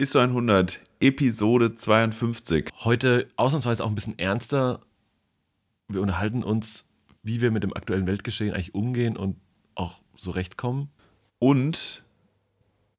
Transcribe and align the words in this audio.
Ist 0.00 0.16
100, 0.16 0.80
Episode 1.00 1.74
52. 1.74 2.70
Heute 2.84 3.28
ausnahmsweise 3.36 3.84
auch 3.84 3.88
ein 3.90 3.94
bisschen 3.94 4.18
ernster. 4.18 4.80
Wir 5.88 6.00
unterhalten 6.00 6.42
uns, 6.42 6.86
wie 7.22 7.42
wir 7.42 7.50
mit 7.50 7.64
dem 7.64 7.76
aktuellen 7.76 8.06
Weltgeschehen 8.06 8.54
eigentlich 8.54 8.74
umgehen 8.74 9.18
und 9.18 9.36
auch 9.74 10.00
so 10.16 10.30
rechtkommen. 10.30 10.88
Und 11.38 12.02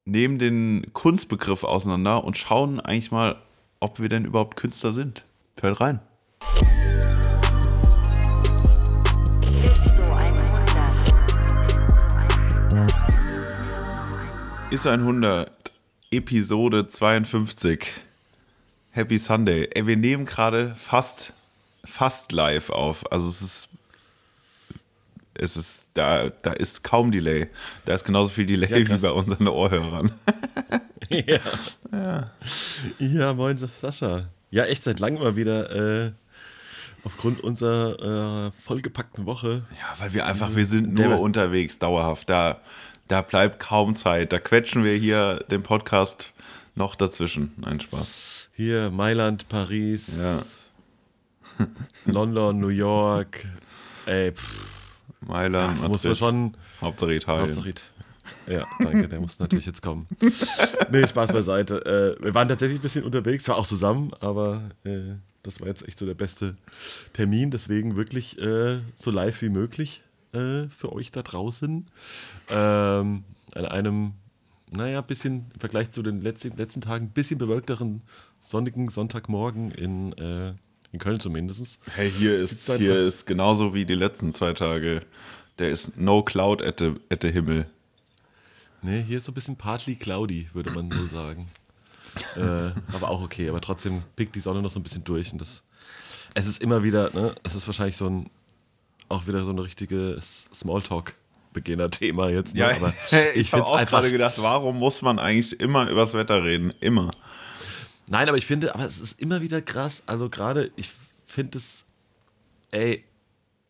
nehmen 0.06 0.38
den 0.38 0.94
Kunstbegriff 0.94 1.64
auseinander 1.64 2.24
und 2.24 2.38
schauen 2.38 2.80
eigentlich 2.80 3.10
mal, 3.10 3.42
ob 3.80 4.00
wir 4.00 4.08
denn 4.08 4.24
überhaupt 4.24 4.56
Künstler 4.56 4.94
sind. 4.94 5.26
Hört 5.60 5.82
rein. 5.82 6.02
Ist 14.70 14.86
100, 14.86 15.61
Episode 16.14 16.90
52. 16.90 17.90
Happy 18.92 19.18
Sunday. 19.18 19.70
Ey, 19.74 19.88
wir 19.88 19.96
nehmen 19.96 20.26
gerade 20.26 20.76
fast, 20.76 21.32
fast 21.86 22.34
live 22.34 22.70
auf. 22.70 23.10
Also 23.10 23.30
es 23.30 23.42
ist, 23.42 23.70
es 25.36 25.56
ist, 25.56 25.90
da, 25.94 26.30
da 26.30 26.52
ist 26.52 26.84
kaum 26.84 27.12
Delay. 27.12 27.48
Da 27.86 27.94
ist 27.94 28.04
genauso 28.04 28.30
viel 28.30 28.46
Delay 28.46 28.70
Ja, 28.70 28.78
wie 28.78 29.02
bei 29.02 29.12
unseren 29.12 29.48
Ohrhörern. 29.48 30.12
Ja. 31.10 31.40
ja. 31.92 32.32
Ja, 33.00 33.34
moin 33.34 33.58
Sascha. 33.58 34.30
Ja, 34.50 34.64
echt 34.64 34.84
seit 34.84 35.02
langem 35.02 35.22
mal 35.22 35.36
wieder 35.36 36.06
äh, 36.06 36.12
aufgrund 37.04 37.42
unserer 37.44 38.48
äh, 38.48 38.52
vollgepackten 38.62 39.26
Woche. 39.26 39.64
Ja, 39.78 40.00
weil 40.00 40.14
wir 40.14 40.26
einfach, 40.26 40.56
wir 40.56 40.66
sind 40.66 40.94
nur 40.94 41.20
unterwegs, 41.20 41.80
dauerhaft. 41.80 42.30
Da, 42.30 42.62
da 43.12 43.22
bleibt 43.22 43.60
kaum 43.60 43.98
Zeit. 43.98 44.32
Da 44.32 44.40
quetschen 44.40 44.86
wir 44.86 44.94
hier 44.94 45.44
den 45.52 45.64
Podcast 45.64 46.34
noch 46.76 46.96
dazwischen. 46.96 47.52
Nein, 47.58 47.82
Spaß. 47.82 48.50
Hier 48.54 48.90
Mailand, 48.90 49.50
Paris, 49.50 50.08
Ja. 50.18 50.42
London, 52.06 52.60
New 52.60 52.70
York. 52.70 53.46
Ey, 54.06 54.32
pff, 54.32 55.02
Mailand, 55.20 55.84
da 55.84 55.90
muss 55.90 56.06
man 56.06 56.16
schon. 56.16 56.58
Hauptsache 56.80 57.14
Italien. 57.14 57.48
Hauptsache 57.48 57.66
Ried. 57.66 57.82
Ja, 58.48 58.66
danke, 58.80 59.10
der 59.10 59.20
muss 59.20 59.40
natürlich 59.40 59.66
jetzt 59.66 59.82
kommen. 59.82 60.08
Nee, 60.92 61.08
Spaß 61.08 61.32
beiseite. 61.32 62.18
Äh, 62.20 62.24
wir 62.24 62.34
waren 62.34 62.48
tatsächlich 62.48 62.80
ein 62.80 62.82
bisschen 62.82 63.04
unterwegs, 63.04 63.44
zwar 63.44 63.58
auch 63.58 63.68
zusammen, 63.68 64.12
aber 64.20 64.62
äh, 64.84 65.16
das 65.44 65.60
war 65.62 65.68
jetzt 65.68 65.88
echt 65.88 66.00
so 66.00 66.06
der 66.06 66.14
beste 66.16 66.56
Termin. 67.14 67.52
Deswegen 67.52 67.96
wirklich 67.96 68.42
äh, 68.42 68.80
so 68.96 69.12
live 69.12 69.42
wie 69.42 69.50
möglich 69.50 70.02
äh, 70.34 70.68
für 70.70 70.92
euch 70.94 71.12
da 71.12 71.22
draußen. 71.22 71.86
Ähm, 72.50 73.24
an 73.54 73.66
einem, 73.66 74.14
naja, 74.70 75.02
bisschen 75.02 75.52
im 75.54 75.60
Vergleich 75.60 75.92
zu 75.92 76.02
den 76.02 76.22
letzten, 76.22 76.56
letzten 76.58 76.82
Tagen, 76.82 77.06
ein 77.06 77.12
bisschen 77.12 77.38
bewölkteren 77.38 78.02
sonnigen 78.40 78.90
Sonntagmorgen 78.90 79.72
in, 79.72 80.14
äh, 80.14 80.54
in 80.92 81.00
Köln 81.00 81.20
zumindest. 81.20 81.80
Hey, 81.96 82.12
hier 82.12 82.38
ist, 82.38 82.72
hier 82.72 83.06
ist 83.06 83.26
genauso 83.26 83.74
wie 83.74 83.86
die 83.86 83.96
letzten 83.96 84.34
zwei 84.34 84.54
Tage. 84.54 85.02
Der 85.60 85.70
ist 85.70 85.98
no 85.98 86.24
cloud 86.24 86.62
at 86.62 86.80
the, 86.80 86.96
at 87.10 87.22
the 87.22 87.32
Himmel. 87.32 87.68
Nee, 88.82 89.04
hier 89.04 89.18
ist 89.18 89.26
so 89.26 89.32
ein 89.32 89.36
bisschen 89.36 89.58
partly 89.58 89.96
cloudy, 89.96 90.50
würde 90.54 90.72
man 90.72 90.92
wohl 90.92 91.10
sagen. 91.10 91.48
äh, 92.36 92.72
aber 92.94 93.10
auch 93.10 93.22
okay, 93.22 93.48
aber 93.48 93.62
trotzdem 93.62 94.04
pickt 94.16 94.36
die 94.36 94.40
Sonne 94.40 94.62
noch 94.62 94.72
so 94.72 94.80
ein 94.80 94.84
bisschen 94.84 95.04
durch 95.04 95.32
und 95.32 95.40
das. 95.40 95.64
Es 96.34 96.48
ist 96.48 96.62
immer 96.62 96.84
wieder, 96.84 97.12
ne, 97.14 97.36
es 97.44 97.56
ist 97.56 97.68
wahrscheinlich 97.68 97.98
so 97.98 98.08
ein, 98.10 98.30
auch 99.12 99.28
wieder 99.28 99.44
so 99.44 99.52
ein 99.52 99.60
richtiges 99.60 100.50
Smalltalk-Beginner-Thema 100.54 102.30
jetzt. 102.30 102.56
Ne? 102.56 102.76
aber 102.76 102.94
ich 103.36 103.54
habe 103.54 103.64
find's 103.64 103.70
auch 103.70 103.86
gerade 103.86 104.12
gedacht, 104.12 104.36
warum 104.38 104.80
muss 104.80 105.02
man 105.02 105.20
eigentlich 105.20 105.60
immer 105.60 105.90
übers 105.90 106.14
Wetter 106.14 106.44
reden? 106.44 106.74
Immer. 106.80 107.12
Nein, 108.08 108.28
aber 108.28 108.38
ich 108.38 108.46
finde, 108.46 108.74
aber 108.74 108.86
es 108.86 109.00
ist 109.00 109.20
immer 109.20 109.42
wieder 109.42 109.62
krass. 109.62 110.04
Also 110.06 110.30
gerade, 110.30 110.72
ich 110.76 110.92
finde 111.26 111.60
es, 111.60 111.86
ey, 112.72 113.04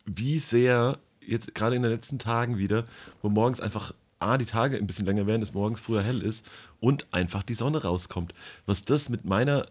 wie 0.04 0.38
sehr 0.38 0.98
jetzt 1.20 1.54
gerade 1.54 1.76
in 1.76 1.82
den 1.82 1.92
letzten 1.92 2.18
Tagen 2.18 2.58
wieder, 2.58 2.84
wo 3.20 3.28
morgens 3.28 3.60
einfach 3.60 3.94
A, 4.18 4.38
die 4.38 4.46
Tage 4.46 4.76
ein 4.76 4.86
bisschen 4.86 5.06
länger 5.06 5.26
werden, 5.26 5.42
es 5.42 5.52
morgens 5.52 5.80
früher 5.80 6.02
hell 6.02 6.22
ist 6.22 6.44
und 6.80 7.06
einfach 7.12 7.42
die 7.42 7.54
Sonne 7.54 7.82
rauskommt. 7.82 8.34
Was 8.66 8.84
das 8.84 9.08
mit 9.08 9.24
meiner 9.24 9.66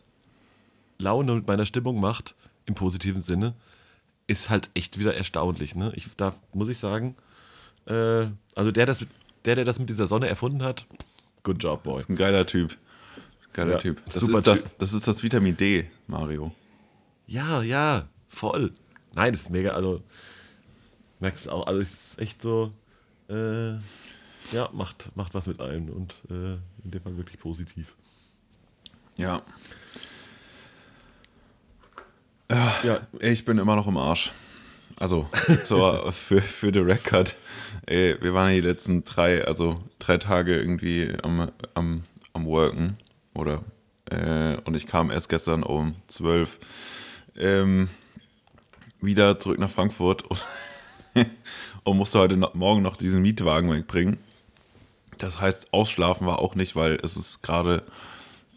Laune 0.98 1.32
und 1.32 1.38
mit 1.40 1.48
meiner 1.48 1.66
Stimmung 1.66 2.00
macht, 2.00 2.36
im 2.66 2.76
positiven 2.76 3.22
Sinne, 3.22 3.56
ist 4.32 4.50
halt 4.50 4.70
echt 4.74 4.98
wieder 5.00 5.16
erstaunlich. 5.16 5.76
Ne? 5.76 5.92
Ich, 5.96 6.08
da 6.18 6.36
muss 6.54 6.70
ich 6.70 6.80
sagen, 6.80 7.16
äh, 7.86 8.26
also 8.56 8.72
der, 8.72 8.86
das, 8.86 9.06
der, 9.46 9.56
der 9.56 9.66
das 9.66 9.80
mit 9.80 9.90
dieser 9.90 10.08
Sonne 10.08 10.28
erfunden 10.28 10.64
hat, 10.64 10.86
good 11.44 11.62
job, 11.62 11.84
boy. 11.84 11.94
Das 11.94 12.04
ist 12.04 12.10
ein 12.10 12.16
geiler 12.16 12.46
Typ. 12.46 12.78
Geiler 13.54 13.74
Ja, 13.74 13.78
Typ. 13.80 14.02
Das 14.06 14.24
ist 14.24 14.48
das, 14.48 14.70
das 14.78 14.94
ist 14.94 15.08
das 15.08 15.24
Vitamin 15.24 15.58
D, 15.58 15.90
Mario. 16.08 16.54
Ja, 17.28 17.62
ja, 17.62 18.08
voll. 18.30 18.72
Nein, 19.14 19.34
das 19.34 19.44
ist 19.44 19.50
mega, 19.50 19.72
also 19.72 20.02
merkst 21.20 21.46
du 21.46 21.52
auch, 21.52 21.68
also 21.68 21.82
es 21.82 21.92
ist 21.92 22.20
echt 22.20 22.42
so, 22.42 22.72
äh, 23.30 23.74
ja, 24.54 24.70
macht, 24.72 25.16
macht 25.16 25.34
was 25.34 25.48
mit 25.48 25.60
einem 25.60 25.90
und 25.90 26.16
äh, 26.30 26.54
in 26.84 26.92
dem 26.92 27.02
Fall 27.02 27.18
wirklich 27.18 27.40
positiv. 27.40 27.94
Ja. 29.18 29.42
Ja, 32.52 33.00
Ich 33.20 33.46
bin 33.46 33.58
immer 33.58 33.76
noch 33.78 33.88
im 33.88 33.96
Arsch. 33.96 34.32
Also 34.98 35.28
zur, 35.64 36.12
für, 36.12 36.42
für 36.42 36.74
The 36.74 36.80
Record. 36.80 37.36
Ey, 37.86 38.18
wir 38.22 38.34
waren 38.34 38.54
die 38.54 38.60
letzten 38.60 39.06
drei, 39.06 39.46
also 39.46 39.76
drei 40.00 40.18
Tage 40.18 40.58
irgendwie 40.58 41.14
am, 41.24 41.50
am, 41.74 42.04
am 42.34 42.46
Worken. 42.46 42.98
Oder 43.34 43.64
äh, 44.10 44.58
und 44.66 44.76
ich 44.76 44.86
kam 44.86 45.12
erst 45.12 45.30
gestern 45.30 45.64
um 45.64 45.96
12 46.08 46.60
ähm, 47.38 47.90
wieder 49.00 49.40
zurück 49.40 49.58
nach 49.58 49.70
Frankfurt 49.70 50.24
und, 50.24 50.44
und 51.84 51.98
musste 51.98 52.20
heute 52.20 52.36
noch, 52.36 52.54
Morgen 52.54 52.82
noch 52.82 52.98
diesen 52.98 53.22
Mietwagen 53.22 53.72
wegbringen. 53.72 54.18
Das 55.18 55.40
heißt, 55.40 55.74
ausschlafen 55.74 56.28
war 56.28 56.40
auch 56.40 56.56
nicht, 56.56 56.76
weil 56.76 57.00
es 57.02 57.16
ist 57.16 57.42
gerade 57.44 57.84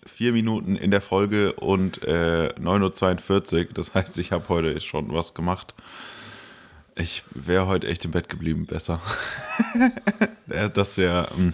vier 0.06 0.32
Minuten 0.32 0.76
in 0.76 0.91
der 0.91 1.00
Folge 1.00 1.53
und 1.54 2.03
äh, 2.04 2.53
9.42 2.60 3.69
Uhr. 3.69 3.72
Das 3.75 3.94
heißt, 3.94 4.19
ich 4.19 4.32
habe 4.32 4.48
heute 4.48 4.81
schon 4.81 5.12
was 5.12 5.34
gemacht. 5.34 5.75
Ich 6.97 7.22
wäre 7.31 7.66
heute 7.66 7.88
echt 7.88 8.04
im 8.04 8.10
Bett 8.12 8.28
geblieben, 8.28 8.66
besser. 8.66 9.00
Das 10.75 10.97
wäre 10.98 11.28
ähm, 11.37 11.53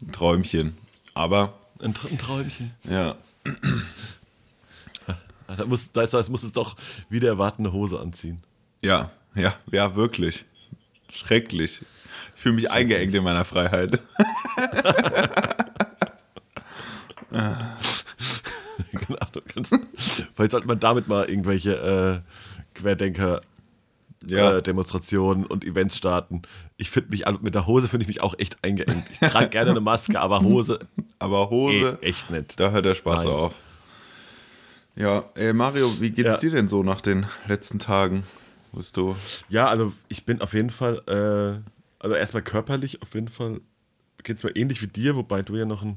ein 0.00 0.12
Träumchen. 0.12 0.76
Aber 1.14 1.58
ein, 1.82 1.94
ein 2.10 2.18
Träumchen. 2.18 2.72
ja, 2.84 3.16
Ah, 5.46 5.56
Da 5.56 5.66
muss, 5.66 5.90
das 5.92 6.28
muss 6.30 6.42
es 6.42 6.52
doch 6.52 6.76
wieder 7.10 7.28
erwarten, 7.28 7.64
eine 7.66 7.72
Hose 7.74 8.00
anziehen. 8.00 8.42
ja, 8.82 9.10
ja, 9.34 9.54
ja, 9.70 9.94
wirklich. 9.96 10.44
Schrecklich. 11.12 11.82
Ich 12.36 12.40
fühle 12.42 12.54
mich 12.54 12.70
eingeengt 12.70 13.14
in 13.14 13.22
meiner 13.24 13.44
Freiheit. 13.44 13.98
genau, 18.92 19.18
du 19.32 19.40
kannst, 19.52 19.74
vielleicht 20.34 20.52
sollte 20.52 20.66
man 20.66 20.80
damit 20.80 21.08
mal 21.08 21.28
irgendwelche 21.28 22.22
äh, 22.22 22.78
Querdenker 22.78 23.40
Ja. 24.26 24.56
äh, 24.56 24.62
Demonstrationen 24.62 25.44
und 25.46 25.64
Events 25.64 25.96
starten. 25.96 26.42
Ich 26.76 26.90
finde 26.90 27.10
mich, 27.10 27.24
mit 27.42 27.54
der 27.54 27.66
Hose 27.66 27.88
finde 27.88 28.02
ich 28.04 28.08
mich 28.08 28.20
auch 28.22 28.34
echt 28.38 28.62
eingeengt. 28.64 29.08
Ich 29.12 29.18
trage 29.20 29.48
gerne 29.48 29.70
eine 29.72 29.80
Maske, 29.80 30.20
aber 30.20 30.40
Hose 30.42 30.78
Aber 31.18 31.50
Hose, 31.50 31.98
eh, 32.02 32.06
echt 32.06 32.30
nicht. 32.30 32.58
da 32.60 32.70
hört 32.70 32.84
der 32.84 32.94
Spaß 32.94 33.24
Nein. 33.24 33.32
auf. 33.34 33.54
Ja, 34.96 35.24
ey 35.34 35.52
Mario, 35.52 36.00
wie 36.00 36.10
geht's 36.10 36.30
Ja. 36.34 36.36
dir 36.38 36.50
denn 36.52 36.68
so 36.68 36.82
nach 36.82 37.00
den 37.00 37.26
letzten 37.48 37.78
Tagen? 37.78 38.24
Bist 38.72 38.96
du 38.96 39.16
Ja, 39.48 39.68
also 39.68 39.92
ich 40.08 40.24
bin 40.24 40.40
auf 40.40 40.52
jeden 40.54 40.70
Fall, 40.70 41.02
äh, 41.06 41.70
also 42.02 42.14
erstmal 42.16 42.42
körperlich 42.42 43.02
auf 43.02 43.14
jeden 43.14 43.28
Fall 43.28 43.60
geht 44.22 44.36
es 44.38 44.42
mir 44.42 44.54
ähnlich 44.56 44.80
wie 44.82 44.86
dir, 44.86 45.16
wobei 45.16 45.42
du 45.42 45.54
ja 45.56 45.64
noch 45.64 45.82
ein, 45.82 45.96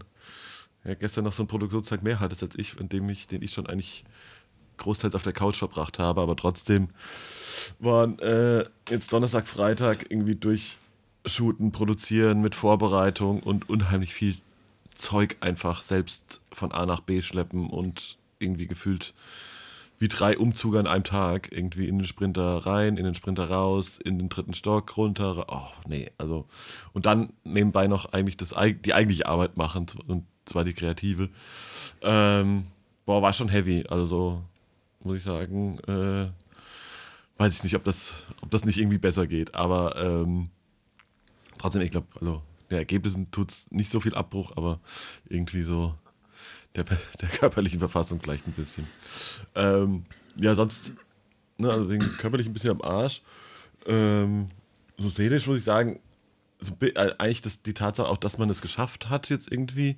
ja, 0.87 0.95
gestern 0.95 1.25
noch 1.25 1.33
so 1.33 1.43
einen 1.43 1.49
Produktionstag 1.49 2.01
mehr 2.01 2.19
hattest 2.19 2.41
als 2.43 2.55
ich, 2.55 2.79
in 2.79 2.87
dem 2.87 3.09
ich, 3.09 3.27
den 3.27 3.41
ich 3.41 3.51
schon 3.51 3.67
eigentlich 3.67 4.05
großteils 4.77 5.15
auf 5.15 5.23
der 5.23 5.33
Couch 5.33 5.57
verbracht 5.57 5.99
habe, 5.99 6.21
aber 6.21 6.35
trotzdem 6.35 6.87
waren 7.79 8.17
äh, 8.19 8.65
jetzt 8.89 9.11
Donnerstag, 9.11 9.47
Freitag 9.47 10.09
irgendwie 10.09 10.35
durch 10.35 10.77
Shooten, 11.25 11.71
Produzieren 11.71 12.41
mit 12.41 12.55
Vorbereitung 12.55 13.43
und 13.43 13.69
unheimlich 13.69 14.13
viel 14.13 14.37
Zeug 14.95 15.35
einfach 15.41 15.83
selbst 15.83 16.41
von 16.51 16.71
A 16.71 16.85
nach 16.85 17.01
B 17.01 17.21
schleppen 17.21 17.69
und 17.69 18.17
irgendwie 18.39 18.67
gefühlt 18.67 19.13
wie 19.99 20.07
drei 20.07 20.37
Umzüge 20.37 20.79
an 20.79 20.87
einem 20.87 21.03
Tag. 21.03 21.51
Irgendwie 21.51 21.87
in 21.87 21.97
den 21.97 22.07
Sprinter 22.07 22.65
rein, 22.65 22.97
in 22.97 23.03
den 23.03 23.15
Sprinter 23.15 23.49
raus, 23.49 23.97
in 23.97 24.19
den 24.19 24.29
dritten 24.29 24.53
Stock 24.53 24.95
runter. 24.95 25.45
Oh, 25.49 25.67
nee, 25.87 26.11
also. 26.17 26.45
Und 26.93 27.05
dann 27.07 27.33
nebenbei 27.43 27.87
noch 27.87 28.13
eigentlich 28.13 28.37
das, 28.37 28.53
die 28.85 28.93
eigentliche 28.93 29.25
Arbeit 29.25 29.57
machen, 29.57 29.87
und 30.07 30.25
zwar 30.47 30.63
die 30.63 30.73
kreative. 30.73 31.29
Ähm, 32.01 32.67
boah, 33.05 33.21
war 33.21 33.33
schon 33.33 33.49
heavy. 33.49 33.85
Also 33.87 34.05
so, 34.05 34.43
muss 35.03 35.17
ich 35.17 35.23
sagen, 35.23 35.79
äh, 35.87 36.27
weiß 37.37 37.53
ich 37.53 37.63
nicht, 37.63 37.75
ob 37.75 37.83
das, 37.83 38.25
ob 38.41 38.49
das 38.51 38.65
nicht 38.65 38.77
irgendwie 38.77 38.97
besser 38.97 39.27
geht. 39.27 39.55
Aber 39.55 39.95
ähm, 39.97 40.49
trotzdem, 41.57 41.81
ich 41.81 41.91
glaube, 41.91 42.07
also 42.19 42.41
den 42.69 42.77
Ergebnissen 42.77 43.31
tut 43.31 43.51
es 43.51 43.71
nicht 43.71 43.91
so 43.91 43.99
viel 43.99 44.15
Abbruch, 44.15 44.53
aber 44.55 44.79
irgendwie 45.29 45.63
so 45.63 45.95
der, 46.75 46.83
der 47.21 47.29
körperlichen 47.29 47.79
Verfassung 47.79 48.19
gleicht 48.19 48.47
ein 48.47 48.53
bisschen. 48.53 48.87
Ähm, 49.55 50.05
ja, 50.35 50.55
sonst, 50.55 50.93
ne, 51.57 51.71
also 51.71 51.87
den 51.87 52.01
körperlich 52.17 52.47
ein 52.47 52.53
bisschen 52.53 52.71
am 52.71 52.81
Arsch. 52.81 53.21
Ähm, 53.85 54.49
so 54.97 55.09
seelisch 55.09 55.47
muss 55.47 55.57
ich 55.57 55.63
sagen, 55.63 55.99
so, 56.59 56.73
äh, 56.81 57.13
eigentlich 57.17 57.41
das, 57.41 57.61
die 57.61 57.73
Tatsache 57.73 58.07
auch, 58.07 58.17
dass 58.17 58.37
man 58.37 58.49
es 58.49 58.61
geschafft 58.61 59.09
hat 59.09 59.29
jetzt 59.29 59.51
irgendwie, 59.51 59.97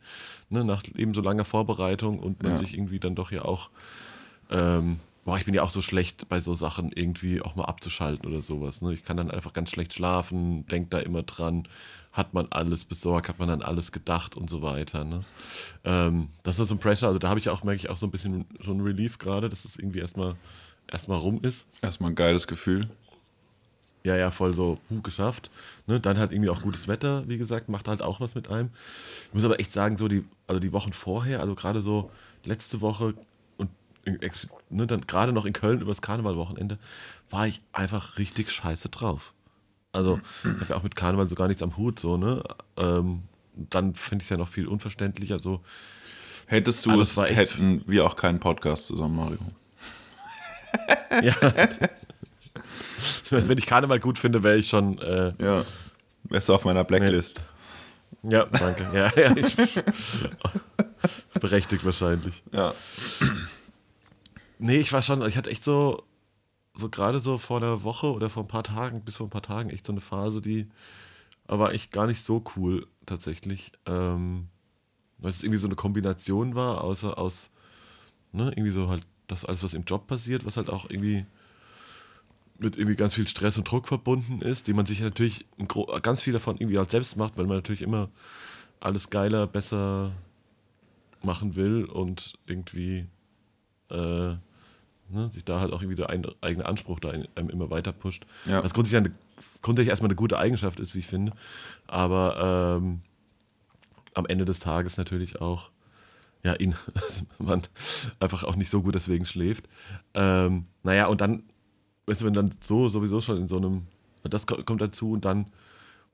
ne, 0.49 0.63
nach 0.63 0.83
eben 0.95 1.13
so 1.13 1.21
langer 1.21 1.45
Vorbereitung 1.45 2.19
und 2.19 2.43
man 2.43 2.53
Ja. 2.53 2.57
sich 2.57 2.73
irgendwie 2.73 2.99
dann 2.99 3.15
doch 3.15 3.31
ja 3.31 3.43
auch, 3.43 3.69
ähm, 4.51 4.99
boah, 5.25 5.37
ich 5.37 5.45
bin 5.45 5.53
ja 5.53 5.61
auch 5.63 5.69
so 5.69 5.81
schlecht 5.81 6.27
bei 6.27 6.39
so 6.39 6.53
Sachen 6.53 6.91
irgendwie 6.91 7.41
auch 7.41 7.55
mal 7.55 7.65
abzuschalten 7.65 8.27
oder 8.27 8.41
sowas. 8.41 8.81
Ne? 8.81 8.93
Ich 8.93 9.03
kann 9.03 9.15
dann 9.17 9.31
einfach 9.31 9.53
ganz 9.53 9.69
schlecht 9.69 9.93
schlafen, 9.93 10.65
denk 10.67 10.89
da 10.89 10.99
immer 10.99 11.23
dran, 11.23 11.67
hat 12.11 12.33
man 12.33 12.47
alles 12.49 12.83
besorgt, 12.83 13.29
hat 13.29 13.39
man 13.39 13.49
an 13.49 13.61
alles 13.61 13.91
gedacht 13.91 14.35
und 14.35 14.49
so 14.49 14.61
weiter. 14.61 15.03
Ne? 15.03 15.23
Ähm, 15.83 16.29
das 16.43 16.59
ist 16.59 16.69
so 16.69 16.75
ein 16.75 16.79
Pressure, 16.79 17.07
also 17.07 17.19
da 17.19 17.29
habe 17.29 17.39
ich 17.39 17.49
auch, 17.49 17.63
merke 17.63 17.77
ich 17.79 17.89
auch 17.89 17.97
so 17.97 18.07
ein 18.07 18.11
bisschen 18.11 18.45
so 18.59 18.71
ein 18.71 18.81
Relief 18.81 19.17
gerade, 19.17 19.49
dass 19.49 19.65
es 19.65 19.77
irgendwie 19.77 19.99
erstmal 19.99 20.35
erstmal 20.87 21.19
rum 21.19 21.39
ist. 21.43 21.67
Erstmal 21.81 22.11
ein 22.11 22.15
geiles 22.15 22.47
Gefühl. 22.47 22.81
Ja, 24.03 24.15
ja, 24.15 24.31
voll 24.31 24.53
so, 24.53 24.77
huh, 24.89 25.01
geschafft. 25.01 25.49
Ne, 25.87 25.99
dann 25.99 26.17
halt 26.17 26.31
irgendwie 26.31 26.49
auch 26.49 26.61
gutes 26.61 26.87
Wetter, 26.87 27.27
wie 27.27 27.37
gesagt, 27.37 27.67
macht 27.67 27.87
halt 27.87 28.01
auch 28.01 28.21
was 28.21 28.33
mit 28.35 28.47
einem. 28.49 28.69
Ich 29.27 29.33
muss 29.33 29.43
aber 29.43 29.59
echt 29.59 29.73
sagen, 29.73 29.97
so 29.97 30.07
die, 30.07 30.23
also 30.47 30.59
die 30.59 30.71
Wochen 30.71 30.93
vorher, 30.93 31.41
also 31.41 31.53
gerade 31.55 31.81
so 31.81 32.09
letzte 32.45 32.79
Woche 32.81 33.13
und 33.57 33.69
ne, 34.69 34.87
dann 34.87 35.01
gerade 35.05 35.33
noch 35.33 35.45
in 35.45 35.51
Köln 35.53 35.81
übers 35.81 36.01
Karnevalwochenende, 36.01 36.77
war 37.29 37.45
ich 37.47 37.59
einfach 37.73 38.17
richtig 38.17 38.51
scheiße 38.51 38.87
drauf. 38.89 39.33
Also, 39.91 40.19
ich 40.43 40.49
habe 40.61 40.65
ja 40.69 40.75
auch 40.77 40.83
mit 40.83 40.95
Karneval 40.95 41.27
so 41.27 41.35
gar 41.35 41.47
nichts 41.47 41.63
am 41.63 41.75
Hut, 41.75 41.99
so, 41.99 42.15
ne? 42.15 42.43
Ähm, 42.77 43.23
dann 43.55 43.95
finde 43.95 44.21
ich 44.21 44.27
es 44.27 44.29
ja 44.29 44.37
noch 44.37 44.47
viel 44.47 44.67
unverständlicher, 44.67 45.39
so. 45.39 45.61
Hättest 46.45 46.85
du 46.85 46.91
Alles 46.91 47.11
es, 47.11 47.17
war 47.17 47.27
echt- 47.27 47.37
hätten 47.55 47.83
wir 47.87 48.05
auch 48.05 48.15
keinen 48.15 48.39
Podcast 48.39 48.85
zusammen, 48.85 49.15
Mario. 49.17 49.39
Ja. 51.21 51.35
Wenn 53.29 53.57
ich 53.57 53.65
Karneval 53.65 53.99
gut 53.99 54.17
finde, 54.17 54.43
wäre 54.43 54.57
ich 54.57 54.67
schon. 54.69 54.97
Äh, 54.99 55.33
Ja. 55.41 55.65
Wärst 56.23 56.49
du 56.49 56.53
auf 56.53 56.65
meiner 56.65 56.83
Blacklist. 56.83 57.41
ja, 58.23 58.45
danke. 58.45 58.85
Ja, 58.93 59.11
ja, 59.19 59.35
ich, 59.37 59.55
berechtigt 61.39 61.85
wahrscheinlich. 61.85 62.43
Ja. 62.51 62.73
Nee, 64.57 64.77
ich 64.77 64.91
war 64.91 65.01
schon, 65.01 65.25
ich 65.25 65.37
hatte 65.37 65.49
echt 65.49 65.63
so, 65.63 66.03
so 66.75 66.89
gerade 66.89 67.19
so 67.19 67.37
vor 67.37 67.57
einer 67.57 67.83
Woche 67.83 68.11
oder 68.11 68.29
vor 68.29 68.43
ein 68.43 68.47
paar 68.49 68.63
Tagen, 68.63 69.01
bis 69.01 69.17
vor 69.17 69.27
ein 69.27 69.31
paar 69.31 69.41
Tagen, 69.41 69.69
echt 69.69 69.85
so 69.85 69.93
eine 69.93 70.01
Phase, 70.01 70.41
die 70.41 70.67
aber 71.47 71.73
echt 71.73 71.91
gar 71.91 72.07
nicht 72.07 72.23
so 72.23 72.43
cool 72.55 72.85
tatsächlich. 73.05 73.71
Ähm, 73.85 74.47
weil 75.17 75.31
es 75.31 75.41
irgendwie 75.41 75.59
so 75.59 75.67
eine 75.67 75.75
Kombination 75.75 76.55
war, 76.55 76.83
außer 76.83 77.17
aus, 77.17 77.51
ne, 78.31 78.51
irgendwie 78.55 78.71
so 78.71 78.89
halt 78.89 79.03
das 79.27 79.45
alles, 79.45 79.63
was 79.63 79.73
im 79.73 79.83
Job 79.83 80.07
passiert, 80.07 80.45
was 80.45 80.57
halt 80.57 80.69
auch 80.69 80.89
irgendwie 80.89 81.25
mit 82.59 82.77
irgendwie 82.77 82.95
ganz 82.95 83.13
viel 83.13 83.27
Stress 83.27 83.57
und 83.57 83.69
Druck 83.69 83.87
verbunden 83.87 84.41
ist, 84.41 84.67
die 84.67 84.73
man 84.73 84.85
sich 84.85 85.01
natürlich 85.01 85.45
ganz 86.01 86.21
viel 86.21 86.33
davon 86.33 86.57
irgendwie 86.57 86.77
halt 86.77 86.91
selbst 86.91 87.15
macht, 87.15 87.37
weil 87.37 87.45
man 87.45 87.57
natürlich 87.57 87.81
immer 87.81 88.07
alles 88.79 89.09
geiler, 89.09 89.47
besser 89.47 90.11
machen 91.21 91.55
will 91.55 91.85
und 91.85 92.33
irgendwie 92.45 93.07
äh, 93.89 94.35
ne, 95.09 95.29
sich 95.31 95.43
da 95.43 95.59
halt 95.59 95.73
auch 95.73 95.81
irgendwie 95.81 95.95
der 95.95 96.09
ein, 96.09 96.25
eigene 96.41 96.65
Anspruch 96.65 96.99
da 96.99 97.11
in, 97.11 97.27
einem 97.35 97.49
immer 97.49 97.69
weiter 97.69 97.91
pusht. 97.91 98.25
Ja. 98.45 98.63
Was 98.63 98.73
grundsätzlich, 98.73 99.05
eine, 99.05 99.15
grundsätzlich 99.61 99.89
erstmal 99.89 100.09
eine 100.09 100.15
gute 100.15 100.37
Eigenschaft 100.37 100.79
ist, 100.79 100.95
wie 100.95 100.99
ich 100.99 101.07
finde. 101.07 101.33
Aber 101.87 102.77
ähm, 102.77 103.01
am 104.13 104.25
Ende 104.25 104.45
des 104.45 104.59
Tages 104.59 104.97
natürlich 104.97 105.41
auch, 105.41 105.71
ja, 106.43 106.53
ihn, 106.55 106.75
dass 106.93 107.25
man 107.39 107.61
einfach 108.19 108.43
auch 108.43 108.55
nicht 108.55 108.69
so 108.69 108.81
gut 108.81 108.95
deswegen 108.95 109.25
schläft. 109.25 109.65
Ähm, 110.13 110.65
naja, 110.83 111.07
und 111.07 111.21
dann, 111.21 111.43
weißt 112.09 112.21
du, 112.21 112.25
wenn 112.25 112.33
dann 112.33 112.53
so 112.61 112.89
sowieso 112.89 113.21
schon 113.21 113.37
in 113.37 113.47
so 113.47 113.57
einem, 113.57 113.83
das 114.23 114.47
ko- 114.47 114.63
kommt 114.63 114.81
dazu 114.81 115.11
und 115.13 115.25
dann, 115.25 115.45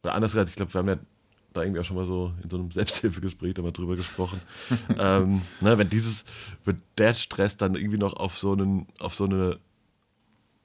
oder 0.04 0.16
anders 0.16 0.34
gesagt, 0.34 0.50
ich 0.50 0.56
glaube, 0.56 0.74
wir 0.74 0.80
haben 0.80 0.90
ja 0.90 0.98
da 1.54 1.64
irgendwie 1.64 1.80
auch 1.82 1.86
schon 1.86 1.96
mal 1.98 2.06
so 2.06 2.34
in 2.44 2.50
so 2.50 2.58
einem 2.58 2.72
Selbsthilfegespräch 2.74 3.54
da 3.54 3.62
mal 3.62 3.72
drüber 3.72 3.96
gesprochen. 3.96 4.42
ähm, 5.00 5.42
ne, 5.62 5.78
wenn 5.78 5.90
dieses, 5.90 6.26
wenn 6.66 6.82
der 6.98 7.14
Stress 7.14 7.58
dann 7.58 7.76
irgendwie 7.76 7.98
noch 7.98 8.14
auf 8.14 8.38
so 8.38 8.54
einen, 8.54 8.88
auf 9.00 9.16
so 9.16 9.26
eine, 9.26 9.60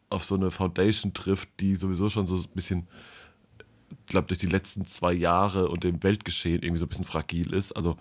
auf 0.09 0.25
so 0.25 0.35
eine 0.35 0.51
Foundation 0.51 1.15
trifft, 1.15 1.49
die 1.61 1.77
sowieso 1.77 2.11
schon 2.11 2.27
so 2.27 2.37
ein 2.37 2.45
bisschen, 2.55 2.89
ich 3.91 4.07
glaube, 4.07 4.29
durch 4.29 4.41
die 4.41 4.47
letzten 4.47 4.87
zwei 4.87 5.13
Jahre 5.13 5.69
und 5.69 5.85
dem 5.85 6.03
Weltgeschehen 6.03 6.63
irgendwie 6.63 6.79
so 6.81 6.87
ein 6.87 6.89
bisschen 6.89 7.05
fragil 7.05 7.53
ist. 7.53 7.73
Also, 7.73 7.97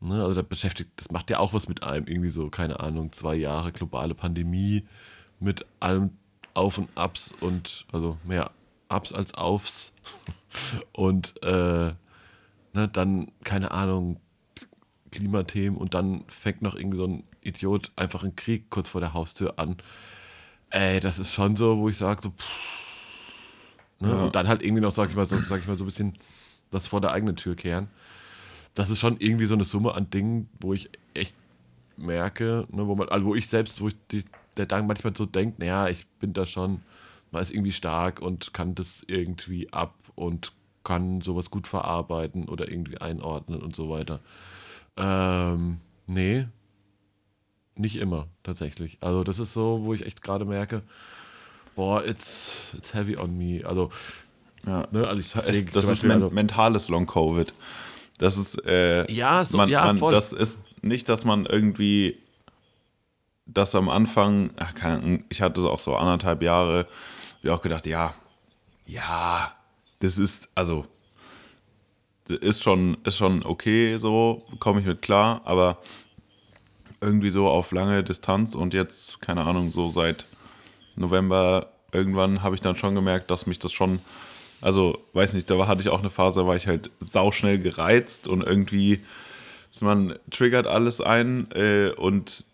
ne, 0.00 0.22
also 0.22 0.34
da 0.34 0.42
beschäftigt, 0.42 0.90
das 0.96 1.10
macht 1.10 1.30
ja 1.30 1.38
auch 1.38 1.52
was 1.52 1.68
mit 1.68 1.82
einem, 1.82 2.06
irgendwie 2.06 2.30
so, 2.30 2.50
keine 2.50 2.80
Ahnung, 2.80 3.12
zwei 3.12 3.34
Jahre 3.36 3.72
globale 3.72 4.14
Pandemie 4.14 4.84
mit 5.44 5.64
allem 5.80 6.10
Auf 6.54 6.78
und 6.78 6.88
Abs 6.94 7.32
und 7.40 7.86
also 7.92 8.18
mehr 8.24 8.50
Ups 8.88 9.12
als 9.12 9.34
Aufs. 9.34 9.92
Und 10.92 11.34
äh, 11.42 11.94
ne, 12.74 12.88
dann, 12.92 13.32
keine 13.42 13.72
Ahnung, 13.72 14.20
Klimathemen 15.10 15.78
und 15.78 15.94
dann 15.94 16.24
fängt 16.28 16.62
noch 16.62 16.74
irgendwie 16.74 16.98
so 16.98 17.06
ein 17.06 17.24
Idiot 17.40 17.92
einfach 17.96 18.22
einen 18.22 18.36
Krieg 18.36 18.70
kurz 18.70 18.88
vor 18.88 19.00
der 19.00 19.14
Haustür 19.14 19.58
an. 19.58 19.76
Ey, 20.70 21.00
das 21.00 21.18
ist 21.18 21.32
schon 21.32 21.56
so, 21.56 21.78
wo 21.78 21.88
ich 21.88 21.96
sage, 21.96 22.22
so, 22.22 22.30
pff, 22.30 22.44
ne? 24.00 24.08
Ja. 24.10 24.24
Und 24.24 24.34
dann 24.34 24.48
halt 24.48 24.62
irgendwie 24.62 24.80
noch, 24.80 24.92
sag 24.92 25.10
ich 25.10 25.16
mal, 25.16 25.26
so, 25.26 25.40
sag 25.48 25.60
ich 25.60 25.66
mal, 25.66 25.76
so 25.76 25.84
ein 25.84 25.86
bisschen 25.86 26.14
das 26.70 26.86
vor 26.86 27.00
der 27.00 27.12
eigenen 27.12 27.36
Tür 27.36 27.54
kehren. 27.54 27.88
Das 28.74 28.90
ist 28.90 28.98
schon 28.98 29.18
irgendwie 29.18 29.46
so 29.46 29.54
eine 29.54 29.64
Summe 29.64 29.94
an 29.94 30.10
Dingen, 30.10 30.48
wo 30.60 30.72
ich 30.72 30.90
echt 31.14 31.36
merke, 31.96 32.66
ne, 32.70 32.86
wo 32.86 32.96
man, 32.96 33.08
also 33.08 33.26
wo 33.26 33.34
ich 33.36 33.48
selbst, 33.48 33.80
wo 33.80 33.88
ich 33.88 33.96
die, 34.10 34.24
der 34.56 34.66
dann 34.66 34.86
manchmal 34.86 35.16
so 35.16 35.26
denkt, 35.26 35.58
naja, 35.58 35.88
ich 35.88 36.06
bin 36.20 36.32
da 36.32 36.46
schon, 36.46 36.80
man 37.30 37.42
ist 37.42 37.50
irgendwie 37.52 37.72
stark 37.72 38.20
und 38.20 38.52
kann 38.54 38.74
das 38.74 39.02
irgendwie 39.06 39.72
ab 39.72 39.94
und 40.14 40.52
kann 40.84 41.20
sowas 41.22 41.50
gut 41.50 41.66
verarbeiten 41.66 42.48
oder 42.48 42.68
irgendwie 42.70 42.98
einordnen 42.98 43.62
und 43.62 43.74
so 43.74 43.88
weiter. 43.90 44.20
Ähm, 44.96 45.78
nee, 46.06 46.44
nicht 47.76 47.96
immer, 47.96 48.28
tatsächlich. 48.42 48.98
Also 49.00 49.24
das 49.24 49.38
ist 49.38 49.52
so, 49.54 49.80
wo 49.82 49.94
ich 49.94 50.06
echt 50.06 50.22
gerade 50.22 50.44
merke, 50.44 50.82
boah, 51.74 52.04
it's, 52.06 52.72
it's 52.76 52.94
heavy 52.94 53.16
on 53.16 53.36
me. 53.36 53.62
Also, 53.66 53.90
Ja. 54.66 54.86
ne, 54.92 55.06
also 55.08 55.18
ich 55.20 55.32
Das 55.32 55.48
ist, 55.48 55.74
das 55.74 55.88
ist 55.88 56.02
men 56.02 56.12
also- 56.22 56.30
mentales 56.30 56.88
Long-Covid. 56.88 57.52
Das 58.18 58.36
ist, 58.36 58.64
äh, 58.64 59.10
Ja, 59.10 59.44
so- 59.44 59.56
man, 59.56 59.68
ja, 59.68 59.84
man, 59.86 59.98
voll. 59.98 60.12
das 60.12 60.32
ist 60.32 60.60
nicht, 60.82 61.08
dass 61.08 61.24
man 61.24 61.46
irgendwie 61.46 62.16
das 63.46 63.74
am 63.74 63.88
Anfang, 63.88 64.50
ach, 64.56 64.74
keine 64.74 65.22
ich 65.28 65.42
hatte 65.42 65.60
es 65.60 65.66
auch 65.66 65.78
so 65.78 65.96
anderthalb 65.96 66.42
Jahre, 66.42 66.86
wie 67.42 67.50
auch 67.50 67.62
gedacht, 67.62 67.86
ja, 67.86 68.14
ja, 68.86 69.52
das 70.00 70.18
ist, 70.18 70.48
also, 70.54 70.86
das 72.26 72.38
ist 72.38 72.62
schon, 72.62 72.96
ist 73.04 73.16
schon 73.16 73.44
okay, 73.44 73.98
so, 73.98 74.42
komme 74.58 74.80
ich 74.80 74.86
mit 74.86 75.02
klar, 75.02 75.42
aber 75.44 75.78
irgendwie 77.00 77.30
so 77.30 77.48
auf 77.48 77.70
lange 77.72 78.02
Distanz 78.02 78.54
und 78.54 78.72
jetzt, 78.72 79.20
keine 79.20 79.42
Ahnung, 79.42 79.70
so 79.72 79.90
seit 79.90 80.24
November 80.96 81.70
irgendwann 81.92 82.42
habe 82.42 82.54
ich 82.54 82.60
dann 82.60 82.76
schon 82.76 82.94
gemerkt, 82.94 83.30
dass 83.30 83.46
mich 83.46 83.58
das 83.58 83.72
schon, 83.72 84.00
also 84.60 84.98
weiß 85.12 85.34
nicht, 85.34 85.50
da 85.50 85.66
hatte 85.66 85.82
ich 85.82 85.90
auch 85.90 86.00
eine 86.00 86.10
Phase, 86.10 86.40
da 86.40 86.46
war 86.46 86.56
ich 86.56 86.66
halt 86.66 86.90
sauschnell 87.00 87.58
gereizt 87.58 88.26
und 88.26 88.42
irgendwie, 88.42 89.04
man 89.80 90.16
triggert 90.30 90.66
alles 90.66 91.00
ein 91.00 91.48
äh, 91.52 91.90
und 91.90 92.44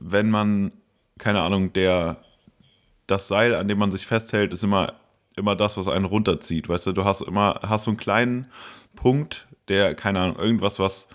wenn 0.00 0.30
man, 0.30 0.72
keine 1.18 1.40
Ahnung, 1.42 1.72
der, 1.72 2.16
das 3.06 3.28
Seil, 3.28 3.54
an 3.54 3.68
dem 3.68 3.78
man 3.78 3.92
sich 3.92 4.06
festhält, 4.06 4.52
ist 4.52 4.64
immer, 4.64 4.94
immer 5.36 5.54
das, 5.54 5.76
was 5.76 5.88
einen 5.88 6.06
runterzieht, 6.06 6.68
weißt 6.68 6.88
du, 6.88 6.92
du 6.92 7.04
hast 7.04 7.20
immer, 7.20 7.60
hast 7.62 7.84
so 7.84 7.90
einen 7.90 7.98
kleinen 7.98 8.46
Punkt, 8.96 9.46
der, 9.68 9.94
keine 9.94 10.20
Ahnung, 10.20 10.36
irgendwas, 10.36 10.78
was, 10.78 11.08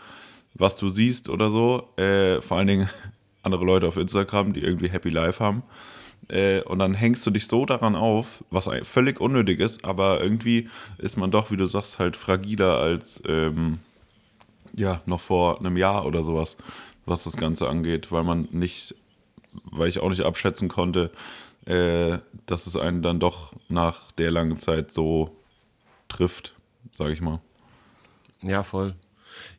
was 0.53 0.77
du 0.77 0.89
siehst 0.89 1.29
oder 1.29 1.49
so, 1.49 1.89
äh, 1.97 2.41
vor 2.41 2.57
allen 2.57 2.67
Dingen 2.67 2.89
andere 3.43 3.65
Leute 3.65 3.87
auf 3.87 3.97
Instagram, 3.97 4.53
die 4.53 4.61
irgendwie 4.61 4.89
Happy 4.89 5.09
Life 5.09 5.43
haben, 5.43 5.63
äh, 6.27 6.61
und 6.61 6.79
dann 6.79 6.93
hängst 6.93 7.25
du 7.25 7.31
dich 7.31 7.47
so 7.47 7.65
daran 7.65 7.95
auf, 7.95 8.43
was 8.49 8.69
völlig 8.83 9.19
unnötig 9.19 9.59
ist, 9.59 9.85
aber 9.85 10.21
irgendwie 10.21 10.69
ist 10.97 11.17
man 11.17 11.31
doch, 11.31 11.51
wie 11.51 11.57
du 11.57 11.65
sagst, 11.65 11.99
halt 11.99 12.17
fragiler 12.17 12.77
als 12.77 13.21
ähm, 13.27 13.79
ja, 14.77 15.01
noch 15.05 15.21
vor 15.21 15.59
einem 15.59 15.77
Jahr 15.77 16.05
oder 16.05 16.23
sowas, 16.23 16.57
was 17.05 17.23
das 17.23 17.37
Ganze 17.37 17.67
angeht, 17.69 18.11
weil 18.11 18.23
man 18.23 18.47
nicht, 18.51 18.95
weil 19.65 19.89
ich 19.89 19.99
auch 19.99 20.09
nicht 20.09 20.21
abschätzen 20.23 20.67
konnte, 20.67 21.11
äh, 21.65 22.19
dass 22.45 22.67
es 22.67 22.75
einen 22.75 23.01
dann 23.01 23.19
doch 23.19 23.53
nach 23.69 24.11
der 24.13 24.31
langen 24.31 24.59
Zeit 24.59 24.91
so 24.91 25.35
trifft, 26.07 26.53
sage 26.93 27.13
ich 27.13 27.21
mal. 27.21 27.39
Ja, 28.41 28.63
voll. 28.63 28.95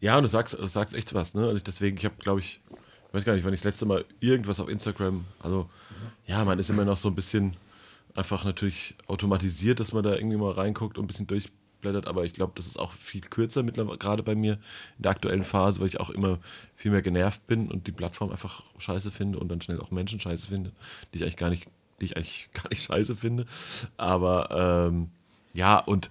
Ja, 0.01 0.17
und 0.17 0.23
du 0.23 0.29
sagst, 0.29 0.55
du 0.55 0.67
sagst 0.67 0.95
echt 0.95 1.15
was, 1.15 1.35
ne? 1.35 1.43
Also 1.43 1.57
ich 1.57 1.65
deswegen, 1.65 1.97
ich 1.97 2.05
habe, 2.05 2.15
glaube 2.19 2.41
ich, 2.41 2.61
ich 3.09 3.15
weiß 3.15 3.25
gar 3.25 3.35
nicht, 3.35 3.45
wann 3.45 3.53
ich 3.53 3.61
das 3.61 3.65
letzte 3.73 3.87
Mal 3.87 4.05
irgendwas 4.21 4.61
auf 4.61 4.69
Instagram, 4.69 5.25
also 5.41 5.69
ja, 6.27 6.45
man 6.45 6.59
ist 6.59 6.71
immer 6.71 6.85
noch 6.85 6.97
so 6.97 7.09
ein 7.09 7.15
bisschen 7.15 7.57
einfach 8.15 8.45
natürlich 8.45 8.95
automatisiert, 9.07 9.81
dass 9.81 9.93
man 9.93 10.03
da 10.03 10.15
irgendwie 10.15 10.37
mal 10.37 10.53
reinguckt 10.53 10.99
und 10.99 11.05
ein 11.05 11.09
bisschen 11.09 11.27
durch, 11.27 11.51
durchblättert, 11.77 12.07
aber 12.07 12.25
ich 12.25 12.33
glaube, 12.33 12.53
das 12.57 12.67
ist 12.67 12.79
auch 12.79 12.93
viel 12.93 13.21
kürzer 13.21 13.63
mittlerweile, 13.63 13.99
gerade 13.99 14.23
bei 14.23 14.35
mir 14.35 14.55
in 14.97 15.03
der 15.03 15.11
aktuellen 15.13 15.45
Phase, 15.45 15.81
weil 15.81 15.89
ich 15.89 16.01
auch 16.01 16.11
immer 16.11 16.39
viel 16.75 16.91
mehr 16.91 17.03
genervt 17.03 17.47
bin 17.47 17.69
und 17.71 17.87
die 17.87 17.93
Plattform 17.93 18.31
einfach 18.31 18.63
scheiße 18.79 19.11
finde 19.11 19.39
und 19.39 19.49
dann 19.49 19.61
schnell 19.61 19.81
auch 19.81 19.91
Menschen 19.91 20.21
scheiße 20.21 20.49
finde, 20.49 20.73
die 21.13 21.19
ich 21.19 21.23
eigentlich 21.23 21.37
gar 21.37 21.51
nicht, 21.51 21.69
die 22.01 22.07
ich 22.07 22.17
eigentlich 22.17 22.49
gar 22.55 22.69
nicht 22.69 22.83
scheiße 22.83 23.17
finde. 23.17 23.47
Aber 23.97 24.89
ähm, 24.89 25.11
ja, 25.55 25.79
und 25.79 26.11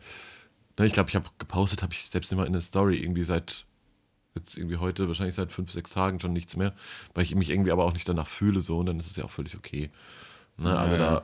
ne, 0.77 0.86
ich 0.86 0.93
glaube, 0.93 1.10
ich 1.10 1.15
habe 1.15 1.29
gepostet, 1.38 1.84
habe 1.84 1.93
ich 1.93 2.10
selbst 2.10 2.31
immer 2.31 2.45
in 2.45 2.53
der 2.53 2.62
Story 2.62 2.98
irgendwie 2.98 3.24
seit 3.24 3.65
jetzt 4.36 4.57
irgendwie 4.57 4.77
heute, 4.77 5.07
wahrscheinlich 5.07 5.36
seit 5.36 5.53
fünf, 5.53 5.72
sechs 5.72 5.91
Tagen 5.91 6.19
schon 6.19 6.34
nichts 6.34 6.57
mehr, 6.57 6.74
weil 7.13 7.24
ich 7.24 7.34
mich 7.36 7.50
irgendwie 7.50 7.72
aber 7.72 7.86
auch 7.86 7.93
nicht 7.93 8.07
danach 8.10 8.27
fühle 8.27 8.60
so 8.60 8.79
und 8.79 8.88
dann 8.88 9.00
ist 9.00 9.07
es 9.07 9.15
ja 9.15 9.24
auch 9.24 9.31
völlig 9.31 9.55
okay. 9.55 9.89
Ne, 10.57 10.77
also 10.77 10.98
da 10.98 11.24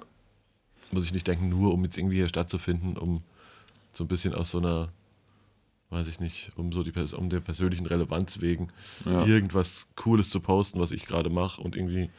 muss 0.91 1.03
ich 1.05 1.13
nicht 1.13 1.27
denken, 1.27 1.49
nur 1.49 1.73
um 1.73 1.83
jetzt 1.83 1.97
irgendwie 1.97 2.17
hier 2.17 2.29
stattzufinden, 2.29 2.97
um 2.97 3.21
so 3.93 4.03
ein 4.03 4.07
bisschen 4.07 4.33
aus 4.33 4.51
so 4.51 4.57
einer, 4.59 4.89
weiß 5.89 6.07
ich 6.07 6.19
nicht, 6.19 6.51
um 6.55 6.71
so 6.71 6.83
die 6.83 6.93
um 7.15 7.29
der 7.29 7.39
persönlichen 7.41 7.85
Relevanz 7.85 8.39
wegen 8.41 8.69
Ja. 9.05 9.25
irgendwas 9.25 9.87
Cooles 9.95 10.29
zu 10.29 10.39
posten, 10.39 10.79
was 10.79 10.91
ich 10.91 11.05
gerade 11.05 11.29
mache 11.29 11.61
und 11.61 11.75
irgendwie 11.75 12.09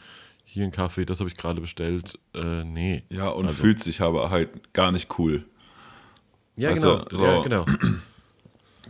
hier 0.45 0.64
ein 0.64 0.73
Kaffee, 0.73 1.07
das 1.07 1.21
habe 1.21 1.31
ich 1.31 1.37
gerade 1.37 1.61
bestellt. 1.62 2.19
Äh, 2.35 2.64
nee. 2.64 3.02
Ja, 3.09 3.29
und 3.29 3.47
Also- 3.47 3.62
fühlt 3.62 3.81
sich 3.81 4.00
aber 4.02 4.29
halt 4.31 4.73
gar 4.75 4.93
nicht 4.93 5.19
cool. 5.19 5.47
Ja, 6.57 6.71
Weißt 6.71 6.83
genau. 6.83 7.05
so- 7.11 7.25
ja, 7.25 7.41
genau. 7.43 7.64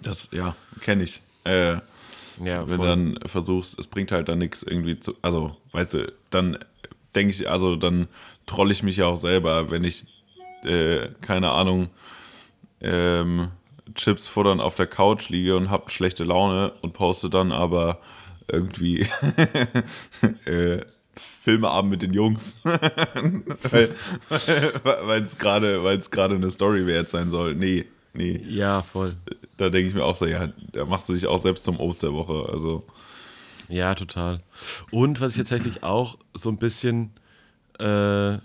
Das, 0.02 0.28
ja, 0.32 0.56
kenne 0.80 1.04
ich. 1.04 1.22
Äh, 1.44 1.78
Ja, 2.42 2.68
wenn 2.68 2.80
du 2.80 2.86
dann 2.86 3.18
versuchst, 3.26 3.78
es 3.78 3.86
bringt 3.86 4.10
halt 4.10 4.28
dann 4.28 4.38
nichts 4.38 4.62
irgendwie 4.62 4.98
zu, 4.98 5.14
also, 5.22 5.56
weißt 5.72 5.94
du, 5.94 6.12
dann 6.30 6.58
denke 7.14 7.32
ich, 7.34 7.48
also 7.48 7.76
dann 7.76 8.08
troll 8.46 8.70
ich 8.72 8.82
mich 8.82 8.96
ja 8.96 9.06
auch 9.06 9.16
selber, 9.16 9.70
wenn 9.70 9.84
ich, 9.84 10.06
äh, 10.64 11.08
keine 11.20 11.50
Ahnung, 11.50 11.90
ähm, 12.82 13.50
Chips 13.94 14.26
futtern 14.26 14.60
auf 14.60 14.74
der 14.74 14.86
Couch 14.86 15.28
liege 15.28 15.56
und 15.56 15.70
hab 15.70 15.90
schlechte 15.90 16.24
Laune 16.24 16.72
und 16.82 16.92
poste 16.92 17.30
dann 17.30 17.52
aber 17.52 17.98
irgendwie 18.48 19.00
äh, 20.44 20.80
Filmeabend 21.14 21.90
mit 21.90 22.02
den 22.02 22.14
Jungs, 22.14 22.60
weil 22.64 23.90
es 25.22 25.38
gerade 25.38 25.84
weil 25.84 25.98
es 25.98 26.10
gerade 26.10 26.36
eine 26.36 26.50
Story 26.50 26.86
wert 26.86 27.10
sein 27.10 27.30
soll. 27.30 27.54
Nee, 27.54 27.84
nee. 28.14 28.42
ja, 28.48 28.82
voll. 28.82 29.14
Da 29.58 29.68
denke 29.68 29.88
ich 29.88 29.94
mir 29.94 30.04
auch 30.04 30.16
so, 30.16 30.26
ja, 30.26 30.48
da 30.72 30.86
machst 30.86 31.08
du 31.08 31.12
dich 31.12 31.26
auch 31.26 31.38
selbst 31.38 31.64
zum 31.64 31.78
Obst 31.80 32.02
der 32.02 32.14
Woche. 32.14 32.48
Also, 32.50 32.86
Ja, 33.68 33.94
total. 33.94 34.38
Und 34.90 35.20
was 35.20 35.32
ich 35.32 35.38
tatsächlich 35.38 35.82
auch 35.82 36.16
so 36.34 36.48
ein 36.48 36.56
bisschen 36.56 37.12
äh, 37.78 38.38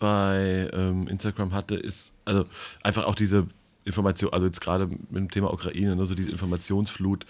bei 0.00 0.68
ähm, 0.72 1.06
Instagram 1.06 1.52
hatte, 1.52 1.76
ist 1.76 2.12
also 2.24 2.46
einfach 2.82 3.04
auch 3.04 3.14
diese 3.14 3.46
Information, 3.84 4.32
also 4.32 4.46
jetzt 4.46 4.60
gerade 4.60 4.86
mit 4.86 5.16
dem 5.16 5.30
Thema 5.30 5.52
Ukraine, 5.52 5.94
ne, 5.94 6.06
so 6.06 6.16
diese 6.16 6.32
Informationsflut, 6.32 7.24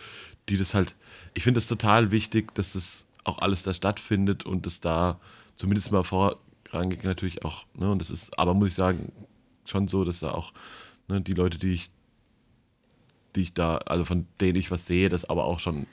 die 0.49 0.57
das 0.57 0.73
halt, 0.73 0.95
ich 1.35 1.43
finde 1.43 1.59
es 1.59 1.67
total 1.67 2.11
wichtig, 2.11 2.55
dass 2.55 2.73
das 2.73 3.07
auch 3.25 3.39
alles 3.39 3.62
da 3.62 3.75
stattfindet 3.75 4.47
und 4.47 4.65
dass 4.65 4.81
da 4.81 5.21
zumindest 5.57 5.93
mal 5.93 6.05
vorrangig 6.05 7.05
natürlich 7.05 7.45
auch, 7.45 7.67
ne, 7.75 7.91
und 7.91 7.99
das 7.99 8.09
ist, 8.09 8.39
aber 8.39 8.55
muss 8.55 8.69
ich 8.69 8.75
sagen, 8.75 9.12
schon 9.67 9.89
so, 9.89 10.05
dass 10.05 10.21
da 10.21 10.31
auch 10.31 10.53
ne, 11.09 11.21
die 11.21 11.35
Leute, 11.35 11.59
die 11.59 11.73
ich 11.73 11.91
die 13.37 13.43
ich 13.43 13.55
da, 13.55 13.77
also 13.79 14.05
von 14.05 14.27
denen 14.41 14.57
ich 14.57 14.71
was 14.71 14.87
sehe, 14.87 15.09
das 15.09 15.25
aber 15.25 15.45
auch 15.45 15.61
schon, 15.61 15.87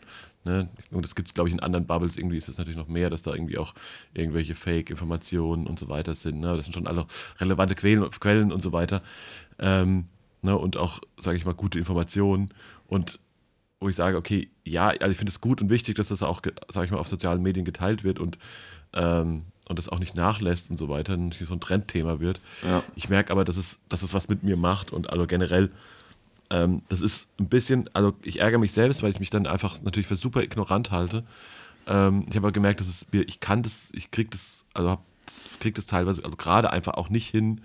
ne, 0.44 0.70
und 0.92 1.04
das 1.04 1.16
gibt 1.16 1.28
es, 1.28 1.34
glaube 1.34 1.50
ich, 1.50 1.54
in 1.54 1.60
anderen 1.60 1.86
Bubbles 1.86 2.18
irgendwie 2.18 2.38
ist 2.38 2.50
es 2.50 2.58
natürlich 2.58 2.78
noch 2.78 2.88
mehr, 2.88 3.10
dass 3.10 3.22
da 3.22 3.34
irgendwie 3.34 3.58
auch 3.58 3.74
irgendwelche 4.14 4.56
Fake-Informationen 4.56 5.68
und 5.68 5.80
so 5.80 5.90
weiter 5.90 6.16
sind. 6.16 6.40
Ne? 6.40 6.56
Das 6.56 6.66
sind 6.66 6.74
schon 6.74 6.88
alle 6.88 7.06
relevante 7.40 7.76
Quellen, 7.76 8.10
Quellen 8.10 8.52
und 8.52 8.62
so 8.62 8.72
weiter. 8.72 9.02
Ähm, 9.60 10.06
ne? 10.42 10.58
Und 10.58 10.78
auch, 10.78 11.00
sage 11.20 11.38
ich 11.38 11.46
mal, 11.46 11.54
gute 11.54 11.80
Informationen. 11.80 12.50
Und 12.88 13.20
wo 13.80 13.90
ich 13.90 13.96
sage, 13.96 14.18
okay, 14.18 14.50
ja, 14.64 14.88
also 14.88 15.10
ich 15.10 15.18
finde 15.18 15.32
es 15.32 15.42
gut 15.42 15.62
und 15.62 15.70
wichtig, 15.70 15.96
dass 15.96 16.08
das 16.08 16.24
auch, 16.24 16.42
sage 16.70 16.86
ich 16.86 16.92
mal, 16.92 16.98
auf 16.98 17.08
sozialen 17.08 17.44
Medien 17.44 17.66
geteilt 17.66 18.04
wird 18.04 18.20
und, 18.20 18.38
ähm, 18.94 19.44
und 19.70 19.78
das 19.78 19.90
auch 19.90 20.00
nicht 20.00 20.16
nachlässt 20.16 20.70
und 20.70 20.78
so 20.78 20.90
weiter, 20.90 21.14
und 21.14 21.30
nicht 21.30 21.46
so 21.46 21.54
ein 21.54 21.60
Trendthema 21.60 22.20
wird. 22.20 22.40
Ja. 22.64 22.84
Ich 22.96 23.10
merke 23.10 23.32
aber, 23.32 23.44
dass 23.46 23.58
es, 23.58 23.80
dass 23.90 24.02
es 24.02 24.14
was 24.14 24.30
mit 24.30 24.44
mir 24.44 24.58
macht 24.58 24.92
und 24.92 25.10
also 25.10 25.28
generell 25.28 25.72
ähm, 26.50 26.82
das 26.90 27.02
ist 27.02 27.28
ein 27.40 27.48
bisschen, 27.48 27.90
also 27.94 28.14
ich 28.22 28.40
ärgere 28.40 28.60
mich 28.60 28.72
selbst, 28.72 29.04
weil 29.04 29.12
ich 29.12 29.20
mich 29.20 29.30
dann 29.30 29.48
einfach 29.48 29.82
natürlich 29.82 30.08
für 30.08 30.16
super 30.16 30.42
ignorant 30.44 30.92
halte. 30.92 31.24
Ähm, 31.88 32.26
ich 32.30 32.36
habe 32.36 32.48
aber 32.48 32.52
gemerkt, 32.52 32.80
dass 32.80 32.88
es 32.88 33.06
mir, 33.12 33.28
ich 33.28 33.40
kann 33.40 33.64
das, 33.64 33.90
ich 33.94 34.12
krieg 34.12 34.32
das, 34.32 34.66
also 34.74 34.90
hab, 34.90 35.04
krieg 35.60 35.76
das 35.76 35.86
teilweise, 35.86 36.24
also 36.24 36.38
gerade 36.38 36.72
einfach 36.72 36.94
auch 36.94 37.10
nicht 37.10 37.28
hin. 37.28 37.62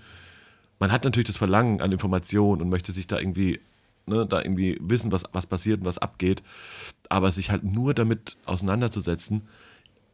Man 0.79 0.91
hat 0.91 1.05
natürlich 1.05 1.29
das 1.29 1.37
Verlangen 1.37 1.81
an 1.81 1.93
Informationen 1.93 2.61
und 2.61 2.69
möchte 2.69 2.93
sich 2.93 3.07
da 3.07 3.19
irgendwie, 3.19 3.61
ne, 4.07 4.27
da 4.27 4.43
irgendwie 4.43 4.79
wissen, 4.81 5.13
was, 5.13 5.25
was 5.33 5.47
passiert 5.47 5.81
und 5.81 5.87
was 5.87 5.99
abgeht. 5.99 6.43
Aber 7.09 7.31
sich 7.31 7.51
halt 7.51 7.63
nur 7.63 7.95
damit 7.95 8.37
auseinanderzusetzen, 8.47 9.43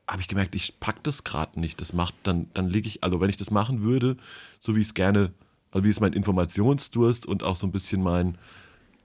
habe 0.06 0.20
ich 0.20 0.28
gemerkt, 0.28 0.54
ich 0.54 0.78
pack 0.80 1.02
das 1.04 1.24
gerade 1.24 1.60
nicht. 1.60 1.80
Das 1.80 1.92
macht, 1.92 2.14
dann, 2.22 2.48
dann 2.54 2.68
liege 2.68 2.88
ich, 2.88 3.04
also 3.04 3.20
wenn 3.20 3.30
ich 3.30 3.36
das 3.36 3.50
machen 3.50 3.82
würde, 3.82 4.16
so 4.60 4.74
wie 4.74 4.80
ich 4.80 4.88
es 4.88 4.94
gerne, 4.94 5.32
also 5.70 5.84
wie 5.84 5.90
es 5.90 6.00
mein 6.00 6.12
Informationsdurst 6.12 7.26
und 7.26 7.42
auch 7.42 7.56
so 7.56 7.66
ein 7.66 7.72
bisschen 7.72 8.02
mein 8.02 8.38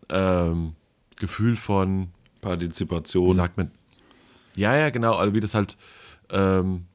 ähm, 0.09 0.75
Gefühl 1.17 1.55
von, 1.55 2.03
wie 2.03 2.41
Partizipation. 2.41 3.33
sagt 3.33 3.57
man, 3.57 3.71
ja, 4.55 4.75
ja, 4.75 4.89
genau, 4.89 5.15
also 5.15 5.33
wie 5.33 5.39
das 5.39 5.53
halt, 5.55 5.77
ähm, 6.29 6.85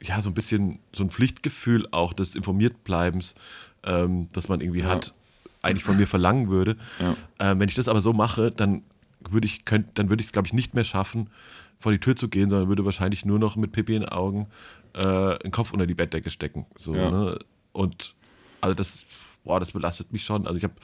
ja, 0.00 0.20
so 0.20 0.30
ein 0.30 0.34
bisschen 0.34 0.78
so 0.92 1.02
ein 1.04 1.10
Pflichtgefühl 1.10 1.86
auch 1.90 2.12
des 2.12 2.34
Informiertbleibens, 2.34 3.34
ähm, 3.84 4.28
das 4.32 4.48
man 4.48 4.60
irgendwie 4.60 4.80
Ja. 4.80 4.88
hat, 4.88 5.14
eigentlich 5.62 5.84
von 5.84 5.96
mir 5.96 6.06
verlangen 6.06 6.48
würde. 6.48 6.76
Ja. 7.00 7.16
Ähm, 7.40 7.60
wenn 7.60 7.68
ich 7.68 7.74
das 7.74 7.88
aber 7.88 8.00
so 8.00 8.12
mache, 8.12 8.50
dann 8.52 8.82
würde 9.28 9.46
ich, 9.46 9.64
könnt, 9.64 9.98
dann 9.98 10.10
würde 10.10 10.20
ich 10.20 10.26
es, 10.26 10.32
glaube 10.32 10.46
ich, 10.46 10.52
nicht 10.52 10.74
mehr 10.74 10.84
schaffen, 10.84 11.30
vor 11.78 11.92
die 11.92 11.98
Tür 11.98 12.14
zu 12.16 12.28
gehen, 12.28 12.50
sondern 12.50 12.68
würde 12.68 12.84
wahrscheinlich 12.84 13.24
nur 13.24 13.38
noch 13.38 13.56
mit 13.56 13.72
Pipi 13.72 13.94
in 13.96 14.02
den 14.02 14.08
Augen 14.10 14.46
äh, 14.94 15.00
einen 15.02 15.50
Kopf 15.50 15.72
unter 15.72 15.86
die 15.86 15.94
Bettdecke 15.94 16.30
stecken. 16.30 16.66
So, 16.76 16.94
Ja. 16.94 17.10
ne? 17.10 17.38
Und 17.72 18.14
also 18.66 18.74
das, 18.74 19.04
boah, 19.44 19.60
das 19.60 19.72
belastet 19.72 20.12
mich 20.12 20.24
schon. 20.24 20.46
Also 20.46 20.56
ich 20.58 20.64
habe 20.64 20.74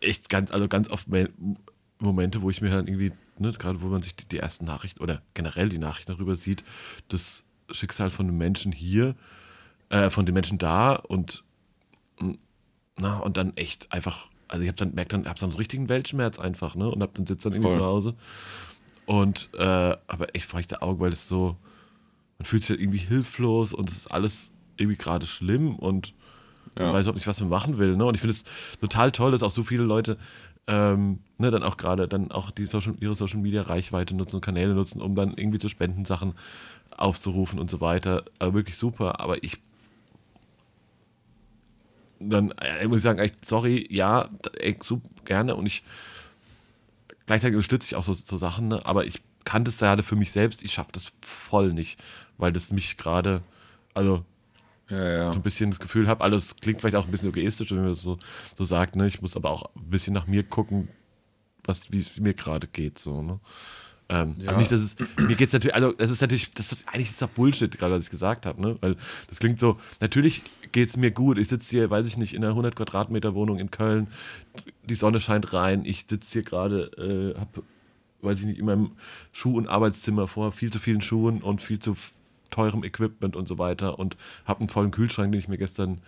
echt 0.00 0.28
ganz, 0.28 0.50
also 0.50 0.68
ganz 0.68 0.90
oft 0.90 1.08
Me- 1.08 1.30
Momente, 1.98 2.42
wo 2.42 2.50
ich 2.50 2.60
mir 2.60 2.70
dann 2.70 2.86
irgendwie, 2.88 3.12
ne, 3.38 3.52
gerade 3.52 3.80
wo 3.82 3.86
man 3.86 4.02
sich 4.02 4.14
die, 4.16 4.24
die 4.26 4.38
ersten 4.38 4.64
Nachrichten 4.64 5.02
oder 5.02 5.22
generell 5.34 5.68
die 5.68 5.78
Nachrichten 5.78 6.12
darüber 6.12 6.36
sieht, 6.36 6.64
das 7.08 7.44
Schicksal 7.70 8.10
von 8.10 8.26
den 8.26 8.36
Menschen 8.36 8.72
hier, 8.72 9.14
äh, 9.88 10.10
von 10.10 10.26
den 10.26 10.34
Menschen 10.34 10.58
da 10.58 10.94
und 10.94 11.44
mm, 12.20 12.32
na, 12.98 13.18
und 13.18 13.36
dann 13.36 13.56
echt 13.56 13.92
einfach, 13.92 14.28
also 14.48 14.62
ich 14.62 14.68
habe 14.68 14.76
dann 14.76 14.94
merkt 14.94 15.12
dann, 15.12 15.26
hab 15.26 15.38
dann 15.38 15.50
so 15.50 15.58
richtigen 15.58 15.88
Weltschmerz 15.88 16.38
einfach, 16.38 16.74
ne? 16.74 16.90
Und 16.90 17.02
hab 17.02 17.14
dann 17.14 17.26
sitzt 17.26 17.46
dann 17.46 17.52
irgendwie 17.52 17.70
Voll. 17.70 17.80
zu 17.80 17.84
Hause 17.84 18.14
und 19.06 19.48
äh, 19.54 19.96
aber 20.06 20.34
echt 20.34 20.46
feuchte 20.46 20.82
Augen, 20.82 21.00
weil 21.00 21.12
es 21.12 21.26
so, 21.28 21.56
man 22.38 22.46
fühlt 22.46 22.62
sich 22.62 22.70
halt 22.70 22.80
irgendwie 22.80 22.98
hilflos 22.98 23.72
und 23.72 23.88
es 23.88 23.96
ist 23.96 24.10
alles 24.10 24.51
irgendwie 24.76 24.96
gerade 24.96 25.26
schlimm 25.26 25.76
und 25.76 26.14
Ja. 26.78 26.86
man 26.86 26.94
weiß 26.94 27.02
überhaupt 27.02 27.16
nicht, 27.16 27.26
was 27.26 27.40
man 27.40 27.48
machen 27.48 27.78
will. 27.78 27.96
Ne? 27.96 28.04
Und 28.04 28.14
ich 28.14 28.20
finde 28.20 28.34
es 28.36 28.44
total 28.80 29.12
toll, 29.12 29.32
dass 29.32 29.42
auch 29.42 29.50
so 29.50 29.62
viele 29.64 29.84
Leute 29.84 30.16
ähm, 30.68 31.18
ne, 31.38 31.50
dann 31.50 31.62
auch 31.64 31.76
gerade 31.76 32.06
dann 32.08 32.30
auch 32.30 32.50
die 32.50 32.64
Social, 32.66 32.94
ihre 33.00 33.14
Social 33.14 33.40
Media 33.40 33.62
Reichweite 33.62 34.14
nutzen 34.14 34.36
und 34.36 34.42
Kanäle 34.44 34.74
nutzen, 34.74 35.02
um 35.02 35.14
dann 35.14 35.34
irgendwie 35.34 35.58
zu 35.58 35.68
Spendensachen 35.68 36.34
aufzurufen 36.96 37.58
und 37.58 37.70
so 37.70 37.80
weiter. 37.80 38.24
Aber 38.38 38.54
wirklich 38.54 38.76
super. 38.76 39.20
Aber 39.20 39.42
ich 39.42 39.58
dann 42.20 42.52
äh, 42.52 42.86
muss 42.86 42.98
ich 42.98 43.02
sagen, 43.02 43.18
echt, 43.18 43.44
sorry, 43.44 43.86
ja, 43.90 44.28
ey, 44.58 44.76
super, 44.82 45.08
gerne 45.24 45.56
und 45.56 45.66
ich 45.66 45.82
gleichzeitig 47.26 47.56
unterstütze 47.56 47.86
ich 47.88 47.96
auch 47.96 48.04
so, 48.04 48.12
so 48.14 48.36
Sachen, 48.36 48.68
ne? 48.68 48.80
aber 48.84 49.06
ich 49.06 49.20
kann 49.44 49.64
das 49.64 49.78
gerade 49.78 50.02
für 50.02 50.16
mich 50.16 50.30
selbst, 50.30 50.62
ich 50.62 50.72
schaffe 50.72 50.92
das 50.92 51.12
voll 51.20 51.72
nicht, 51.72 51.98
weil 52.38 52.52
das 52.52 52.70
mich 52.70 52.96
gerade, 52.96 53.42
also 53.94 54.24
Ja, 54.88 55.08
ja. 55.10 55.32
so 55.32 55.38
ein 55.38 55.42
bisschen 55.42 55.70
das 55.70 55.80
Gefühl 55.80 56.08
habe, 56.08 56.22
alles 56.22 56.56
klingt 56.56 56.80
vielleicht 56.80 56.96
auch 56.96 57.06
ein 57.06 57.10
bisschen 57.10 57.28
egoistisch, 57.30 57.70
wenn 57.70 57.78
man 57.78 57.88
das 57.88 58.02
so, 58.02 58.18
so 58.56 58.64
sagt, 58.64 58.96
ne? 58.96 59.06
Ich 59.06 59.22
muss 59.22 59.36
aber 59.36 59.50
auch 59.50 59.62
ein 59.76 59.90
bisschen 59.90 60.12
nach 60.12 60.26
mir 60.26 60.42
gucken, 60.42 60.88
was, 61.64 61.92
wie 61.92 62.00
es 62.00 62.18
mir 62.18 62.34
gerade 62.34 62.66
geht, 62.66 62.98
so, 62.98 63.22
ne? 63.22 63.40
Ähm, 64.08 64.34
Ja. 64.38 64.50
aber 64.50 64.58
nicht, 64.58 64.72
dass 64.72 64.82
es, 64.82 64.96
mir 65.16 65.36
geht 65.36 65.46
es 65.48 65.52
natürlich, 65.54 65.74
also 65.74 65.92
das 65.92 66.10
ist 66.10 66.20
natürlich, 66.20 66.50
das 66.52 66.72
ist, 66.72 66.84
eigentlich 66.88 67.10
ist 67.10 67.22
das 67.22 67.30
Bullshit, 67.30 67.70
gerade 67.78 67.94
was 67.94 68.04
ich 68.04 68.10
gesagt 68.10 68.44
habe, 68.44 68.60
ne? 68.60 68.76
Weil 68.80 68.96
das 69.28 69.38
klingt 69.38 69.60
so, 69.60 69.78
natürlich 70.00 70.42
geht 70.72 70.88
es 70.88 70.96
mir 70.96 71.10
gut, 71.12 71.38
ich 71.38 71.48
sitze 71.48 71.70
hier, 71.70 71.88
weiß 71.88 72.06
ich 72.06 72.16
nicht, 72.16 72.34
in 72.34 72.42
einer 72.42 72.50
100 72.52 72.74
Quadratmeter 72.76 73.34
Wohnung 73.34 73.58
in 73.58 73.70
Köln, 73.70 74.08
die 74.88 74.94
Sonne 74.96 75.20
scheint 75.20 75.52
rein, 75.52 75.84
ich 75.84 76.06
sitze 76.08 76.32
hier 76.32 76.42
gerade, 76.42 77.34
äh, 77.36 77.38
habe, 77.38 77.62
weiß 78.20 78.40
ich 78.40 78.44
nicht, 78.46 78.58
in 78.58 78.66
meinem 78.66 78.90
Schuh- 79.32 79.56
und 79.56 79.68
Arbeitszimmer 79.68 80.26
vor 80.28 80.52
viel 80.52 80.70
zu 80.72 80.78
vielen 80.80 81.00
Schuhen 81.00 81.40
und 81.42 81.62
viel 81.62 81.78
zu 81.78 81.96
teurem 82.52 82.84
Equipment 82.84 83.34
und 83.34 83.48
so 83.48 83.58
weiter 83.58 83.98
und 83.98 84.16
habe 84.44 84.60
einen 84.60 84.68
vollen 84.68 84.92
Kühlschrank, 84.92 85.32
den 85.32 85.40
ich 85.40 85.48
mir 85.48 85.58
gestern 85.58 86.00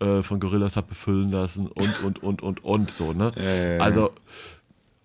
äh, 0.00 0.22
von 0.22 0.40
Gorillas 0.40 0.76
habe 0.76 0.88
befüllen 0.88 1.30
lassen 1.30 1.68
und, 1.68 2.02
und, 2.04 2.22
und, 2.22 2.42
und, 2.42 2.62
und, 2.64 2.90
so, 2.90 3.14
ne? 3.14 3.32
Ja. 3.36 3.82
Also, 3.82 4.12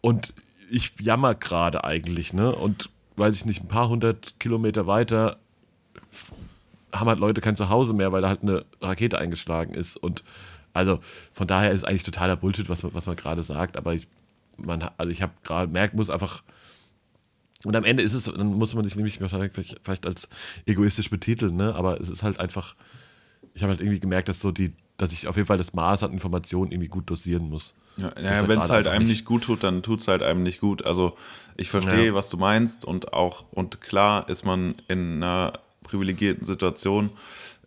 und 0.01 0.34
ich 0.69 0.91
jammer 1.00 1.34
gerade 1.36 1.84
eigentlich, 1.86 2.34
ne? 2.34 2.53
Und 2.53 2.89
weiß 3.15 3.36
ich 3.36 3.46
nicht, 3.46 3.62
ein 3.62 3.67
paar 3.67 3.89
hundert 3.89 4.39
Kilometer 4.39 4.88
weiter 4.88 5.38
haben 6.91 7.08
halt 7.08 7.19
Leute 7.19 7.41
kein 7.41 7.55
Zuhause 7.55 7.93
mehr, 7.93 8.12
weil 8.12 8.22
da 8.22 8.29
halt 8.29 8.41
eine 8.41 8.65
Rakete 8.81 9.17
eingeschlagen 9.19 9.75
ist. 9.75 9.96
Und 9.96 10.24
Also 10.74 11.00
von 11.34 11.48
daher 11.48 11.72
ist 11.72 11.79
es 11.79 11.84
eigentlich 11.84 12.03
totaler 12.03 12.36
Bullshit, 12.36 12.69
was 12.69 12.84
man, 12.84 12.93
was 12.93 13.05
man 13.05 13.15
gerade 13.15 13.43
sagt, 13.43 13.77
aber 13.77 13.93
ich, 13.93 14.08
man, 14.58 14.89
also 14.98 15.12
ich 15.12 15.22
habe 15.22 15.34
gerade 15.43 15.72
merkt, 15.72 15.93
muss 15.96 16.10
einfach 16.10 16.43
und 17.65 17.75
am 17.75 17.83
Ende 17.83 18.03
ist 18.03 18.13
es, 18.13 18.25
dann 18.25 18.53
muss 18.53 18.73
man 18.73 18.83
sich 18.85 18.95
nämlich 18.95 19.19
wahrscheinlich 19.19 19.51
vielleicht 19.83 20.05
als 20.05 20.29
egoistisch 20.65 21.09
betiteln, 21.09 21.57
ne? 21.57 21.75
aber 21.75 21.99
es 21.99 22.09
ist 22.09 22.23
halt 22.23 22.39
einfach, 22.39 22.75
ich 23.53 23.63
habe 23.63 23.71
halt 23.71 23.81
irgendwie 23.81 23.99
gemerkt, 23.99 24.29
dass 24.29 24.39
so 24.39 24.51
die, 24.51 24.73
dass 24.97 25.11
ich 25.11 25.27
auf 25.27 25.35
jeden 25.35 25.47
Fall 25.47 25.57
das 25.57 25.73
Maß 25.73 26.03
an 26.03 26.13
Informationen 26.13 26.71
irgendwie 26.71 26.87
gut 26.87 27.09
dosieren 27.09 27.49
muss. 27.49 27.73
Ja, 27.97 28.13
ja 28.21 28.47
wenn 28.47 28.59
es 28.59 28.69
halt 28.69 28.87
einem 28.87 29.05
nicht 29.05 29.25
gut 29.25 29.43
tut, 29.43 29.63
dann 29.63 29.83
tut 29.83 29.99
es 29.99 30.07
halt 30.07 30.23
einem 30.23 30.43
nicht 30.43 30.61
gut. 30.61 30.85
Also 30.85 31.17
ich 31.57 31.69
verstehe, 31.69 32.07
ja. 32.07 32.13
was 32.13 32.29
du 32.29 32.37
meinst 32.37 32.85
und 32.85 33.11
auch, 33.11 33.43
und 33.51 33.81
klar 33.81 34.29
ist 34.29 34.45
man 34.45 34.75
in 34.87 35.15
einer 35.15 35.59
privilegierten 35.83 36.45
Situation 36.45 37.09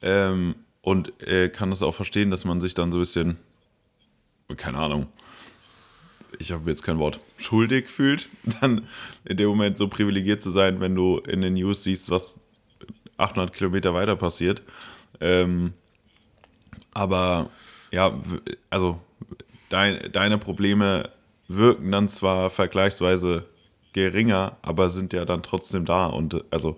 ähm, 0.01 0.55
und 0.81 1.21
äh, 1.23 1.51
kann 1.51 1.71
das 1.71 1.83
auch 1.83 1.95
verstehen, 1.95 2.31
dass 2.31 2.47
man 2.47 2.61
sich 2.63 2.73
dann 2.73 2.93
so 2.93 2.99
ein 2.99 3.01
bisschen, 3.01 3.37
keine 4.57 4.79
Ahnung, 4.79 5.09
ich 6.39 6.53
habe 6.53 6.69
jetzt 6.71 6.83
kein 6.83 6.99
Wort, 6.99 7.21
schuldig 7.37 7.89
fühlt, 7.89 8.29
dann 8.61 8.87
in 9.25 9.37
dem 9.37 9.49
Moment 9.49 9.77
so 9.77 9.89
privilegiert 9.89 10.43
zu 10.43 10.51
sein, 10.51 10.81
wenn 10.81 10.95
du 10.95 11.19
in 11.19 11.41
den 11.41 11.55
News 11.55 11.85
siehst, 11.85 12.11
was 12.11 12.41
800 13.17 13.53
Kilometer 13.53 13.95
weiter 13.95 14.17
passiert. 14.17 14.63
Ähm, 15.21 15.73
aber 16.95 17.51
ja, 17.91 18.21
also 18.71 19.01
dein, 19.69 20.11
deine 20.13 20.39
Probleme 20.39 21.11
wirken 21.49 21.93
dann 21.93 22.09
zwar 22.09 22.51
vergleichsweise 22.51 23.47
geringer, 23.93 24.57
aber 24.63 24.91
sind 24.91 25.13
ja 25.13 25.25
dann 25.25 25.43
trotzdem 25.43 25.85
da 25.85 26.07
und 26.07 26.45
also 26.51 26.77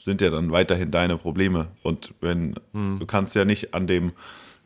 sind 0.00 0.20
ja 0.20 0.30
dann 0.30 0.52
weiterhin 0.52 0.90
deine 0.90 1.16
Probleme. 1.16 1.68
Und 1.82 2.14
wenn 2.20 2.54
hm. 2.72 2.98
du 3.00 3.06
kannst 3.06 3.34
ja 3.34 3.44
nicht 3.44 3.74
an 3.74 3.86
dem 3.86 4.12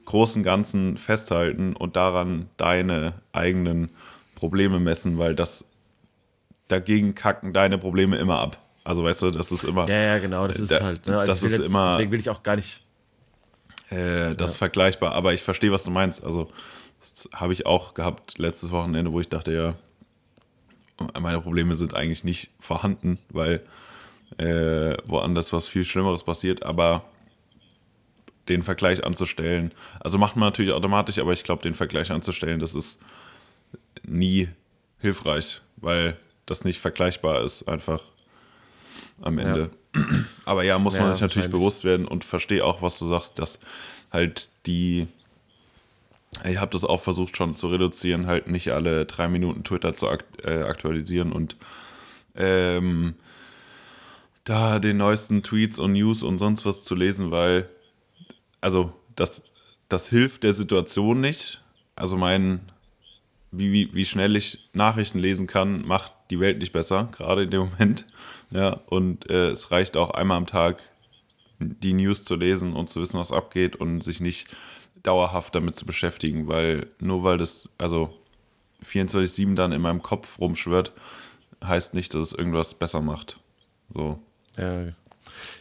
großen 0.05 0.43
Ganzen 0.43 0.99
festhalten 0.99 1.75
und 1.75 1.97
daran 1.97 2.49
deine 2.57 3.15
eigenen 3.33 3.91
Probleme 4.43 4.81
messen, 4.81 5.19
weil 5.19 5.37
das 5.37 5.65
dagegen 6.67 7.15
kacken 7.15 7.53
deine 7.53 7.79
Probleme 7.79 8.17
immer 8.17 8.41
ab. 8.41 8.59
Also 8.83 9.05
weißt 9.05 9.23
du, 9.23 9.31
das 9.31 9.53
ist 9.53 9.63
immer. 9.63 9.89
Ja, 9.89 10.01
ja, 10.01 10.19
genau, 10.19 10.49
das 10.49 10.59
ist 10.59 10.73
da, 10.73 10.81
halt. 10.81 11.07
Ne? 11.07 11.17
Also 11.17 11.33
das 11.33 11.43
ist 11.45 11.53
jetzt, 11.53 11.67
immer. 11.67 11.93
Deswegen 11.93 12.11
will 12.11 12.19
ich 12.19 12.29
auch 12.29 12.43
gar 12.43 12.57
nicht. 12.57 12.83
Äh, 13.91 14.35
das 14.35 14.55
ja. 14.55 14.59
vergleichbar, 14.59 15.13
aber 15.13 15.33
ich 15.33 15.43
verstehe, 15.43 15.71
was 15.71 15.85
du 15.85 15.93
meinst. 15.93 16.25
Also, 16.25 16.51
das 16.99 17.29
habe 17.33 17.53
ich 17.53 17.67
auch 17.67 17.95
gehabt 17.95 18.37
letztes 18.39 18.73
Wochenende, 18.73 19.13
wo 19.13 19.21
ich 19.21 19.29
dachte, 19.29 19.53
ja, 19.55 19.75
meine 21.21 21.41
Probleme 21.41 21.77
sind 21.77 21.95
eigentlich 21.95 22.25
nicht 22.25 22.51
vorhanden, 22.59 23.19
weil 23.29 23.63
äh, 24.39 24.97
woanders 25.05 25.53
was 25.53 25.69
viel 25.69 25.85
Schlimmeres 25.85 26.25
passiert, 26.25 26.65
aber 26.65 27.05
den 28.49 28.65
Vergleich 28.65 29.05
anzustellen, 29.05 29.73
also 30.01 30.19
macht 30.19 30.35
man 30.35 30.49
natürlich 30.49 30.73
automatisch, 30.73 31.19
aber 31.19 31.33
ich 31.33 31.45
glaube, 31.45 31.63
den 31.63 31.75
Vergleich 31.75 32.11
anzustellen, 32.11 32.59
das 32.59 32.75
ist 32.75 33.01
nie 34.03 34.49
hilfreich, 34.99 35.61
weil 35.77 36.17
das 36.47 36.65
nicht 36.65 36.81
vergleichbar 36.81 37.43
ist, 37.43 37.69
einfach 37.69 38.03
am 39.21 39.39
Ende. 39.39 39.71
Ja. 39.95 40.03
Aber 40.45 40.65
ja, 40.65 40.79
muss 40.79 40.95
man 40.95 41.05
ja, 41.05 41.13
sich 41.13 41.23
natürlich 41.23 41.51
bewusst 41.51 41.85
werden 41.85 42.07
und 42.07 42.25
verstehe 42.25 42.65
auch, 42.65 42.83
was 42.83 42.99
du 42.99 43.09
sagst, 43.09 43.39
dass 43.39 43.61
halt 44.11 44.49
die, 44.67 45.07
ich 46.45 46.59
habe 46.59 46.73
das 46.73 46.85
auch 46.85 47.01
versucht 47.01 47.37
schon 47.37 47.57
zu 47.57 47.69
reduzieren, 47.69 48.27
halt 48.27 48.49
nicht 48.49 48.73
alle 48.73 49.07
drei 49.07 49.29
Minuten 49.29 49.65
Twitter 49.65 49.95
zu 49.95 50.09
akt 50.09 50.45
äh, 50.45 50.63
aktualisieren 50.63 51.33
und 51.33 51.57
ähm, 52.35 53.15
da 54.45 54.79
den 54.79 54.97
neuesten 54.97 55.43
Tweets 55.43 55.79
und 55.79 55.93
News 55.93 56.23
und 56.23 56.39
sonst 56.39 56.65
was 56.67 56.85
zu 56.85 56.95
lesen, 56.95 57.31
weil, 57.31 57.69
also 58.61 58.93
das, 59.15 59.43
das 59.89 60.09
hilft 60.09 60.43
der 60.43 60.53
Situation 60.53 61.21
nicht. 61.21 61.63
Also 61.95 62.17
mein 62.17 62.61
wie, 63.53 63.71
wie, 63.71 63.95
wie 63.95 64.05
schnell 64.05 64.35
ich 64.35 64.71
Nachrichten 64.73 65.19
lesen 65.19 65.47
kann, 65.47 65.87
macht 65.87 66.13
die 66.31 66.41
Welt 66.41 66.59
nicht 66.59 66.73
besser, 66.73 67.09
gerade 67.13 67.45
in 67.45 67.51
dem 67.51 67.71
Moment. 67.71 68.07
Ja, 68.51 68.81
und 68.87 69.31
äh, 69.31 69.51
es 69.51 69.71
reicht 69.71 69.97
auch 69.97 70.11
einmal 70.11 70.39
am 70.39 70.47
Tag, 70.47 70.83
die 71.59 71.93
News 71.93 72.25
zu 72.25 72.35
lesen 72.35 72.75
und 72.75 72.91
zu 72.91 73.01
wissen, 73.01 73.21
was 73.21 73.31
abgeht 73.31 73.77
und 73.77 74.03
sich 74.03 74.21
nicht 74.21 74.49
dauerhaft 75.03 75.55
damit 75.55 75.77
zu 75.77 75.87
beschäftigen, 75.87 76.49
weil 76.49 76.89
nur 76.99 77.25
weil 77.25 77.39
das, 77.39 77.71
also 77.79 78.19
24-7 78.85 79.55
dann 79.55 79.73
in 79.73 79.83
meinem 79.83 80.03
Kopf 80.03 80.39
rumschwirrt, 80.39 80.93
heißt 81.63 81.95
nicht, 81.95 82.15
dass 82.15 82.29
es 82.29 82.33
irgendwas 82.33 82.75
besser 82.75 83.01
macht. 83.01 83.39
So. 83.95 84.19
Ja, 84.57 84.87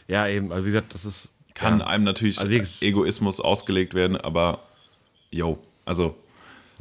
ja 0.08 0.28
eben, 0.28 0.52
also 0.52 0.64
wie 0.64 0.70
gesagt, 0.70 0.94
das 0.94 1.04
ist. 1.04 1.28
Kann 1.54 1.80
ja, 1.80 1.86
einem 1.86 2.04
natürlich 2.04 2.40
also 2.40 2.50
Egoismus 2.80 3.38
ausgelegt 3.38 3.92
werden, 3.92 4.16
aber 4.16 4.62
yo, 5.30 5.58
also 5.84 6.16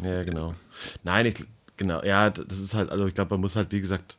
ja, 0.01 0.23
genau. 0.23 0.55
Nein, 1.03 1.27
ich, 1.27 1.43
genau, 1.77 2.03
ja, 2.03 2.29
das 2.29 2.59
ist 2.59 2.73
halt, 2.73 2.89
also 2.89 3.05
ich 3.05 3.13
glaube, 3.13 3.33
man 3.35 3.41
muss 3.41 3.55
halt, 3.55 3.71
wie 3.71 3.81
gesagt, 3.81 4.17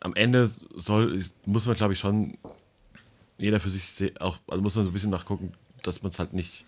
am 0.00 0.14
Ende 0.14 0.50
soll, 0.76 1.22
muss 1.46 1.66
man, 1.66 1.76
glaube 1.76 1.92
ich, 1.92 1.98
schon 1.98 2.36
jeder 3.38 3.60
für 3.60 3.70
sich 3.70 4.20
auch, 4.20 4.38
also 4.48 4.62
muss 4.62 4.74
man 4.74 4.84
so 4.84 4.90
ein 4.90 4.92
bisschen 4.92 5.10
nachgucken, 5.10 5.52
dass 5.82 6.02
man 6.02 6.10
es 6.10 6.18
halt 6.18 6.32
nicht, 6.32 6.64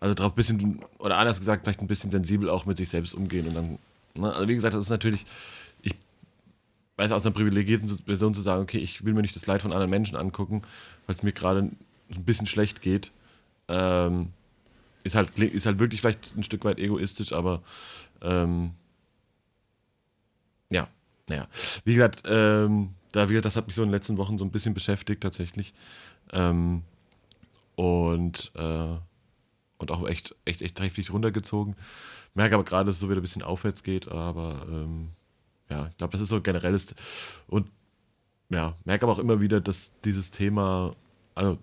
also 0.00 0.14
drauf 0.14 0.32
ein 0.32 0.36
bisschen, 0.36 0.84
oder 0.98 1.18
anders 1.18 1.38
gesagt, 1.38 1.64
vielleicht 1.64 1.80
ein 1.80 1.86
bisschen 1.86 2.10
sensibel 2.10 2.48
auch 2.50 2.66
mit 2.66 2.76
sich 2.76 2.88
selbst 2.88 3.14
umgehen 3.14 3.48
und 3.48 3.54
dann, 3.54 3.78
ne? 4.16 4.32
also 4.32 4.48
wie 4.48 4.54
gesagt, 4.54 4.74
das 4.74 4.84
ist 4.84 4.90
natürlich, 4.90 5.24
ich 5.82 5.94
weiß 6.96 7.12
aus 7.12 7.26
einer 7.26 7.34
privilegierten 7.34 7.88
Version 8.06 8.34
zu 8.34 8.42
sagen, 8.42 8.62
okay, 8.62 8.78
ich 8.78 9.04
will 9.04 9.14
mir 9.14 9.22
nicht 9.22 9.36
das 9.36 9.46
Leid 9.46 9.62
von 9.62 9.72
anderen 9.72 9.90
Menschen 9.90 10.16
angucken, 10.16 10.62
weil 11.06 11.16
es 11.16 11.22
mir 11.22 11.32
gerade 11.32 11.60
ein 11.60 12.24
bisschen 12.24 12.46
schlecht 12.46 12.82
geht. 12.82 13.10
Ähm, 13.68 14.32
ist 15.08 15.14
halt, 15.14 15.38
ist 15.38 15.66
halt 15.66 15.78
wirklich 15.78 16.00
vielleicht 16.00 16.36
ein 16.36 16.44
Stück 16.44 16.64
weit 16.64 16.78
egoistisch, 16.78 17.32
aber 17.32 17.62
ähm, 18.22 18.72
ja, 20.70 20.88
naja. 21.28 21.48
Wie 21.84 21.94
gesagt, 21.94 22.22
ähm, 22.26 22.94
da, 23.12 23.28
wie 23.28 23.32
gesagt, 23.32 23.46
das 23.46 23.56
hat 23.56 23.66
mich 23.66 23.74
so 23.74 23.82
in 23.82 23.88
den 23.88 23.94
letzten 23.94 24.18
Wochen 24.18 24.38
so 24.38 24.44
ein 24.44 24.50
bisschen 24.50 24.74
beschäftigt 24.74 25.22
tatsächlich. 25.22 25.74
Ähm, 26.32 26.82
und, 27.74 28.52
äh, 28.54 28.96
und 29.78 29.90
auch 29.90 30.06
echt, 30.08 30.34
echt, 30.44 30.62
echt 30.62 30.80
heftig 30.80 31.12
runtergezogen. 31.12 31.76
Merke 32.34 32.54
aber 32.54 32.64
gerade, 32.64 32.86
dass 32.86 32.96
es 32.96 33.00
so 33.00 33.08
wieder 33.08 33.20
ein 33.20 33.22
bisschen 33.22 33.42
aufwärts 33.42 33.82
geht, 33.82 34.08
aber 34.08 34.66
ähm, 34.68 35.10
ja, 35.70 35.86
ich 35.88 35.96
glaube, 35.96 36.12
das 36.12 36.20
ist 36.20 36.28
so 36.28 36.40
generell 36.40 36.74
ist. 36.74 36.94
Und 37.46 37.70
ja, 38.50 38.74
merke 38.84 39.04
aber 39.04 39.12
auch 39.12 39.18
immer 39.18 39.40
wieder, 39.40 39.60
dass 39.60 39.92
dieses 40.04 40.30
Thema, 40.30 40.94
also, 41.34 41.58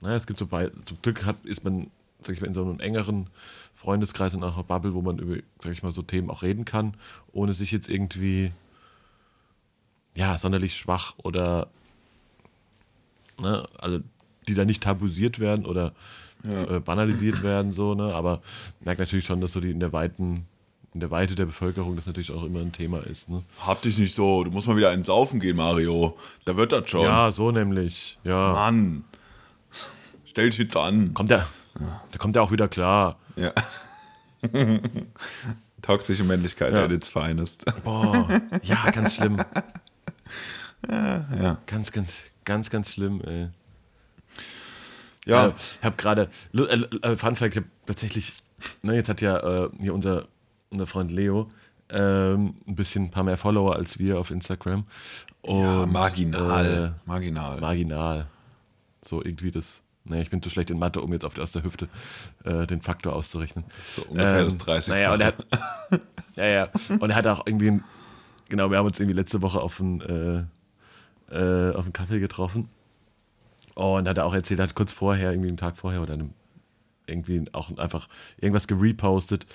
naja, 0.00 0.16
es 0.16 0.26
gibt 0.26 0.38
so 0.38 0.46
bei, 0.46 0.70
zum 0.84 1.00
Glück 1.02 1.24
hat, 1.24 1.44
ist 1.44 1.64
man 1.64 1.90
sag 2.22 2.34
ich 2.34 2.40
mal, 2.40 2.48
in 2.48 2.54
so 2.54 2.62
einem 2.62 2.80
engeren 2.80 3.28
Freundeskreis 3.74 4.34
und 4.34 4.42
auch 4.42 4.54
einer 4.54 4.64
Bubble, 4.64 4.94
wo 4.94 5.02
man 5.02 5.18
über, 5.18 5.36
sag 5.58 5.72
ich 5.72 5.82
mal, 5.82 5.92
so 5.92 6.02
Themen 6.02 6.30
auch 6.30 6.42
reden 6.42 6.64
kann, 6.64 6.94
ohne 7.32 7.52
sich 7.52 7.70
jetzt 7.70 7.88
irgendwie 7.88 8.52
ja, 10.14 10.36
sonderlich 10.36 10.76
schwach 10.76 11.14
oder 11.18 11.68
ne, 13.40 13.66
also 13.78 14.00
die 14.48 14.54
da 14.54 14.64
nicht 14.64 14.82
tabuisiert 14.82 15.38
werden 15.38 15.64
oder 15.64 15.92
ja. 16.44 16.76
äh, 16.76 16.80
banalisiert 16.80 17.42
werden, 17.42 17.72
so, 17.72 17.94
ne? 17.94 18.14
Aber 18.14 18.40
merkt 18.80 19.00
natürlich 19.00 19.26
schon, 19.26 19.40
dass 19.40 19.52
so 19.52 19.60
die 19.60 19.70
in 19.70 19.80
der 19.80 19.92
weiten, 19.92 20.46
in 20.94 21.00
der 21.00 21.10
Weite 21.10 21.34
der 21.34 21.46
Bevölkerung 21.46 21.96
das 21.96 22.06
natürlich 22.06 22.32
auch 22.32 22.44
immer 22.44 22.60
ein 22.60 22.72
Thema 22.72 22.98
ist. 22.98 23.28
Ne? 23.28 23.42
Hab 23.64 23.82
dich 23.82 23.98
nicht 23.98 24.14
so, 24.14 24.42
du 24.42 24.50
musst 24.50 24.66
mal 24.66 24.76
wieder 24.76 24.92
ins 24.92 25.06
Saufen 25.06 25.38
gehen, 25.38 25.56
Mario. 25.56 26.16
Da 26.44 26.56
wird 26.56 26.72
das 26.72 26.90
schon. 26.90 27.02
Ja, 27.02 27.30
so 27.30 27.50
nämlich. 27.52 28.18
Ja. 28.24 28.52
Mann. 28.52 29.04
Stell 30.24 30.50
dich 30.50 30.58
jetzt 30.58 30.76
an. 30.76 31.14
Kommt 31.14 31.30
der, 31.30 31.46
da 31.78 32.18
kommt 32.18 32.36
er 32.36 32.42
auch 32.42 32.50
wieder 32.50 32.68
klar. 32.68 33.16
Ja. 33.36 33.52
Toxische 35.82 36.24
Männlichkeit 36.24 36.72
ja. 36.72 36.84
at 36.84 36.92
its 36.92 37.08
finest. 37.08 37.64
Boah, 37.84 38.28
ja, 38.62 38.90
ganz 38.90 39.14
schlimm. 39.14 39.38
Ja, 40.88 41.24
ja. 41.40 41.58
Ganz, 41.66 41.92
ganz, 41.92 42.14
ganz, 42.44 42.70
ganz 42.70 42.92
schlimm, 42.92 43.20
ey. 43.24 43.48
Ja. 45.24 45.48
Äh, 45.48 45.52
ich 45.58 45.84
habe 45.84 45.96
gerade, 45.96 46.28
äh, 46.54 46.60
äh, 46.60 47.16
Fun 47.16 47.36
Fact, 47.36 47.54
ich 47.54 47.62
habe 47.62 47.68
tatsächlich, 47.86 48.34
ne, 48.82 48.94
jetzt 48.94 49.08
hat 49.08 49.20
ja 49.20 49.38
äh, 49.38 49.70
hier 49.78 49.94
unser, 49.94 50.26
unser 50.70 50.86
Freund 50.86 51.10
Leo 51.10 51.48
ähm, 51.90 52.54
ein 52.66 52.74
bisschen 52.74 53.04
ein 53.04 53.10
paar 53.10 53.24
mehr 53.24 53.38
Follower 53.38 53.76
als 53.76 53.98
wir 53.98 54.18
auf 54.18 54.30
Instagram. 54.30 54.84
Und, 55.42 55.62
ja, 55.62 55.86
marginal. 55.86 56.94
Äh, 56.96 57.08
marginal. 57.08 57.60
Marginal. 57.60 58.26
So 59.04 59.22
irgendwie 59.24 59.50
das 59.50 59.80
Nee, 60.08 60.22
ich 60.22 60.30
bin 60.30 60.42
zu 60.42 60.50
schlecht 60.50 60.70
in 60.70 60.78
Mathe, 60.78 61.00
um 61.00 61.12
jetzt 61.12 61.24
auf, 61.24 61.38
aus 61.38 61.52
der 61.52 61.62
Hüfte 61.62 61.88
äh, 62.44 62.66
den 62.66 62.80
Faktor 62.80 63.14
auszurechnen. 63.14 63.64
So 63.76 64.02
ungefähr 64.02 64.38
ähm, 64.38 64.44
das 64.44 64.58
30. 64.58 64.94
Naja, 64.94 65.12
und 65.12 65.20
er 65.20 65.26
hat, 65.26 65.46
ja, 66.36 66.46
ja. 66.46 66.68
Und 66.98 67.10
er 67.10 67.16
hat 67.16 67.26
auch 67.26 67.46
irgendwie, 67.46 67.80
genau, 68.48 68.70
wir 68.70 68.78
haben 68.78 68.86
uns 68.86 68.98
irgendwie 68.98 69.16
letzte 69.16 69.42
Woche 69.42 69.60
auf 69.60 69.80
einen, 69.80 70.48
äh, 71.30 71.34
äh, 71.34 71.74
auf 71.74 71.84
einen 71.84 71.92
Kaffee 71.92 72.20
getroffen. 72.20 72.68
Und 73.74 74.08
hat 74.08 74.18
er 74.18 74.24
auch 74.24 74.34
erzählt, 74.34 74.60
er 74.60 74.64
hat 74.64 74.74
kurz 74.74 74.92
vorher, 74.92 75.30
irgendwie 75.30 75.48
einen 75.48 75.56
Tag 75.56 75.76
vorher 75.76 76.02
oder 76.02 76.14
einem, 76.14 76.30
irgendwie 77.06 77.44
auch 77.52 77.76
einfach 77.78 78.08
irgendwas 78.38 78.66
gerepostet. 78.66 79.46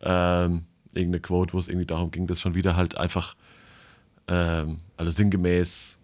Ähm, 0.00 0.66
irgendeine 0.92 1.20
Quote, 1.20 1.54
wo 1.54 1.58
es 1.58 1.68
irgendwie 1.68 1.86
darum 1.86 2.10
ging, 2.10 2.26
dass 2.26 2.40
schon 2.40 2.54
wieder 2.54 2.76
halt 2.76 2.96
einfach, 2.96 3.34
ähm, 4.28 4.78
also 4.96 5.10
sinngemäß 5.10 5.98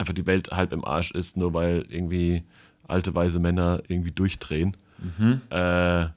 einfach 0.00 0.14
die 0.14 0.26
Welt 0.26 0.50
halb 0.50 0.72
im 0.72 0.84
Arsch 0.84 1.10
ist, 1.12 1.36
nur 1.36 1.54
weil 1.54 1.86
irgendwie 1.88 2.42
alte 2.88 3.14
weise 3.14 3.38
Männer 3.38 3.82
irgendwie 3.86 4.10
durchdrehen. 4.12 4.76
äh, 5.50 6.08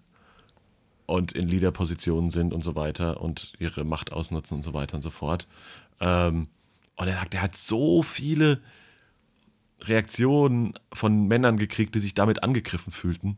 und 1.05 1.33
in 1.33 1.47
Leaderpositionen 1.47 2.31
sind 2.31 2.53
und 2.53 2.63
so 2.63 2.75
weiter 2.75 3.21
und 3.21 3.53
ihre 3.59 3.83
Macht 3.83 4.11
ausnutzen 4.13 4.57
und 4.57 4.63
so 4.63 4.73
weiter 4.73 4.95
und 4.95 5.01
so 5.01 5.09
fort. 5.09 5.47
Ähm, 5.99 6.47
und 6.95 7.07
er 7.07 7.15
sagt, 7.15 7.33
er 7.33 7.41
hat 7.41 7.55
so 7.55 8.03
viele 8.03 8.61
Reaktionen 9.81 10.73
von 10.93 11.27
Männern 11.27 11.57
gekriegt, 11.57 11.93
die 11.95 11.99
sich 11.99 12.13
damit 12.13 12.41
angegriffen 12.41 12.91
fühlten. 12.93 13.37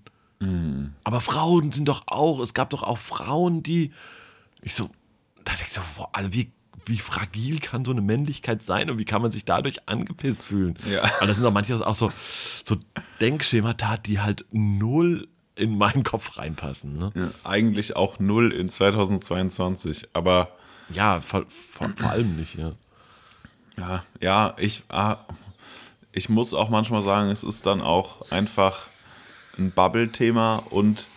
Aber 1.03 1.21
Frauen 1.21 1.71
sind 1.71 1.87
doch 1.87 2.03
auch, 2.07 2.39
es 2.39 2.53
gab 2.53 2.69
doch 2.69 2.83
auch 2.83 2.97
Frauen, 2.99 3.63
die, 3.63 3.91
ich 4.61 4.75
so, 4.75 4.89
da 5.43 5.51
dachte 5.51 5.63
ich 5.63 5.71
so, 5.73 5.81
boah, 5.97 6.09
also 6.13 6.33
wie, 6.33 6.51
wie 6.85 6.97
fragil 6.97 7.59
kann 7.59 7.85
so 7.85 7.91
eine 7.91 8.01
Männlichkeit 8.01 8.61
sein 8.61 8.89
und 8.89 8.99
wie 8.99 9.05
kann 9.05 9.21
man 9.21 9.31
sich 9.31 9.45
dadurch 9.45 9.87
angepisst 9.87 10.43
fühlen? 10.43 10.77
Ja. 10.89 11.03
Und 11.21 11.27
das 11.27 11.37
sind 11.37 11.43
doch 11.43 11.53
manchmal 11.53 11.83
auch 11.83 11.95
so, 11.95 12.11
so 12.63 12.77
Denkschemata, 13.21 13.97
die 13.97 14.19
halt 14.19 14.45
null 14.51 15.27
in 15.55 15.77
meinen 15.77 16.03
Kopf 16.03 16.37
reinpassen. 16.37 16.97
Ne? 16.97 17.11
Ja, 17.15 17.31
eigentlich 17.43 17.95
auch 17.95 18.19
null 18.19 18.51
in 18.51 18.69
2022, 18.69 20.09
aber 20.13 20.49
Ja, 20.89 21.21
vor, 21.21 21.45
vor, 21.47 21.89
vor 21.95 22.09
allem 22.09 22.35
nicht, 22.35 22.55
ja. 22.55 22.73
ja, 23.77 24.03
ja, 24.21 24.53
ich, 24.57 24.83
ah, 24.89 25.17
ich 26.11 26.29
muss 26.29 26.53
auch 26.53 26.69
manchmal 26.69 27.03
sagen, 27.03 27.29
es 27.29 27.43
ist 27.43 27.65
dann 27.65 27.81
auch 27.81 28.29
einfach 28.31 28.87
ein 29.57 29.71
Bubble-Thema 29.71 30.63
und 30.69 31.07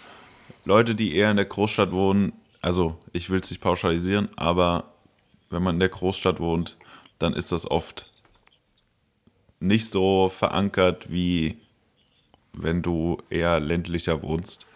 Leute, 0.65 0.95
die 0.95 1.15
eher 1.15 1.31
in 1.31 1.37
der 1.37 1.47
Großstadt 1.47 1.91
wohnen, 1.93 2.33
also 2.61 2.99
ich 3.13 3.31
will 3.31 3.41
es 3.41 3.51
nicht 3.51 3.61
pauschalisieren, 3.61 4.29
aber 4.37 4.93
wenn 5.51 5.63
man 5.63 5.77
in 5.77 5.81
der 5.81 5.89
Großstadt 5.89 6.41
wohnt, 6.41 6.77
dann 7.19 7.33
ist 7.33 7.53
das 7.53 7.71
oft 7.71 8.11
nicht 9.61 9.91
so 9.91 10.29
verankert, 10.29 11.11
wie 11.11 11.57
wenn 12.53 12.83
du 12.83 13.19
eher 13.31 13.61
ländlicher 13.61 14.23
wohnst. 14.23 14.67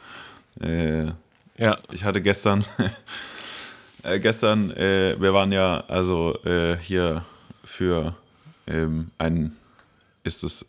Äh, 0.61 1.13
Ja, 1.57 1.79
ich 1.91 2.05
hatte 2.05 2.23
gestern, 2.23 2.65
äh, 4.03 4.19
gestern, 4.19 4.71
äh, 4.73 5.17
wir 5.21 5.33
waren 5.35 5.53
ja 5.53 5.85
also 5.89 6.37
äh, 6.45 6.77
hier 6.79 7.25
für 7.65 8.17
ähm, 8.67 9.11
einen, 9.19 9.57
ist 10.25 10.43
es 10.45 10.67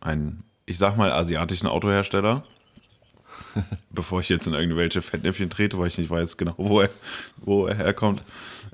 ein, 0.00 0.42
ich 0.66 0.78
sag 0.78 0.96
mal, 0.96 1.12
asiatischen 1.12 1.66
Autohersteller. 1.66 2.44
Bevor 3.90 4.20
ich 4.20 4.28
jetzt 4.28 4.46
in 4.46 4.54
irgendwelche 4.54 5.02
Fettnäpfchen 5.02 5.50
trete, 5.50 5.78
weil 5.78 5.88
ich 5.88 5.98
nicht 5.98 6.10
weiß 6.10 6.36
genau, 6.36 6.54
wo 6.56 6.80
er, 6.80 6.90
wo 7.36 7.66
er 7.66 7.76
herkommt, 7.76 8.22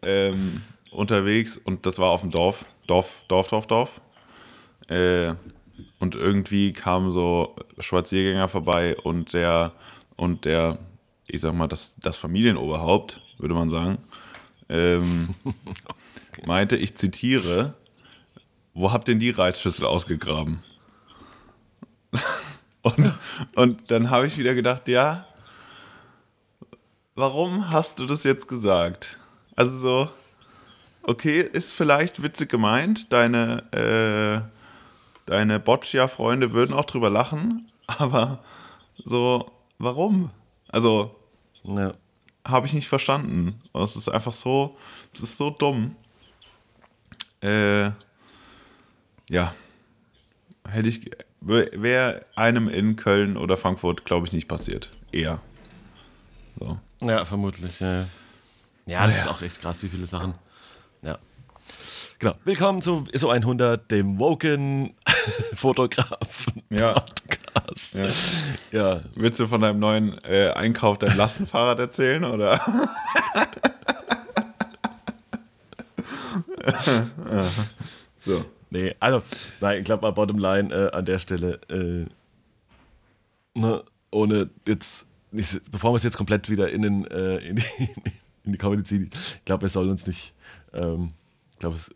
ähm, 0.02 0.62
unterwegs 0.90 1.56
und 1.56 1.86
das 1.86 1.98
war 1.98 2.10
auf 2.10 2.20
dem 2.20 2.30
Dorf, 2.30 2.64
Dorf, 2.86 3.24
Dorf, 3.28 3.48
Dorf, 3.48 3.66
Dorf. 3.66 4.00
Äh, 4.88 5.34
und 5.98 6.14
irgendwie 6.14 6.72
kamen 6.72 7.10
so 7.10 7.56
Spaziergänger 7.78 8.48
vorbei 8.48 8.96
und 8.96 9.32
der, 9.32 9.72
und 10.16 10.44
der, 10.44 10.78
ich 11.26 11.40
sag 11.40 11.54
mal, 11.54 11.66
das, 11.66 11.96
das 11.96 12.16
Familienoberhaupt, 12.16 13.20
würde 13.38 13.54
man 13.54 13.70
sagen, 13.70 13.98
ähm, 14.68 15.34
meinte, 16.46 16.76
ich 16.76 16.96
zitiere, 16.96 17.74
wo 18.74 18.92
habt 18.92 19.08
denn 19.08 19.18
die 19.18 19.30
Reisschüssel 19.30 19.86
ausgegraben? 19.86 20.62
und, 22.82 23.14
und 23.54 23.90
dann 23.90 24.10
habe 24.10 24.26
ich 24.26 24.38
wieder 24.38 24.54
gedacht, 24.54 24.88
ja, 24.88 25.26
warum 27.14 27.70
hast 27.70 27.98
du 27.98 28.06
das 28.06 28.24
jetzt 28.24 28.48
gesagt? 28.48 29.18
Also 29.56 29.78
so, 29.78 30.10
okay, 31.02 31.40
ist 31.40 31.72
vielleicht 31.72 32.22
witzig 32.22 32.50
gemeint, 32.50 33.12
deine, 33.12 33.62
äh, 33.72 34.48
deine 35.24 35.58
Boccia-Freunde 35.58 36.52
würden 36.52 36.74
auch 36.74 36.84
drüber 36.84 37.08
lachen, 37.08 37.70
aber 37.86 38.44
so, 39.04 39.50
warum? 39.78 40.30
Also, 40.68 41.16
ja. 41.64 41.94
habe 42.44 42.66
ich 42.66 42.74
nicht 42.74 42.88
verstanden. 42.88 43.60
Es 43.72 43.96
ist 43.96 44.08
einfach 44.08 44.32
so, 44.32 44.76
es 45.14 45.20
ist 45.20 45.38
so 45.38 45.50
dumm. 45.50 45.96
Äh, 47.40 47.90
ja. 49.30 49.54
Hätte 50.68 50.88
ich, 50.88 51.10
wäre 51.40 52.26
einem 52.34 52.68
in 52.68 52.96
Köln 52.96 53.36
oder 53.36 53.56
Frankfurt, 53.56 54.04
glaube 54.04 54.26
ich, 54.26 54.32
nicht 54.32 54.48
passiert. 54.48 54.90
Eher. 55.12 55.40
So. 56.58 56.78
Ja, 57.00 57.24
vermutlich. 57.24 57.78
Ja, 57.80 58.06
ja 58.86 59.06
das 59.06 59.16
ist 59.18 59.28
auch 59.28 59.42
echt 59.42 59.60
krass, 59.60 59.82
wie 59.82 59.88
viele 59.88 60.06
Sachen. 60.06 60.34
Ja. 61.02 61.18
Genau. 62.18 62.34
Willkommen 62.44 62.80
zu 62.80 63.04
ISO 63.12 63.30
100, 63.30 63.90
dem 63.90 64.18
Woken 64.18 64.94
Fotografen 65.54 66.62
Ja. 66.70 66.94
Podcast. 66.94 67.94
Ja. 67.94 68.06
ja. 68.72 69.00
Willst 69.14 69.40
du 69.40 69.46
von 69.48 69.60
deinem 69.60 69.80
neuen 69.80 70.16
äh, 70.24 70.50
Einkauf 70.50 70.98
dein 70.98 71.16
Lastenfahrrad 71.16 71.80
erzählen? 71.80 72.24
Oder? 72.24 72.60
so. 78.18 78.44
Nee, 78.70 78.94
also, 79.00 79.22
nein, 79.60 79.78
ich 79.78 79.84
glaube 79.84 80.02
mal 80.02 80.12
Bottomline 80.12 80.72
äh, 80.72 80.90
an 80.92 81.04
der 81.04 81.18
Stelle, 81.18 81.60
äh, 81.70 82.06
ne, 83.58 83.84
ohne 84.10 84.50
jetzt, 84.66 85.06
bevor 85.70 85.92
wir 85.92 85.96
es 85.96 86.02
jetzt 86.02 86.16
komplett 86.16 86.50
wieder 86.50 86.68
in, 86.68 86.82
den, 86.82 87.06
äh, 87.06 87.36
in, 87.36 87.56
die, 87.56 87.64
in 88.46 88.52
die 88.52 88.58
Comedy 88.58 88.84
ziehen, 88.84 89.10
ich 89.12 89.44
glaube, 89.44 89.62
wir 89.62 89.68
sollen 89.68 89.90
uns 89.90 90.06
nicht, 90.06 90.32
ähm, 90.72 91.12
ich 91.52 91.58
glaube, 91.58 91.76
es, 91.76 91.90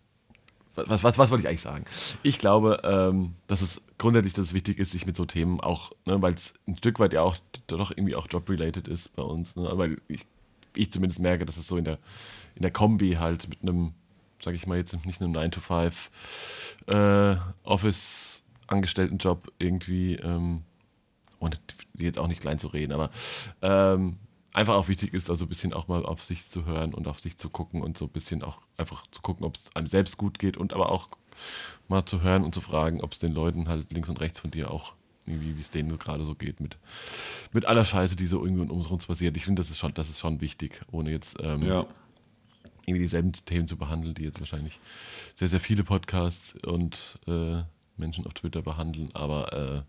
was, 0.75 1.03
was, 1.03 1.19
was 1.19 1.31
wollte 1.31 1.43
ich 1.43 1.49
eigentlich 1.49 1.61
sagen? 1.61 1.85
Ich 2.23 2.39
glaube, 2.39 2.81
ähm, 2.85 3.35
dass 3.47 3.61
es 3.61 3.83
grundsätzlich 3.99 4.35
dass 4.35 4.47
es 4.47 4.55
wichtig 4.55 4.79
ist, 4.79 4.93
sich 4.93 5.07
mit 5.07 5.17
so 5.17 5.27
Themen 5.27 5.61
auch, 5.61 5.93
ne, 6.07 6.21
weil 6.23 6.35
es 6.35 6.55
ein 6.67 6.77
Stück 6.77 6.99
weit 6.99 7.13
ja 7.13 7.23
auch 7.23 7.37
doch 7.67 7.91
irgendwie 7.91 8.17
auch 8.17 8.27
job-related 8.31 8.89
ist 8.89 9.15
bei 9.15 9.23
uns, 9.23 9.57
ne, 9.57 9.71
weil 9.75 10.01
ich, 10.09 10.27
ich 10.75 10.91
zumindest 10.91 11.21
merke, 11.21 11.45
dass 11.45 11.57
es 11.57 11.67
so 11.67 11.77
in 11.77 11.85
der, 11.85 11.99
in 12.55 12.63
der 12.63 12.71
Kombi 12.71 13.15
halt 13.15 13.49
mit 13.49 13.63
einem, 13.63 13.93
sage 14.43 14.57
ich 14.57 14.67
mal 14.67 14.79
jetzt 14.79 14.95
nicht 15.05 15.21
einem 15.21 15.33
9-to-5 15.33 15.93
äh, 16.87 17.37
Office-Angestelltenjob 17.65 19.53
irgendwie, 19.59 20.17
ähm, 20.17 20.63
und 21.39 21.61
jetzt 21.97 22.19
auch 22.19 22.29
nicht 22.29 22.41
klein 22.41 22.59
zu 22.59 22.69
reden, 22.69 22.93
aber 22.93 23.11
ähm, 23.63 24.19
einfach 24.53 24.75
auch 24.75 24.89
wichtig 24.89 25.15
ist, 25.15 25.31
also 25.31 25.45
ein 25.45 25.49
bisschen 25.49 25.73
auch 25.73 25.89
mal 25.89 26.05
auf 26.05 26.23
sich 26.23 26.49
zu 26.49 26.65
hören 26.65 26.93
und 26.95 27.07
auf 27.07 27.21
sich 27.21 27.37
zu 27.37 27.49
gucken 27.51 27.83
und 27.83 27.97
so 27.99 28.07
ein 28.07 28.11
bisschen 28.11 28.43
auch 28.43 28.59
einfach 28.77 29.07
zu 29.11 29.21
gucken, 29.23 29.45
ob 29.47 29.57
es 29.57 29.75
einem 29.77 29.87
selbst 29.87 30.17
gut 30.17 30.39
geht 30.39 30.57
und 30.57 30.73
aber 30.73 30.91
auch 30.91 31.09
mal 31.89 32.05
zu 32.05 32.21
hören 32.23 32.45
und 32.45 32.55
zu 32.55 32.61
fragen, 32.61 33.01
ob 33.01 33.13
es 33.13 33.19
den 33.19 33.33
Leuten 33.33 33.69
halt 33.69 33.93
links 33.93 34.09
und 34.09 34.21
rechts 34.21 34.41
von 34.41 34.51
dir 34.51 34.71
auch 34.71 34.95
irgendwie, 35.27 35.57
wie 35.57 35.61
es 35.61 35.71
denen 35.71 35.97
gerade 35.99 36.25
so 36.25 36.35
geht, 36.35 36.61
mit, 36.61 36.77
mit 37.53 37.65
aller 37.67 37.85
Scheiße, 37.85 38.17
die 38.17 38.27
so 38.27 38.45
irgendwie 38.45 38.69
um 38.69 38.81
uns 38.81 39.07
passiert. 39.07 39.37
Ich 39.37 39.45
finde, 39.45 39.63
das 39.63 39.71
ist 39.71 39.79
schon, 39.79 39.95
das 39.95 40.09
ist 40.09 40.19
schon 40.19 40.41
wichtig, 40.41 40.81
ohne 40.91 41.11
jetzt 41.11 41.37
ähm, 41.41 41.63
Ja. 41.63 41.87
irgendwie 42.87 43.03
dieselben 43.03 43.33
Themen 43.33 43.69
zu 43.69 43.77
behandeln, 43.77 44.15
die 44.15 44.25
jetzt 44.25 44.41
wahrscheinlich 44.41 44.81
sehr, 45.37 45.49
sehr 45.49 45.61
viele 45.61 45.85
Podcasts 45.85 46.57
und 46.67 47.19
äh, 47.29 47.63
Menschen 47.97 48.27
auf 48.27 48.35
Twitter 48.35 48.63
behandeln, 48.63 49.11
aber 49.15 49.53
äh, 49.53 49.83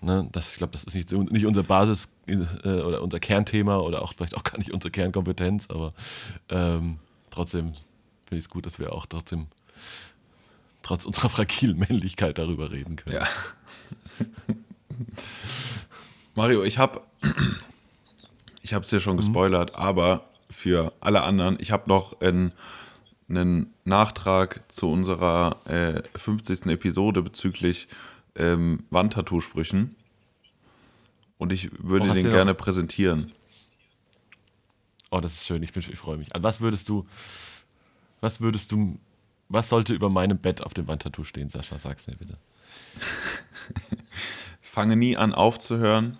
ne, 0.00 0.28
das, 0.32 0.52
ich 0.52 0.58
glaube, 0.58 0.72
das 0.72 0.84
ist 0.84 0.94
nicht, 0.94 1.12
nicht 1.12 1.46
unser 1.46 1.62
Basis- 1.62 2.08
äh, 2.26 2.36
oder 2.68 3.02
unser 3.02 3.20
Kernthema 3.20 3.78
oder 3.78 4.02
auch 4.02 4.14
vielleicht 4.14 4.36
auch 4.36 4.44
gar 4.44 4.58
nicht 4.58 4.72
unsere 4.72 4.90
Kernkompetenz, 4.90 5.68
aber 5.68 5.92
ähm, 6.48 6.98
trotzdem 7.30 7.72
finde 8.26 8.38
ich 8.38 8.44
es 8.44 8.50
gut, 8.50 8.66
dass 8.66 8.78
wir 8.78 8.92
auch 8.92 9.06
trotzdem 9.06 9.46
trotz 10.82 11.04
unserer 11.04 11.28
fragilen 11.28 11.78
Männlichkeit 11.78 12.38
darüber 12.38 12.70
reden 12.70 12.96
können. 12.96 13.16
Ja. 13.16 13.28
Mario, 16.34 16.62
ich 16.62 16.78
habe 16.78 17.00
ich 18.62 18.74
habe 18.74 18.84
es 18.84 18.90
dir 18.90 19.00
schon 19.00 19.16
gespoilert, 19.16 19.74
aber 19.74 20.26
für 20.50 20.92
alle 21.00 21.22
anderen, 21.22 21.56
ich 21.60 21.70
habe 21.70 21.88
noch 21.88 22.20
einen, 22.20 22.52
einen 23.28 23.72
Nachtrag 23.84 24.62
zu 24.68 24.90
unserer 24.90 25.56
äh, 25.66 26.02
50. 26.16 26.66
Episode 26.66 27.22
bezüglich 27.22 27.88
ähm, 28.36 28.84
Wandtattoo-Sprüchen. 28.90 29.96
Und 31.38 31.52
ich 31.52 31.70
würde 31.82 32.10
Oh, 32.10 32.14
den 32.14 32.28
gerne 32.30 32.52
noch- 32.52 32.58
präsentieren. 32.58 33.32
Oh, 35.10 35.20
das 35.20 35.32
ist 35.32 35.46
schön, 35.46 35.62
ich, 35.62 35.72
bin- 35.72 35.82
ich 35.88 35.98
freue 35.98 36.16
mich. 36.18 36.34
An 36.34 36.42
was 36.42 36.60
würdest 36.60 36.88
du, 36.88 37.06
was 38.20 38.40
würdest 38.40 38.70
du, 38.72 38.98
was 39.48 39.68
sollte 39.68 39.92
über 39.94 40.08
meinem 40.10 40.38
Bett 40.38 40.62
auf 40.62 40.74
dem 40.74 40.86
Wandtattoo 40.86 41.24
stehen, 41.24 41.48
Sascha? 41.50 41.78
Sag's 41.78 42.06
mir 42.06 42.16
bitte. 42.16 42.36
Fange 44.60 44.96
nie 44.96 45.16
an 45.16 45.34
aufzuhören 45.34 46.18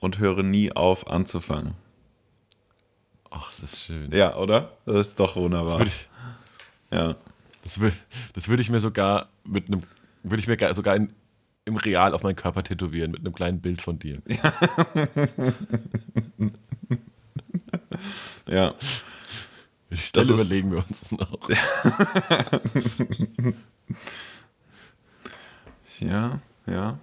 und 0.00 0.18
höre 0.18 0.42
nie 0.42 0.72
auf 0.72 1.08
anzufangen. 1.10 1.74
Ach, 3.30 3.48
das 3.50 3.62
ist 3.62 3.80
schön. 3.84 4.10
Ja, 4.12 4.36
oder? 4.36 4.76
Das 4.86 5.08
ist 5.08 5.20
doch 5.20 5.34
Das 5.34 5.42
wunderbar. 5.42 5.78
würde 5.78 5.90
ich, 5.90 6.08
Ja. 6.90 7.16
das 7.62 7.78
das 8.34 8.48
würde 8.48 8.62
ich 8.62 8.70
mir 8.70 8.80
sogar 8.80 9.28
mit 9.44 9.66
einem, 9.68 9.82
würde 10.22 10.40
ich 10.40 10.46
mir 10.48 10.56
gar- 10.56 10.72
sogar 10.74 10.96
in, 10.96 11.12
im 11.64 11.76
Real 11.76 12.14
auf 12.14 12.22
meinen 12.22 12.36
Körper 12.36 12.62
tätowieren, 12.64 13.12
mit 13.12 13.20
einem 13.20 13.34
kleinen 13.34 13.60
Bild 13.60 13.82
von 13.82 13.98
dir. 13.98 14.20
Ja. 18.48 18.74
Die 19.90 19.96
Stelle 19.96 20.26
Das 20.26 20.34
ist- 20.38 20.46
überlegen 20.46 20.72
wir 20.72 20.78
uns 20.78 21.10
noch. 21.12 21.38
Ja, 26.00 26.40
ja. 26.66 26.98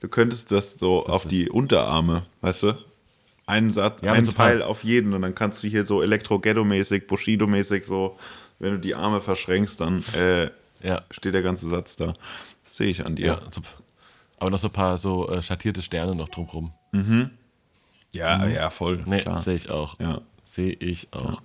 du 0.00 0.08
könntest 0.08 0.52
das 0.52 0.74
so 0.74 1.06
auf 1.06 1.26
die 1.26 1.48
Unterarme, 1.50 2.26
weißt 2.42 2.62
du? 2.64 2.76
Einen 3.46 3.72
Satz, 3.72 4.02
Ja, 4.02 4.12
einen 4.12 4.24
so 4.24 4.32
paar- 4.32 4.48
Teil 4.48 4.62
auf 4.62 4.84
jeden 4.84 5.12
und 5.14 5.22
dann 5.22 5.34
kannst 5.34 5.62
du 5.64 5.68
hier 5.68 5.84
so 5.84 6.00
Elektro-Ghetto-mäßig, 6.02 7.06
Bushido-mäßig 7.06 7.84
so, 7.84 8.16
wenn 8.58 8.72
du 8.72 8.78
die 8.78 8.94
Arme 8.94 9.20
verschränkst, 9.20 9.80
dann 9.80 10.02
äh, 10.16 10.50
Ja. 10.82 11.02
steht 11.10 11.34
der 11.34 11.42
ganze 11.42 11.66
Satz 11.66 11.96
da. 11.96 12.14
Das 12.64 12.76
sehe 12.76 12.88
ich 12.88 13.04
an 13.04 13.16
dir. 13.16 13.26
Ja, 13.26 13.40
so, 13.50 13.60
aber 14.38 14.50
noch 14.50 14.58
so 14.58 14.68
ein 14.68 14.72
paar 14.72 14.98
so 14.98 15.30
äh, 15.30 15.42
schattierte 15.42 15.82
Sterne 15.82 16.14
noch 16.14 16.28
drumrum. 16.28 16.72
Ja, 18.10 18.46
ja, 18.46 18.70
voll. 18.70 19.02
Nee, 19.06 19.24
sehe 19.36 19.54
ich 19.54 19.70
auch. 19.70 19.98
Ja. 20.00 20.20
Sehe 20.44 20.72
ich 20.72 21.12
auch. 21.12 21.42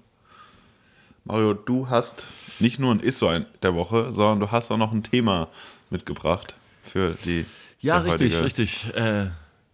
Mario, 1.26 1.54
du 1.54 1.90
hast 1.90 2.28
nicht 2.60 2.80
nur 2.80 2.94
ein 2.94 3.00
Ist 3.00 3.20
so 3.20 3.28
ein 3.28 3.46
der 3.62 3.76
Woche, 3.76 4.12
sondern 4.12 4.40
du 4.40 4.52
hast 4.52 4.72
auch 4.72 4.78
noch 4.78 4.92
ein 4.92 5.04
Thema 5.04 5.50
mitgebracht 5.90 6.56
für 6.84 7.16
die. 7.26 7.46
Ja, 7.80 8.00
richtig, 8.00 8.42
richtig. 8.42 8.94
Äh, 8.96 9.30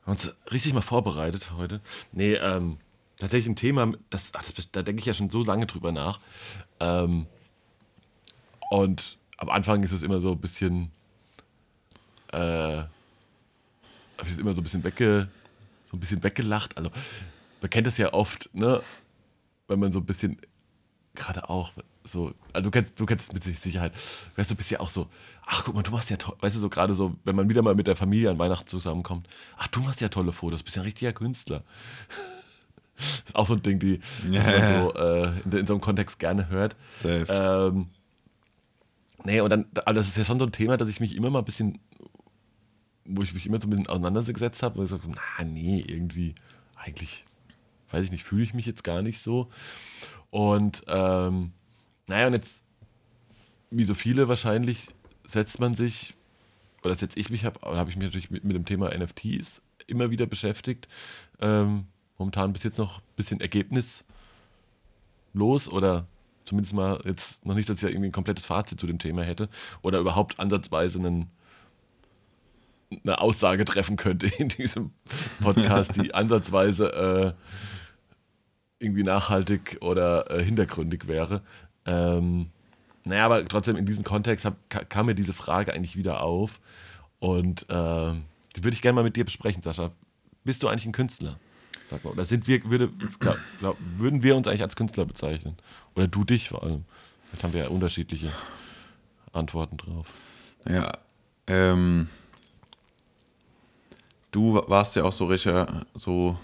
haben 0.05 0.11
uns 0.11 0.35
richtig 0.51 0.73
mal 0.73 0.81
vorbereitet 0.81 1.51
heute. 1.57 1.81
Nee, 2.11 2.33
ähm, 2.33 2.77
tatsächlich 3.17 3.47
ein 3.47 3.55
Thema, 3.55 3.93
das, 4.09 4.31
das, 4.31 4.53
da 4.71 4.83
denke 4.83 4.99
ich 4.99 5.05
ja 5.05 5.13
schon 5.13 5.29
so 5.29 5.43
lange 5.43 5.65
drüber 5.65 5.91
nach. 5.91 6.19
Ähm, 6.79 7.25
und 8.69 9.17
am 9.37 9.49
Anfang 9.49 9.83
ist 9.83 9.91
es 9.91 10.03
immer 10.03 10.21
so 10.21 10.31
ein 10.33 10.39
bisschen, 10.39 10.91
äh, 12.35 12.77
hab 14.17 14.25
ich 14.25 14.31
es 14.31 14.39
immer 14.39 14.53
so 14.53 14.61
ein 14.61 14.63
bisschen 14.63 14.83
wegge, 14.83 15.27
so 15.89 15.97
ein 15.97 15.99
bisschen 15.99 16.23
weggelacht. 16.23 16.77
Also 16.77 16.91
man 17.61 17.69
kennt 17.69 17.87
es 17.87 17.97
ja 17.97 18.13
oft, 18.13 18.49
ne, 18.53 18.81
wenn 19.67 19.79
man 19.79 19.91
so 19.91 19.99
ein 19.99 20.05
bisschen 20.05 20.39
gerade 21.15 21.49
auch 21.49 21.71
so, 22.03 22.33
also 22.53 22.63
du 22.65 22.71
kennst, 22.71 22.99
du 22.99 23.05
kennst 23.05 23.29
es 23.29 23.33
mit 23.33 23.43
Sicherheit, 23.43 23.93
weißt 24.35 24.51
du, 24.51 24.55
bist 24.55 24.69
ja 24.69 24.79
auch 24.79 24.89
so, 24.89 25.07
ach 25.45 25.63
guck 25.65 25.75
mal, 25.75 25.81
du 25.81 25.91
machst 25.91 26.09
ja 26.09 26.17
toll, 26.17 26.35
weißt 26.39 26.55
du, 26.55 26.59
so 26.59 26.69
gerade 26.69 26.93
so, 26.93 27.15
wenn 27.23 27.35
man 27.35 27.49
wieder 27.49 27.61
mal 27.61 27.73
mit 27.75 27.87
der 27.87 27.95
Familie 27.95 28.29
an 28.29 28.37
Weihnachten 28.37 28.67
zusammenkommt, 28.67 29.27
ach, 29.57 29.67
du 29.67 29.79
machst 29.81 30.01
ja 30.01 30.09
tolle 30.09 30.31
Fotos, 30.31 30.61
bist 30.61 30.75
ja 30.75 30.83
ein 30.83 30.85
richtiger 30.85 31.13
Künstler. 31.13 31.63
Das 32.95 33.23
ist 33.25 33.35
auch 33.35 33.47
so 33.47 33.55
ein 33.55 33.61
Ding, 33.61 33.79
die, 33.79 33.99
was 34.23 34.51
man 34.51 34.67
so 34.67 34.93
äh, 34.93 35.39
in, 35.45 35.51
in 35.51 35.67
so 35.67 35.73
einem 35.73 35.81
Kontext 35.81 36.19
gerne 36.19 36.49
hört. 36.49 36.75
Safe. 36.93 37.25
Ähm, 37.27 37.87
nee, 39.23 39.41
und 39.41 39.49
dann, 39.49 39.65
also 39.85 39.99
das 39.99 40.07
ist 40.07 40.17
ja 40.17 40.23
schon 40.23 40.39
so 40.39 40.45
ein 40.45 40.51
Thema, 40.51 40.77
dass 40.77 40.87
ich 40.87 40.99
mich 40.99 41.15
immer 41.15 41.29
mal 41.31 41.39
ein 41.39 41.45
bisschen, 41.45 41.79
wo 43.05 43.21
ich 43.21 43.33
mich 43.33 43.45
immer 43.45 43.61
so 43.61 43.67
ein 43.67 43.71
bisschen 43.71 43.87
auseinandergesetzt 43.87 44.63
habe, 44.63 44.77
wo 44.77 44.83
ich 44.83 44.89
so, 44.89 44.99
na, 45.07 45.43
nee, 45.45 45.83
irgendwie, 45.87 46.33
eigentlich, 46.75 47.25
weiß 47.91 48.03
ich 48.05 48.11
nicht, 48.11 48.23
fühle 48.23 48.43
ich 48.43 48.53
mich 48.53 48.65
jetzt 48.65 48.83
gar 48.83 49.01
nicht 49.01 49.19
so. 49.19 49.49
Und, 50.31 50.83
ähm, 50.87 51.51
naja, 52.07 52.27
und 52.27 52.33
jetzt, 52.33 52.63
wie 53.69 53.83
so 53.83 53.93
viele 53.93 54.27
wahrscheinlich, 54.27 54.87
setzt 55.25 55.59
man 55.59 55.75
sich, 55.75 56.15
oder 56.83 56.95
setze 56.95 57.19
ich 57.19 57.29
mich, 57.29 57.45
hab, 57.45 57.61
habe 57.63 57.89
ich 57.89 57.95
mich 57.95 58.05
natürlich 58.05 58.31
mit, 58.31 58.43
mit 58.43 58.55
dem 58.55 58.65
Thema 58.65 58.95
NFTs 58.95 59.61
immer 59.87 60.11
wieder 60.11 60.25
beschäftigt. 60.25 60.87
Ähm, 61.39 61.85
momentan 62.17 62.53
bis 62.53 62.63
jetzt 62.63 62.77
noch 62.77 62.99
ein 62.99 63.15
bisschen 63.15 63.41
ergebnislos 63.41 64.05
oder 65.69 66.07
zumindest 66.45 66.73
mal 66.73 67.01
jetzt 67.05 67.45
noch 67.45 67.55
nicht, 67.55 67.67
dass 67.69 67.81
ich 67.81 67.89
irgendwie 67.89 68.09
ein 68.09 68.13
komplettes 68.13 68.45
Fazit 68.45 68.79
zu 68.79 68.87
dem 68.87 68.99
Thema 68.99 69.23
hätte 69.23 69.49
oder 69.81 69.99
überhaupt 69.99 70.39
ansatzweise 70.39 70.99
einen, 70.99 71.29
eine 73.03 73.19
Aussage 73.19 73.65
treffen 73.65 73.95
könnte 73.97 74.27
in 74.37 74.49
diesem 74.49 74.91
Podcast, 75.41 75.95
die 75.95 76.13
ansatzweise 76.13 77.35
äh, 77.39 78.83
irgendwie 78.83 79.03
nachhaltig 79.03 79.77
oder 79.81 80.29
äh, 80.31 80.43
hintergründig 80.43 81.07
wäre. 81.07 81.41
Ähm, 81.85 82.47
naja, 83.03 83.25
aber 83.25 83.45
trotzdem 83.47 83.75
in 83.75 83.85
diesem 83.85 84.03
Kontext 84.03 84.45
hab, 84.45 84.55
ka- 84.69 84.83
kam 84.83 85.05
mir 85.05 85.15
diese 85.15 85.33
Frage 85.33 85.73
eigentlich 85.73 85.95
wieder 85.95 86.21
auf 86.21 86.59
und 87.19 87.65
ähm, 87.69 88.23
die 88.55 88.63
würde 88.63 88.75
ich 88.75 88.81
gerne 88.81 88.95
mal 88.95 89.03
mit 89.03 89.15
dir 89.15 89.25
besprechen, 89.25 89.61
Sascha. 89.61 89.91
Bist 90.43 90.63
du 90.63 90.67
eigentlich 90.67 90.85
ein 90.85 90.91
Künstler? 90.91 91.39
Sag 91.87 92.03
mal, 92.03 92.11
oder 92.11 92.25
sind 92.25 92.47
wir, 92.47 92.63
würde, 92.69 92.89
glaub, 93.19 93.37
glaub, 93.59 93.77
würden 93.97 94.23
wir 94.23 94.35
uns 94.35 94.47
eigentlich 94.47 94.63
als 94.63 94.75
Künstler 94.75 95.05
bezeichnen? 95.05 95.55
Oder 95.95 96.07
du 96.07 96.23
dich 96.23 96.49
vor 96.49 96.63
allem? 96.63 96.83
Vielleicht 97.29 97.43
haben 97.43 97.53
wir 97.53 97.61
ja 97.63 97.67
unterschiedliche 97.69 98.31
Antworten 99.33 99.77
drauf. 99.77 100.11
Ja, 100.67 100.97
ähm, 101.47 102.09
du 104.35 104.61
warst 104.67 104.97
ja 104.97 105.05
auch 105.05 105.13
so 105.13 105.25
recher, 105.25 105.85
so 105.93 106.37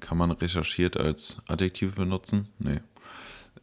kann 0.00 0.16
man 0.16 0.30
recherchiert 0.30 0.96
als 0.96 1.36
Adjektiv 1.48 1.96
benutzen? 1.96 2.48
Nee. 2.58 2.80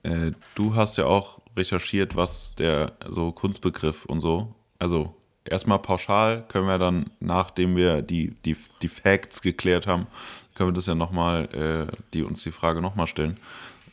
Äh, 0.04 0.34
du 0.56 0.76
hast 0.76 0.98
ja 0.98 1.06
auch 1.06 1.40
recherchiert, 1.56 2.16
was 2.16 2.56
der 2.56 2.94
so 3.08 3.32
Kunstbegriff 3.32 4.06
und 4.06 4.20
so. 4.20 4.54
Also 4.78 5.16
erstmal 5.46 5.80
pauschal 5.80 6.46
können 6.50 6.68
wir 6.68 6.78
dann, 6.78 7.12
nachdem 7.22 7.78
wir 7.78 8.02
die, 8.02 8.36
die, 8.44 8.58
die 8.82 8.88
Facts 8.90 9.42
geklärt 9.42 9.88
haben, 9.88 10.08
können 10.56 10.70
wir 10.70 10.74
das 10.74 10.88
ja 10.88 10.96
nochmal, 10.96 11.46
äh, 11.90 11.98
die 12.14 12.24
uns 12.24 12.44
die 12.44 12.52
Frage 12.52 12.82
nochmal 12.82 13.08
stellen. 13.08 13.38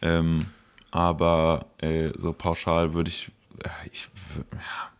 Ähm, 0.03 0.47
aber 0.91 1.67
äh, 1.79 2.11
so 2.17 2.33
pauschal 2.33 2.95
würde 2.95 3.11
ich, 3.11 3.31
äh, 3.63 3.69
ich 3.93 4.09
ja, 4.53 4.91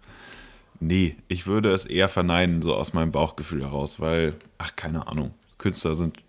Nee, 0.81 1.17
ich 1.29 1.47
würde 1.47 1.73
es 1.73 1.87
eher 1.87 2.09
verneinen, 2.09 2.63
so 2.63 2.75
aus 2.75 2.93
meinem 2.93 3.13
Bauchgefühl 3.13 3.63
heraus, 3.63 4.01
weil, 4.01 4.35
ach, 4.59 4.77
keine 4.77 5.07
Ahnung, 5.07 5.33
Künstler 5.59 5.95
sind. 5.95 6.23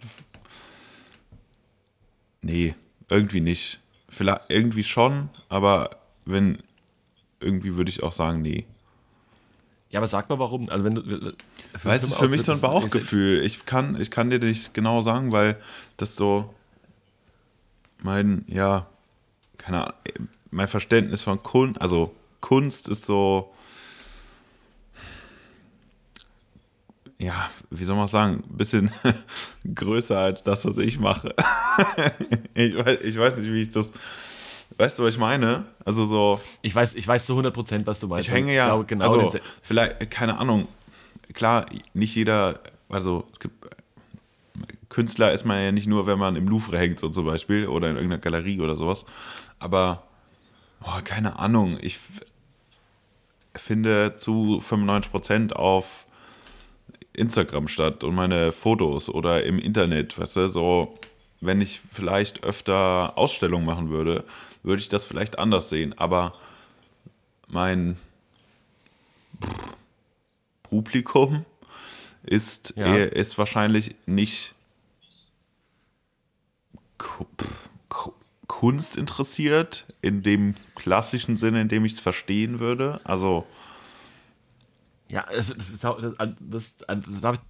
Nee, 2.41 2.75
irgendwie 3.09 3.41
nicht. 3.41 3.79
Vielleicht 4.09 4.41
irgendwie 4.49 4.83
schon, 4.83 5.29
aber 5.49 5.97
wenn, 6.25 6.59
irgendwie 7.39 7.75
würde 7.75 7.89
ich 7.89 8.03
auch 8.03 8.13
sagen, 8.13 8.41
nee. 8.41 8.65
Ja, 9.89 9.99
aber 9.99 10.07
sag 10.07 10.29
mal 10.29 10.39
warum. 10.39 10.69
Also 10.69 10.83
wenn 10.83 10.95
du, 10.95 11.33
Weißt 11.83 12.11
du, 12.11 12.15
für 12.15 12.27
mich 12.27 12.43
so 12.43 12.51
ein 12.51 12.61
Bauchgefühl. 12.61 13.43
Ich 13.43 13.65
kann, 13.65 13.99
ich 13.99 14.11
kann 14.11 14.29
dir 14.29 14.39
nicht 14.39 14.73
genau 14.73 15.01
sagen, 15.01 15.31
weil 15.31 15.57
das 15.95 16.15
so 16.15 16.53
mein, 18.03 18.43
ja, 18.47 18.87
keine 19.57 19.87
Ahnung, 19.87 20.29
mein 20.51 20.67
Verständnis 20.67 21.23
von 21.23 21.41
Kunst, 21.43 21.81
also 21.81 22.13
Kunst 22.41 22.87
ist 22.87 23.05
so, 23.05 23.53
ja, 27.19 27.49
wie 27.71 27.83
soll 27.83 27.95
man 27.95 28.07
sagen, 28.07 28.43
ein 28.47 28.57
bisschen 28.57 28.91
größer 29.75 30.17
als 30.17 30.43
das, 30.43 30.65
was 30.65 30.77
ich 30.77 30.99
mache. 30.99 31.33
ich, 32.53 32.77
weiß, 32.77 32.99
ich 33.01 33.17
weiß 33.17 33.37
nicht, 33.37 33.51
wie 33.51 33.61
ich 33.61 33.69
das, 33.69 33.91
weißt 34.77 34.99
du, 34.99 35.03
was 35.03 35.15
ich 35.15 35.19
meine? 35.19 35.65
Also 35.83 36.05
so, 36.05 36.39
Ich 36.61 36.75
weiß, 36.75 36.93
ich 36.93 37.07
weiß 37.07 37.25
zu 37.25 37.33
100 37.33 37.53
Prozent, 37.53 37.87
was 37.87 37.99
du 37.99 38.07
meinst. 38.07 38.27
ich 38.27 38.33
hänge 38.33 38.53
ja, 38.53 38.65
glaube, 38.65 38.85
genau 38.85 39.05
also 39.05 39.39
vielleicht, 39.63 40.11
keine 40.11 40.37
Ahnung, 40.37 40.67
klar, 41.33 41.65
nicht 41.93 42.15
jeder, 42.15 42.59
also 42.89 43.25
es 43.33 43.39
gibt, 43.39 43.65
Künstler 44.89 45.31
ist 45.31 45.43
man 45.43 45.61
ja 45.61 45.71
nicht 45.71 45.87
nur, 45.87 46.05
wenn 46.05 46.19
man 46.19 46.35
im 46.35 46.47
Louvre 46.47 46.77
hängt, 46.77 46.99
so 46.99 47.09
zum 47.09 47.25
Beispiel, 47.25 47.67
oder 47.67 47.89
in 47.89 47.95
irgendeiner 47.95 48.21
Galerie 48.21 48.61
oder 48.61 48.77
sowas, 48.77 49.05
aber, 49.57 50.03
oh, 50.83 50.99
keine 51.03 51.39
Ahnung, 51.39 51.77
ich 51.81 51.99
finde 53.55 54.15
zu 54.17 54.61
95% 54.63 55.53
auf 55.53 56.06
Instagram 57.17 57.67
statt 57.67 58.03
und 58.05 58.15
meine 58.15 58.51
Fotos 58.53 59.09
oder 59.09 59.43
im 59.43 59.59
Internet, 59.59 60.17
weißt 60.17 60.35
du, 60.37 60.47
so, 60.49 60.95
wenn 61.41 61.59
ich 61.61 61.81
vielleicht 61.91 62.43
öfter 62.43 63.17
Ausstellungen 63.17 63.65
machen 63.65 63.89
würde, 63.89 64.23
würde 64.63 64.81
ich 64.81 64.89
das 64.89 65.03
vielleicht 65.03 65.37
anders 65.39 65.69
sehen, 65.69 65.93
aber 65.97 66.33
mein 67.47 67.97
Publikum 70.63 71.45
ist, 72.23 72.73
Ja. 72.75 72.95
eher- 72.95 73.13
ist 73.13 73.37
wahrscheinlich 73.37 73.95
nicht 74.05 74.53
Kunst 78.47 78.97
interessiert, 78.97 79.85
in 80.01 80.23
dem 80.23 80.55
klassischen 80.75 81.37
Sinne, 81.37 81.61
in 81.61 81.67
dem 81.69 81.85
ich 81.85 81.93
es 81.93 81.99
verstehen 81.99 82.59
würde. 82.59 82.99
Also, 83.03 83.45
Ja, 85.09 85.25
es- 85.29 85.53
das, 85.55 85.67
das, 85.79 85.81
das, 86.39 86.67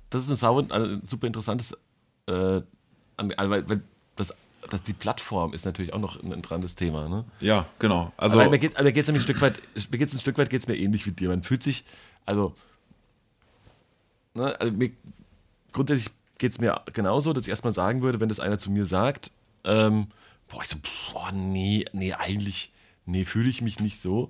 das, 0.09 0.23
ist 0.23 0.29
ein, 0.29 0.35
sau, 0.35 0.59
ein 0.59 1.01
super 1.05 1.27
interessantes, 1.27 1.71
äh, 2.27 2.61
also 3.17 3.49
weil, 3.49 3.81
das, 4.15 4.33
das, 4.69 4.83
die 4.83 4.93
Plattform 4.93 5.53
ist 5.53 5.65
natürlich 5.65 5.93
auch 5.93 5.99
noch 5.99 6.21
ein 6.21 6.31
interessantes 6.31 6.75
Thema. 6.75 7.07
Ne? 7.09 7.25
ja, 7.39 7.65
genau. 7.79 8.11
Also, 8.17 8.39
Aber 8.39 8.49
mir 8.49 8.59
geht 8.59 8.77
nämlich 8.77 9.07
ein 9.07 9.19
Stück 9.19 9.41
weit, 9.41 9.61
mir 9.89 9.97
geht's 9.97 10.13
ein 10.13 10.19
Stück 10.19 10.37
weit 10.37 10.49
geht's 10.49 10.67
mir 10.67 10.75
ähnlich 10.75 11.05
wie 11.05 11.11
dir. 11.11 11.29
Man 11.29 11.43
fühlt 11.43 11.63
sich, 11.63 11.83
also, 12.25 12.53
ne, 14.33 14.59
also 14.59 14.71
mir, 14.73 14.91
grundsätzlich 15.73 16.13
geht 16.37 16.51
es 16.51 16.59
mir 16.59 16.81
genauso, 16.93 17.33
dass 17.33 17.45
ich 17.45 17.49
erstmal 17.49 17.73
sagen 17.73 18.01
würde, 18.01 18.19
wenn 18.19 18.29
das 18.29 18.39
einer 18.39 18.59
zu 18.59 18.69
mir 18.69 18.85
sagt, 18.85 19.31
ähm, 19.63 20.07
boah, 20.47 20.61
ich 20.61 20.69
so, 20.69 20.77
boah, 21.11 21.31
nee, 21.31 21.85
nee, 21.93 22.13
eigentlich, 22.13 22.71
nee, 23.05 23.25
fühle 23.25 23.49
ich 23.49 23.61
mich 23.61 23.79
nicht 23.79 24.01
so. 24.01 24.29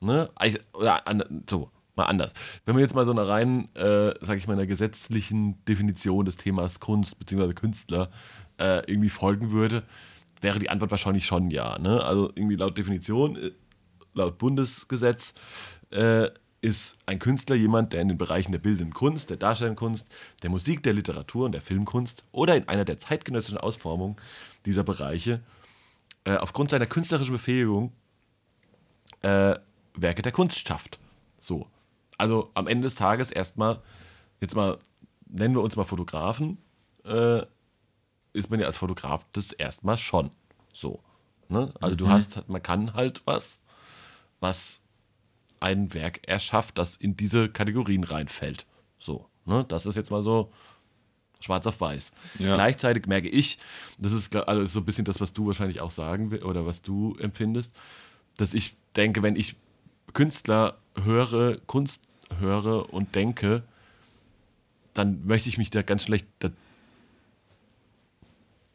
Ne? 0.00 0.30
Also, 0.36 0.58
Oder 0.72 1.08
an, 1.08 1.42
so, 1.48 1.70
mal 1.98 2.06
anders. 2.06 2.32
Wenn 2.64 2.74
man 2.74 2.82
jetzt 2.82 2.94
mal 2.94 3.04
so 3.04 3.12
einer 3.12 3.28
rein, 3.28 3.68
äh, 3.74 4.14
sag 4.20 4.38
ich 4.38 4.46
mal, 4.46 4.54
einer 4.54 4.66
gesetzlichen 4.66 5.62
Definition 5.66 6.24
des 6.24 6.36
Themas 6.36 6.80
Kunst 6.80 7.18
bzw. 7.18 7.52
Künstler 7.52 8.10
äh, 8.58 8.90
irgendwie 8.90 9.10
folgen 9.10 9.50
würde, 9.50 9.82
wäre 10.40 10.58
die 10.58 10.70
Antwort 10.70 10.90
wahrscheinlich 10.90 11.26
schon 11.26 11.50
ja. 11.50 11.78
Ne? 11.78 12.02
Also 12.02 12.30
irgendwie 12.34 12.56
laut 12.56 12.78
Definition, 12.78 13.36
äh, 13.36 13.50
laut 14.14 14.38
Bundesgesetz, 14.38 15.34
äh, 15.90 16.30
ist 16.60 16.96
ein 17.06 17.18
Künstler 17.18 17.54
jemand, 17.54 17.92
der 17.92 18.00
in 18.00 18.08
den 18.08 18.18
Bereichen 18.18 18.50
der 18.50 18.58
bildenden 18.58 18.92
Kunst, 18.92 19.30
der 19.30 19.36
darstellenden 19.36 19.76
Kunst, 19.76 20.08
der 20.42 20.50
Musik, 20.50 20.82
der 20.82 20.92
Literatur 20.92 21.46
und 21.46 21.52
der 21.52 21.60
Filmkunst 21.60 22.24
oder 22.32 22.56
in 22.56 22.66
einer 22.66 22.84
der 22.84 22.98
zeitgenössischen 22.98 23.58
Ausformungen 23.58 24.16
dieser 24.66 24.82
Bereiche 24.82 25.40
äh, 26.24 26.36
aufgrund 26.36 26.70
seiner 26.70 26.86
künstlerischen 26.86 27.32
Befähigung 27.32 27.92
äh, 29.22 29.54
Werke 29.94 30.22
der 30.22 30.32
Kunst 30.32 30.66
schafft. 30.66 30.98
So. 31.40 31.66
Also 32.18 32.50
am 32.54 32.66
Ende 32.66 32.86
des 32.86 32.96
Tages 32.96 33.30
erstmal, 33.30 33.80
jetzt 34.40 34.54
mal, 34.54 34.78
nennen 35.26 35.54
wir 35.54 35.62
uns 35.62 35.76
mal 35.76 35.84
Fotografen, 35.84 36.58
äh, 37.04 37.42
ist 38.32 38.50
man 38.50 38.60
ja 38.60 38.66
als 38.66 38.76
Fotograf 38.76 39.24
das 39.32 39.52
erstmal 39.52 39.96
schon. 39.96 40.30
So. 40.72 41.02
Ne? 41.48 41.72
Also 41.80 41.94
mhm. 41.94 41.98
du 41.98 42.08
hast, 42.08 42.48
man 42.48 42.62
kann 42.62 42.94
halt 42.94 43.22
was, 43.24 43.60
was 44.40 44.82
ein 45.60 45.94
Werk 45.94 46.26
erschafft, 46.28 46.78
das 46.78 46.96
in 46.96 47.16
diese 47.16 47.48
Kategorien 47.48 48.04
reinfällt. 48.04 48.66
So, 48.98 49.26
ne? 49.44 49.64
Das 49.68 49.86
ist 49.86 49.96
jetzt 49.96 50.10
mal 50.10 50.22
so 50.22 50.52
schwarz 51.40 51.66
auf 51.66 51.80
weiß. 51.80 52.10
Ja. 52.38 52.54
Gleichzeitig 52.54 53.06
merke 53.06 53.28
ich, 53.28 53.58
das 53.98 54.12
ist 54.12 54.34
also 54.34 54.64
so 54.66 54.80
ein 54.80 54.84
bisschen 54.84 55.04
das, 55.04 55.20
was 55.20 55.32
du 55.32 55.46
wahrscheinlich 55.46 55.80
auch 55.80 55.90
sagen 55.90 56.30
willst 56.30 56.44
oder 56.44 56.66
was 56.66 56.82
du 56.82 57.16
empfindest, 57.18 57.74
dass 58.36 58.54
ich 58.54 58.76
denke, 58.96 59.22
wenn 59.22 59.36
ich 59.36 59.56
Künstler 60.12 60.78
höre, 61.04 61.58
Kunst 61.66 62.02
höre 62.38 62.92
und 62.92 63.14
denke, 63.14 63.62
dann 64.94 65.26
möchte 65.26 65.48
ich 65.48 65.58
mich 65.58 65.70
da 65.70 65.82
ganz 65.82 66.04
schlecht 66.04 66.26
da, 66.40 66.50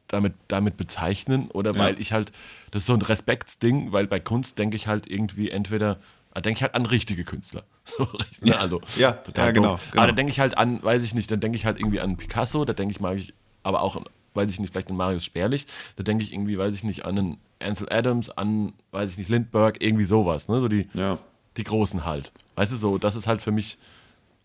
damit, 0.08 0.34
damit 0.48 0.78
bezeichnen 0.78 1.50
oder 1.50 1.74
ja. 1.74 1.80
weil 1.80 2.00
ich 2.00 2.14
halt, 2.14 2.32
das 2.72 2.84
ist 2.84 2.88
so 2.88 2.94
ein 2.94 3.02
Respektsding, 3.02 3.92
weil 3.92 4.08
bei 4.08 4.20
Kunst 4.20 4.58
denke 4.58 4.76
ich 4.76 4.88
halt 4.88 5.08
irgendwie 5.08 5.50
entweder 5.50 6.00
da 6.34 6.42
denke 6.42 6.58
ich 6.58 6.64
halt 6.64 6.74
an 6.74 6.86
richtige 6.86 7.24
Künstler. 7.24 7.64
So, 7.86 8.08
ne? 8.42 8.58
Also 8.58 8.82
ja, 8.96 9.12
total 9.12 9.48
ja, 9.48 9.52
genau, 9.52 9.76
genau. 9.76 10.02
Aber 10.02 10.08
da 10.08 10.14
denke 10.14 10.32
ich 10.32 10.40
halt 10.40 10.58
an, 10.58 10.82
weiß 10.82 11.04
ich 11.04 11.14
nicht, 11.14 11.30
dann 11.30 11.42
denke 11.42 11.58
ich 11.58 11.66
halt 11.66 11.80
irgendwie 11.80 12.00
an 12.00 12.16
Picasso, 12.16 12.64
da 12.64 12.72
denke 12.72 12.94
ich 12.94 13.02
mag 13.02 13.18
ich, 13.18 13.34
aber 13.62 13.82
auch, 13.82 14.02
weiß 14.34 14.50
ich 14.50 14.60
nicht, 14.60 14.72
vielleicht 14.72 14.90
an 14.90 14.96
Marius 14.96 15.26
Sperlich, 15.26 15.68
da 15.98 16.04
denke 16.04 16.24
ich 16.24 16.34
irgendwie, 16.34 16.58
weiß 16.58 16.74
ich 16.74 16.86
nicht, 16.86 17.06
an 17.06 17.18
einen 17.18 17.38
Ansel 17.60 17.90
Adams, 17.92 18.30
an, 18.30 18.74
weiß 18.92 19.12
ich 19.12 19.18
nicht, 19.18 19.30
Lindbergh, 19.30 19.78
irgendwie 19.80 20.06
sowas, 20.06 20.48
ne? 20.48 20.62
So 20.62 20.70
die, 20.70 20.88
ja. 20.94 21.20
Die 21.58 21.64
großen 21.64 22.06
halt. 22.06 22.32
Weißt 22.56 22.72
du, 22.72 22.78
so, 22.78 22.98
das 22.98 23.16
ist 23.16 23.28
halt 23.28 23.42
für 23.42 23.52
mich 23.52 23.78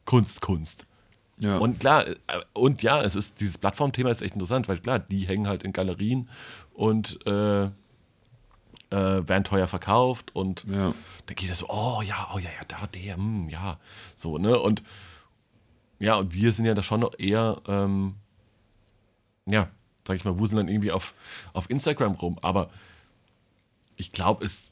Kunst, 0.04 0.40
Kunst. 0.40 0.86
Ja. 1.38 1.58
Und 1.58 1.80
klar, 1.80 2.06
äh, 2.06 2.16
und 2.52 2.82
ja, 2.82 3.02
es 3.02 3.14
ist, 3.14 3.40
dieses 3.40 3.58
Plattformthema 3.58 4.10
ist 4.10 4.22
echt 4.22 4.34
interessant, 4.34 4.68
weil 4.68 4.78
klar, 4.78 4.98
die 4.98 5.26
hängen 5.26 5.46
halt 5.46 5.62
in 5.62 5.72
Galerien 5.72 6.28
und 6.74 7.24
äh, 7.26 7.64
äh, 8.90 9.28
werden 9.28 9.44
teuer 9.44 9.68
verkauft 9.68 10.34
und 10.34 10.64
ja. 10.64 10.94
dann 11.26 11.36
geht 11.36 11.50
das 11.50 11.58
so, 11.58 11.68
oh 11.68 12.02
ja, 12.02 12.28
oh 12.34 12.38
ja, 12.38 12.48
ja, 12.48 12.64
da, 12.66 12.86
der, 12.86 13.16
hm, 13.16 13.46
ja, 13.48 13.78
so, 14.16 14.38
ne? 14.38 14.58
Und 14.58 14.82
ja, 16.00 16.16
und 16.16 16.32
wir 16.32 16.52
sind 16.52 16.64
ja 16.64 16.74
da 16.74 16.82
schon 16.82 17.00
noch 17.00 17.18
eher, 17.18 17.60
ähm, 17.66 18.14
ja, 19.46 19.68
sag 20.06 20.16
ich 20.16 20.24
mal, 20.24 20.38
wuseln 20.38 20.56
dann 20.56 20.68
irgendwie 20.68 20.92
auf, 20.92 21.14
auf 21.52 21.68
Instagram 21.70 22.12
rum, 22.12 22.38
aber 22.40 22.70
ich 23.96 24.12
glaube, 24.12 24.44
es 24.44 24.70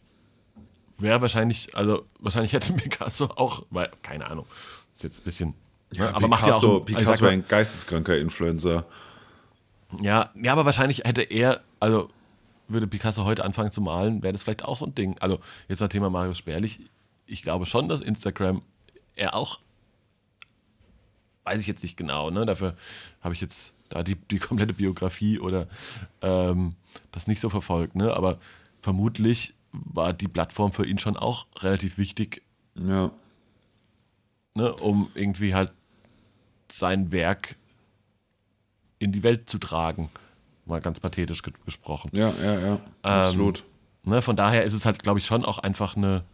wäre 0.98 1.20
wahrscheinlich, 1.20 1.74
also 1.76 2.04
wahrscheinlich 2.18 2.52
hätte 2.52 2.72
Picasso 2.74 3.26
auch, 3.36 3.64
weil, 3.70 3.90
keine 4.02 4.26
Ahnung, 4.26 4.46
ist 4.94 5.04
jetzt 5.04 5.20
ein 5.20 5.24
bisschen, 5.24 5.54
ne? 5.92 5.98
ja, 5.98 6.08
aber 6.14 6.28
Picasso, 6.28 6.28
macht 6.28 6.46
ja 6.46 6.54
auch, 6.54 6.84
Picasso 6.84 7.24
war 7.24 7.30
ein 7.30 7.46
geisteskranker 7.46 8.18
Influencer. 8.18 8.86
Ja, 10.00 10.30
ja, 10.34 10.52
aber 10.52 10.64
wahrscheinlich 10.64 11.04
hätte 11.04 11.22
er, 11.22 11.60
also 11.80 12.08
würde 12.68 12.86
Picasso 12.86 13.24
heute 13.24 13.44
anfangen 13.44 13.70
zu 13.70 13.80
malen, 13.80 14.22
wäre 14.22 14.32
das 14.32 14.42
vielleicht 14.42 14.64
auch 14.64 14.78
so 14.78 14.86
ein 14.86 14.94
Ding. 14.94 15.16
Also 15.20 15.38
jetzt 15.68 15.80
mal 15.80 15.88
Thema 15.88 16.10
Marius 16.10 16.38
Spärlich. 16.38 16.80
Ich 17.26 17.42
glaube 17.42 17.66
schon, 17.66 17.88
dass 17.88 18.00
Instagram 18.00 18.62
er 19.14 19.34
auch, 19.34 19.60
weiß 21.44 21.60
ich 21.60 21.66
jetzt 21.66 21.82
nicht 21.82 21.96
genau, 21.96 22.30
ne? 22.30 22.44
dafür 22.44 22.76
habe 23.20 23.34
ich 23.34 23.40
jetzt 23.40 23.74
da 23.88 24.02
die, 24.02 24.16
die 24.16 24.38
komplette 24.38 24.72
Biografie 24.72 25.38
oder 25.38 25.68
ähm, 26.22 26.74
das 27.12 27.26
nicht 27.26 27.40
so 27.40 27.50
verfolgt, 27.50 27.94
ne? 27.94 28.14
aber 28.14 28.38
vermutlich 28.80 29.54
war 29.84 30.12
die 30.12 30.28
Plattform 30.28 30.72
für 30.72 30.86
ihn 30.86 30.98
schon 30.98 31.16
auch 31.16 31.46
relativ 31.58 31.98
wichtig, 31.98 32.42
ja. 32.74 33.10
ne? 34.54 34.74
um 34.74 35.10
irgendwie 35.14 35.54
halt 35.54 35.72
sein 36.70 37.12
Werk 37.12 37.56
in 38.98 39.12
die 39.12 39.22
Welt 39.22 39.48
zu 39.48 39.58
tragen 39.58 40.10
mal 40.66 40.80
ganz 40.80 41.00
pathetisch 41.00 41.42
ge 41.42 41.52
gesprochen. 41.64 42.10
Ja, 42.12 42.32
ja, 42.42 42.58
ja, 42.58 42.72
ähm, 42.74 42.80
absolut. 43.02 43.64
Ne, 44.04 44.22
von 44.22 44.36
daher 44.36 44.64
ist 44.64 44.72
es 44.72 44.84
halt, 44.84 45.02
glaube 45.02 45.18
ich, 45.18 45.26
schon 45.26 45.44
auch 45.44 45.58
einfach 45.58 45.96
eine, 45.96 46.24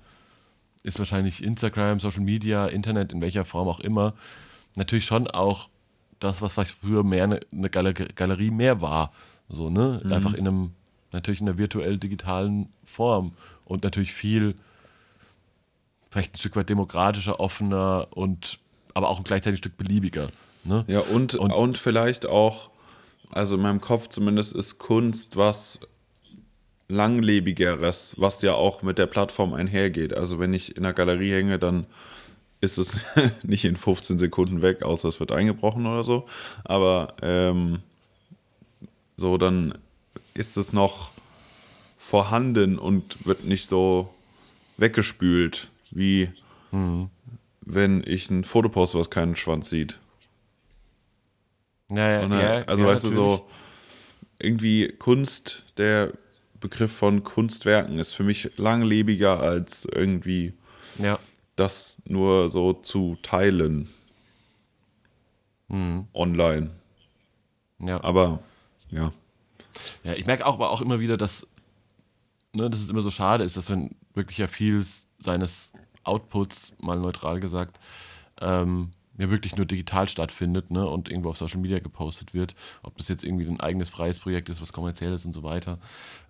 ist 0.82 0.98
wahrscheinlich 0.98 1.42
Instagram, 1.42 2.00
Social 2.00 2.22
Media, 2.22 2.66
Internet, 2.66 3.12
in 3.12 3.20
welcher 3.20 3.44
Form 3.44 3.68
auch 3.68 3.80
immer, 3.80 4.14
natürlich 4.74 5.06
schon 5.06 5.26
auch 5.28 5.68
das, 6.18 6.42
was 6.42 6.54
vielleicht 6.54 6.72
früher 6.72 7.04
mehr 7.04 7.24
eine, 7.24 7.40
eine 7.52 7.70
Galerie 7.70 8.50
mehr 8.50 8.80
war. 8.80 9.12
So, 9.48 9.70
ne? 9.70 10.00
Mhm. 10.04 10.12
Einfach 10.12 10.34
in 10.34 10.46
einem, 10.46 10.70
natürlich 11.12 11.40
in 11.40 11.48
einer 11.48 11.58
virtuell-digitalen 11.58 12.68
Form 12.84 13.32
und 13.64 13.84
natürlich 13.84 14.12
viel, 14.12 14.54
vielleicht 16.10 16.34
ein 16.34 16.38
Stück 16.38 16.56
weit 16.56 16.68
demokratischer, 16.68 17.40
offener 17.40 18.08
und 18.10 18.58
aber 18.94 19.08
auch 19.08 19.22
gleichzeitig 19.24 19.58
ein 19.58 19.62
Stück 19.62 19.76
beliebiger. 19.76 20.28
Ne? 20.64 20.84
Ja, 20.86 21.00
und, 21.00 21.34
und, 21.34 21.50
und 21.50 21.78
vielleicht 21.78 22.26
auch 22.26 22.70
also 23.32 23.56
in 23.56 23.62
meinem 23.62 23.80
Kopf 23.80 24.08
zumindest 24.08 24.54
ist 24.54 24.78
Kunst 24.78 25.36
was 25.36 25.80
langlebigeres, 26.88 28.14
was 28.18 28.42
ja 28.42 28.52
auch 28.52 28.82
mit 28.82 28.98
der 28.98 29.06
Plattform 29.06 29.54
einhergeht. 29.54 30.14
Also 30.14 30.38
wenn 30.38 30.52
ich 30.52 30.76
in 30.76 30.82
der 30.82 30.92
Galerie 30.92 31.32
hänge, 31.32 31.58
dann 31.58 31.86
ist 32.60 32.76
es 32.76 32.90
nicht 33.42 33.64
in 33.64 33.76
15 33.76 34.18
Sekunden 34.18 34.60
weg, 34.60 34.82
außer 34.82 35.08
es 35.08 35.18
wird 35.18 35.32
eingebrochen 35.32 35.86
oder 35.86 36.04
so. 36.04 36.26
Aber 36.64 37.14
ähm, 37.22 37.80
so, 39.16 39.38
dann 39.38 39.78
ist 40.34 40.56
es 40.56 40.72
noch 40.72 41.10
vorhanden 41.98 42.78
und 42.78 43.26
wird 43.26 43.44
nicht 43.44 43.68
so 43.68 44.12
weggespült, 44.76 45.68
wie 45.90 46.30
mhm. 46.70 47.10
wenn 47.60 48.02
ich 48.06 48.30
ein 48.30 48.44
Foto 48.44 48.68
poste, 48.68 48.98
was 48.98 49.10
keinen 49.10 49.36
Schwanz 49.36 49.70
sieht. 49.70 49.98
Ja, 51.90 52.22
ja, 52.22 52.40
ja, 52.40 52.64
also 52.64 52.84
ja, 52.84 52.90
weißt 52.90 53.04
natürlich. 53.04 53.24
du, 53.24 53.36
so 53.36 53.48
irgendwie 54.38 54.88
Kunst, 54.88 55.64
der 55.76 56.12
Begriff 56.60 56.92
von 56.92 57.22
Kunstwerken 57.22 57.98
ist 57.98 58.12
für 58.12 58.24
mich 58.24 58.50
langlebiger 58.56 59.40
als 59.40 59.84
irgendwie 59.84 60.54
ja. 60.98 61.18
das 61.56 62.00
nur 62.04 62.48
so 62.48 62.72
zu 62.72 63.18
teilen. 63.22 63.90
Mhm. 65.68 66.06
Online. 66.14 66.70
Ja. 67.78 68.02
Aber 68.02 68.40
ja. 68.90 69.12
Ja, 70.04 70.14
ich 70.14 70.26
merke 70.26 70.46
auch, 70.46 70.54
aber 70.54 70.70
auch 70.70 70.80
immer 70.80 71.00
wieder, 71.00 71.16
dass, 71.16 71.46
ne, 72.52 72.70
dass 72.70 72.80
es 72.80 72.90
immer 72.90 73.02
so 73.02 73.10
schade 73.10 73.44
ist, 73.44 73.56
dass 73.56 73.70
wenn 73.70 73.94
wirklich 74.14 74.38
ja 74.38 74.46
viel 74.46 74.84
seines 75.18 75.72
Outputs, 76.04 76.72
mal 76.78 76.98
neutral 76.98 77.40
gesagt, 77.40 77.78
ähm, 78.40 78.90
ja 79.18 79.30
wirklich 79.30 79.56
nur 79.56 79.66
digital 79.66 80.08
stattfindet 80.08 80.70
ne, 80.70 80.86
und 80.86 81.08
irgendwo 81.08 81.30
auf 81.30 81.38
Social 81.38 81.60
Media 81.60 81.78
gepostet 81.78 82.34
wird, 82.34 82.54
ob 82.82 82.96
das 82.96 83.08
jetzt 83.08 83.24
irgendwie 83.24 83.46
ein 83.46 83.60
eigenes 83.60 83.88
freies 83.88 84.18
Projekt 84.18 84.48
ist, 84.48 84.60
was 84.60 84.72
kommerziell 84.72 85.12
ist 85.12 85.26
und 85.26 85.32
so 85.32 85.42
weiter. 85.42 85.78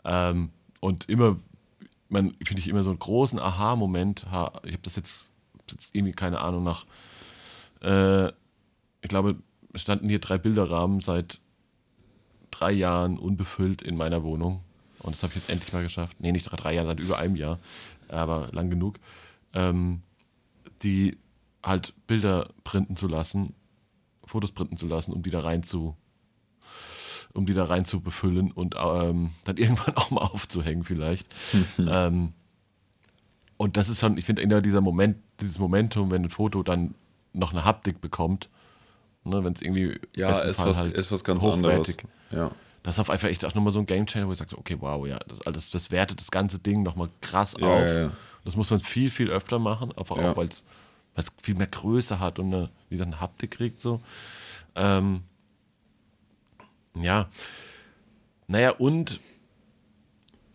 Ähm, 0.05 0.50
und 0.81 1.09
immer, 1.09 1.37
man 2.09 2.35
finde 2.44 2.61
ich 2.61 2.68
immer 2.68 2.83
so 2.83 2.90
einen 2.90 2.98
großen 2.98 3.38
Aha-Moment. 3.38 4.26
Ich 4.64 4.72
habe 4.72 4.83
das 4.83 4.96
jetzt, 4.96 5.31
jetzt, 5.70 5.94
irgendwie 5.94 6.12
keine 6.12 6.40
Ahnung 6.40 6.64
nach, 6.64 6.85
äh, 7.83 8.28
ich 9.00 9.09
glaube, 9.09 9.37
es 9.72 9.83
standen 9.83 10.09
hier 10.09 10.18
drei 10.18 10.38
Bilderrahmen 10.38 11.00
seit 11.00 11.40
drei 12.52 12.70
Jahren 12.70 13.18
unbefüllt 13.18 13.82
in 13.82 13.96
meiner 13.96 14.22
Wohnung. 14.22 14.60
Und 15.00 15.16
das 15.16 15.22
habe 15.24 15.32
ich 15.32 15.40
jetzt 15.40 15.50
endlich 15.50 15.72
mal 15.72 15.82
geschafft. 15.82 16.18
Nee, 16.20 16.30
nicht 16.30 16.44
drei, 16.44 16.56
drei 16.56 16.74
Jahre, 16.74 16.88
seit 16.88 17.00
über 17.00 17.18
einem 17.18 17.34
Jahr, 17.34 17.58
aber 18.08 18.50
lang 18.52 18.70
genug. 18.70 18.98
Ähm, 19.52 20.02
die 20.82 21.18
halt 21.62 21.94
Bilder 22.06 22.48
printen 22.64 22.96
zu 22.96 23.08
lassen, 23.08 23.54
Fotos 24.24 24.52
printen 24.52 24.76
zu 24.76 24.86
lassen, 24.86 25.12
um 25.12 25.22
die 25.22 25.30
da 25.30 25.40
rein 25.40 25.62
zu, 25.62 25.96
um 27.33 27.46
die 27.46 27.54
da 27.54 27.64
rein 27.64 27.85
zu 27.85 28.00
befüllen 28.00 28.52
und 28.52 28.77
ähm, 28.79 29.31
dann 29.44 29.56
irgendwann 29.58 29.96
auch 29.96 30.10
mal 30.10 30.22
aufzuhängen 30.22 30.85
vielleicht. 30.85 31.27
ähm, 31.79 32.33
und 33.56 33.77
das 33.77 33.88
ist 33.88 34.00
schon, 34.00 34.18
ich 34.18 34.24
finde, 34.24 34.62
dieser 34.62 34.81
Moment, 34.81 35.18
dieses 35.40 35.58
Momentum, 35.58 36.10
wenn 36.10 36.24
ein 36.24 36.31
Foto 36.31 36.62
dann 36.62 36.94
noch 37.33 37.52
eine 37.52 37.64
Haptik 37.64 38.00
bekommt, 38.00 38.48
ne, 39.25 39.44
wenn 39.44 39.52
es 39.52 39.62
irgendwie 39.62 40.00
ja, 40.14 40.38
ist 40.40 40.58
was, 40.58 40.81
halt 40.81 40.92
ist 40.94 41.12
was 41.12 41.25
ganz 41.25 41.44
anderes. 41.44 41.96
Ja. 42.31 42.50
Das 42.83 42.96
ist 42.96 43.00
auf 43.00 43.10
einfach 43.10 43.29
echt 43.29 43.44
auch 43.44 43.54
nochmal 43.54 43.73
so 43.73 43.79
ein 43.79 43.87
Game 43.87 44.06
Changer, 44.06 44.27
wo 44.27 44.33
ich 44.33 44.38
sage, 44.38 44.58
okay, 44.58 44.77
wow, 44.81 45.06
ja, 45.06 45.20
das, 45.29 45.38
das, 45.40 45.70
das 45.70 45.90
wertet 45.90 46.20
das 46.20 46.31
ganze 46.31 46.58
Ding 46.58 46.83
nochmal 46.83 47.08
krass 47.20 47.54
ja, 47.58 47.66
auf. 47.66 47.88
Ja. 47.88 48.10
Das 48.44 48.56
muss 48.56 48.70
man 48.70 48.81
viel, 48.81 49.08
viel 49.08 49.31
öfter 49.31 49.60
machen, 49.60 49.92
einfach 49.96 50.16
auch, 50.16 50.37
weil 50.37 50.48
es 50.48 50.64
weil 51.14 51.25
es 51.25 51.33
viel 51.42 51.54
mehr 51.54 51.66
Größe 51.66 52.18
hat 52.20 52.38
und 52.38 52.46
eine, 52.52 52.70
wie 52.88 52.96
gesagt, 52.96 53.12
eine 53.12 53.20
Haptik 53.20 53.52
kriegt 53.52 53.81
so. 53.81 54.00
Ähm, 54.75 55.23
ja. 56.94 57.29
Naja, 58.46 58.70
und 58.70 59.20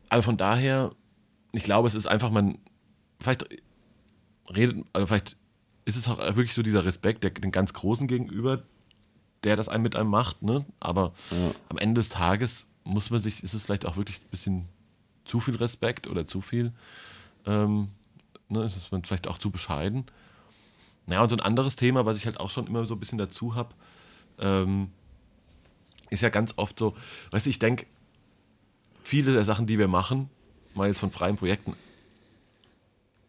also 0.09 0.23
von 0.23 0.37
daher, 0.37 0.91
ich 1.51 1.63
glaube, 1.63 1.87
es 1.87 1.95
ist 1.95 2.07
einfach, 2.07 2.31
man, 2.31 2.57
vielleicht, 3.19 3.45
redet, 4.53 4.85
also 4.93 5.07
vielleicht 5.07 5.37
ist 5.87 5.95
es 5.95 6.09
auch 6.09 6.17
wirklich 6.17 6.53
so 6.53 6.61
dieser 6.61 6.83
Respekt 6.83 7.23
der, 7.23 7.31
den 7.31 7.51
ganz 7.51 7.71
Großen 7.71 8.07
gegenüber, 8.07 8.61
der 9.45 9.55
das 9.55 9.69
einem 9.69 9.83
mit 9.83 9.95
einem 9.95 10.09
macht, 10.09 10.43
ne? 10.43 10.65
Aber 10.81 11.13
Ja. 11.31 11.51
am 11.69 11.77
Ende 11.77 12.01
des 12.01 12.09
Tages 12.09 12.67
muss 12.83 13.09
man 13.09 13.21
sich, 13.21 13.41
ist 13.41 13.53
es 13.53 13.63
vielleicht 13.63 13.85
auch 13.85 13.95
wirklich 13.95 14.17
ein 14.17 14.29
bisschen 14.29 14.65
zu 15.23 15.39
viel 15.39 15.55
Respekt 15.55 16.07
oder 16.07 16.27
zu 16.27 16.41
viel, 16.41 16.73
ähm, 17.45 17.87
ne, 18.49 18.63
ist 18.63 18.75
es 18.75 18.89
vielleicht 19.03 19.29
auch 19.29 19.37
zu 19.37 19.49
bescheiden. 19.49 20.03
Naja, 21.05 21.23
und 21.23 21.29
so 21.29 21.37
ein 21.37 21.41
anderes 21.41 21.77
Thema, 21.77 22.05
was 22.05 22.17
ich 22.17 22.25
halt 22.25 22.37
auch 22.37 22.49
schon 22.49 22.67
immer 22.67 22.85
so 22.85 22.95
ein 22.95 22.99
bisschen 22.99 23.17
dazu 23.17 23.55
habe, 23.55 23.73
ähm, 24.39 24.91
ist 26.09 26.21
ja 26.21 26.27
ganz 26.27 26.53
oft 26.57 26.77
so, 26.77 26.97
weißt 27.31 27.45
du, 27.45 27.49
ich 27.49 27.59
denke, 27.59 27.85
viele 29.03 29.31
der 29.31 29.45
Sachen, 29.45 29.67
die 29.67 29.79
wir 29.79 29.87
machen, 29.87 30.29
mal 30.73 30.89
jetzt 30.89 30.99
von 30.99 31.11
freien 31.11 31.37
Projekten 31.37 31.75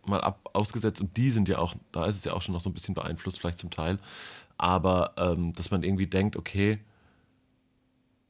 mal 0.09 0.21
ab, 0.21 0.49
ausgesetzt 0.53 1.01
und 1.01 1.17
die 1.17 1.31
sind 1.31 1.49
ja 1.49 1.59
auch, 1.59 1.75
da 1.93 2.07
ist 2.07 2.17
es 2.17 2.25
ja 2.25 2.33
auch 2.33 2.43
schon 2.43 2.55
noch 2.55 2.61
so 2.61 2.71
ein 2.71 2.75
bisschen 2.75 2.95
beeinflusst, 2.95 3.39
vielleicht 3.41 3.59
zum 3.59 3.71
Teil, 3.71 3.99
aber 4.57 5.13
ähm, 5.17 5.53
dass 5.53 5.71
man 5.71 5.83
irgendwie 5.83 6.07
denkt, 6.07 6.37
okay, 6.37 6.79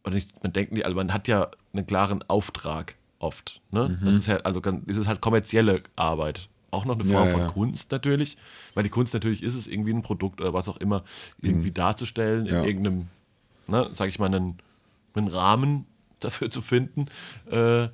oder 0.04 0.14
nicht, 0.14 0.42
man 0.42 0.52
denkt 0.52 0.72
nicht, 0.72 0.84
also 0.84 0.96
man 0.96 1.12
hat 1.12 1.28
ja 1.28 1.50
einen 1.72 1.86
klaren 1.86 2.22
Auftrag 2.28 2.94
oft. 3.18 3.60
Ne? 3.70 3.98
Das 4.04 4.14
ist 4.14 4.26
ja, 4.26 4.36
also 4.38 4.60
ganz- 4.60 4.86
ist 4.86 4.96
es 4.96 5.06
halt 5.08 5.20
kommerzielle 5.20 5.82
Arbeit. 5.96 6.48
Auch 6.70 6.84
noch 6.84 6.94
eine 6.98 7.04
Ja, 7.04 7.16
Form 7.16 7.30
von 7.30 7.40
ja. 7.40 7.46
Kunst 7.48 7.90
natürlich, 7.92 8.36
weil 8.74 8.84
die 8.84 8.90
Kunst 8.90 9.14
natürlich 9.14 9.42
ist 9.42 9.54
es, 9.54 9.66
irgendwie 9.66 9.92
ein 9.92 10.02
Produkt 10.02 10.40
oder 10.40 10.52
was 10.52 10.68
auch 10.68 10.76
immer 10.76 11.02
irgendwie 11.40 11.70
darzustellen, 11.72 12.46
in 12.46 12.54
Ja. 12.54 12.62
irgendeinem, 12.62 13.08
ne, 13.66 13.88
sag 13.92 14.08
ich 14.08 14.18
mal, 14.18 14.26
einen, 14.26 14.58
einen 15.14 15.28
Rahmen 15.28 15.86
dafür 16.20 16.50
zu 16.50 16.62
finden, 16.62 17.06
äh, 17.50 17.88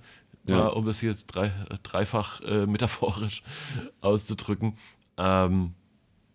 Ja. 0.47 0.67
um 0.69 0.85
das 0.85 1.01
hier 1.01 1.11
jetzt 1.11 1.27
drei, 1.27 1.51
dreifach 1.83 2.41
äh, 2.43 2.67
metaphorisch 2.67 3.43
auszudrücken. 4.01 4.77
Ähm, 5.17 5.75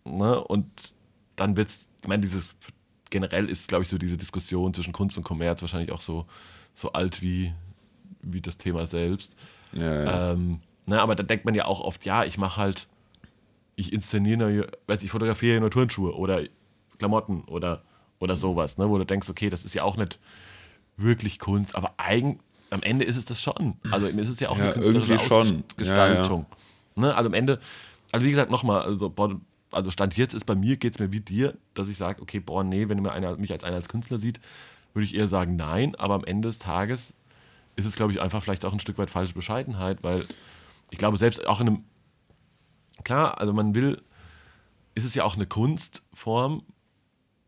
ne? 0.04 0.42
Und 0.42 0.66
dann 1.36 1.56
wird 1.56 1.68
es, 1.68 1.88
ich 2.02 2.08
meine, 2.08 2.22
dieses 2.22 2.50
generell 3.10 3.48
ist, 3.48 3.68
glaube 3.68 3.82
ich, 3.82 3.88
so 3.88 3.98
diese 3.98 4.16
Diskussion 4.16 4.72
zwischen 4.72 4.92
Kunst 4.92 5.16
und 5.16 5.24
Kommerz 5.24 5.60
wahrscheinlich 5.60 5.92
auch 5.92 6.00
so, 6.00 6.26
so 6.74 6.92
alt 6.92 7.22
wie, 7.22 7.52
wie 8.22 8.40
das 8.40 8.56
Thema 8.56 8.86
selbst. 8.86 9.34
Ja, 9.72 10.04
ja. 10.04 10.32
Ähm, 10.32 10.60
ne, 10.86 11.00
aber 11.00 11.14
da 11.14 11.22
denkt 11.22 11.44
man 11.44 11.54
ja 11.54 11.66
auch 11.66 11.80
oft, 11.80 12.04
ja, 12.04 12.24
ich 12.24 12.38
mache 12.38 12.60
halt, 12.60 12.88
ich 13.76 13.92
inszeniere, 13.92 14.70
weiß 14.86 15.02
ich 15.02 15.10
fotografiere 15.10 15.60
nur 15.60 15.70
Turnschuhe 15.70 16.14
oder 16.14 16.42
Klamotten 16.98 17.42
oder, 17.44 17.82
oder 18.18 18.36
sowas, 18.36 18.78
ne, 18.78 18.88
wo 18.88 18.98
du 18.98 19.04
denkst, 19.04 19.28
okay, 19.28 19.50
das 19.50 19.64
ist 19.64 19.74
ja 19.74 19.82
auch 19.82 19.96
nicht 19.96 20.18
wirklich 20.96 21.38
Kunst, 21.38 21.74
aber 21.74 21.94
eigen, 21.96 22.40
am 22.70 22.82
Ende 22.82 23.04
ist 23.04 23.16
es 23.16 23.24
das 23.24 23.42
schon. 23.42 23.74
Also 23.90 24.06
ist 24.06 24.28
es 24.28 24.40
ja 24.40 24.48
auch 24.48 24.58
Ja, 24.58 24.64
eine 24.64 24.72
künstlerische 24.72 25.14
irgendwie 25.14 25.28
schon. 25.28 25.64
Ausgestaltung. 25.78 26.46
Ne, 26.96 27.14
also 27.14 27.28
am 27.28 27.34
Ende, 27.34 27.60
also 28.12 28.24
wie 28.24 28.30
gesagt, 28.30 28.50
nochmal, 28.50 28.82
also, 28.82 29.12
also 29.70 29.90
Stand 29.90 30.16
jetzt 30.16 30.34
ist 30.34 30.44
bei 30.44 30.54
mir, 30.54 30.76
geht 30.76 30.94
es 30.94 30.98
mir 30.98 31.12
wie 31.12 31.20
dir, 31.20 31.56
dass 31.74 31.88
ich 31.88 31.96
sage, 31.96 32.22
okay, 32.22 32.40
boah, 32.40 32.64
nee, 32.64 32.88
wenn 32.88 33.00
mir 33.00 33.12
einer, 33.12 33.36
mich 33.36 33.52
als 33.52 33.64
einer 33.64 33.76
als 33.76 33.88
Künstler 33.88 34.18
sieht, 34.18 34.40
würde 34.94 35.04
ich 35.04 35.14
eher 35.14 35.28
sagen, 35.28 35.56
nein, 35.56 35.94
aber 35.96 36.14
am 36.14 36.24
Ende 36.24 36.48
des 36.48 36.58
Tages 36.58 37.14
ist 37.76 37.86
es, 37.86 37.96
glaube 37.96 38.12
ich, 38.12 38.20
einfach 38.20 38.42
vielleicht 38.42 38.64
auch 38.64 38.72
ein 38.72 38.80
Stück 38.80 38.98
weit 38.98 39.10
falsche 39.10 39.34
Bescheidenheit, 39.34 40.02
weil 40.02 40.26
ich 40.90 40.98
glaube, 40.98 41.16
selbst 41.16 41.46
auch 41.46 41.60
in 41.60 41.68
einem, 41.68 41.84
klar, 43.04 43.38
also 43.38 43.52
man 43.52 43.74
will, 43.74 44.02
ist 44.94 45.04
es 45.04 45.14
ja 45.14 45.24
auch 45.24 45.36
eine 45.36 45.46
Kunstform, 45.46 46.62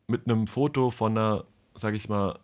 mit 0.06 0.26
einem 0.26 0.46
Foto 0.46 0.90
von 0.90 1.12
einer, 1.12 1.44
sag 1.74 1.94
ich 1.94 2.08
mal, 2.08 2.38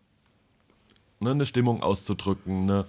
ne, 1.21 1.31
eine 1.31 1.47
Stimmung 1.47 1.83
auszudrücken, 1.83 2.63
eine, 2.63 2.87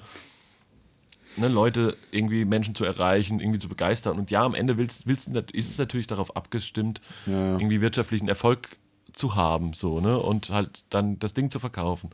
ne, 1.38 1.48
Leute 1.48 1.96
irgendwie 2.12 2.46
Menschen 2.46 2.76
zu 2.76 2.86
erreichen, 2.86 3.40
irgendwie 3.40 3.60
zu 3.60 3.70
begeistern. 3.70 4.18
Und 4.18 4.32
ja, 4.32 4.44
am 4.44 4.56
Ende 4.56 4.78
willst, 4.78 5.08
willst, 5.08 5.28
ist 5.28 5.70
es 5.70 5.78
natürlich 5.78 6.08
darauf 6.08 6.36
abgestimmt, 6.36 7.02
Ja, 7.26 7.54
irgendwie 7.54 7.82
wirtschaftlichen 7.82 8.28
Erfolg 8.28 8.78
zu 9.14 9.36
haben, 9.36 9.74
so, 9.74 10.00
ne? 10.00 10.18
Und 10.20 10.50
halt 10.50 10.84
dann 10.90 11.18
das 11.20 11.34
Ding 11.34 11.50
zu 11.50 11.60
verkaufen. 11.60 12.10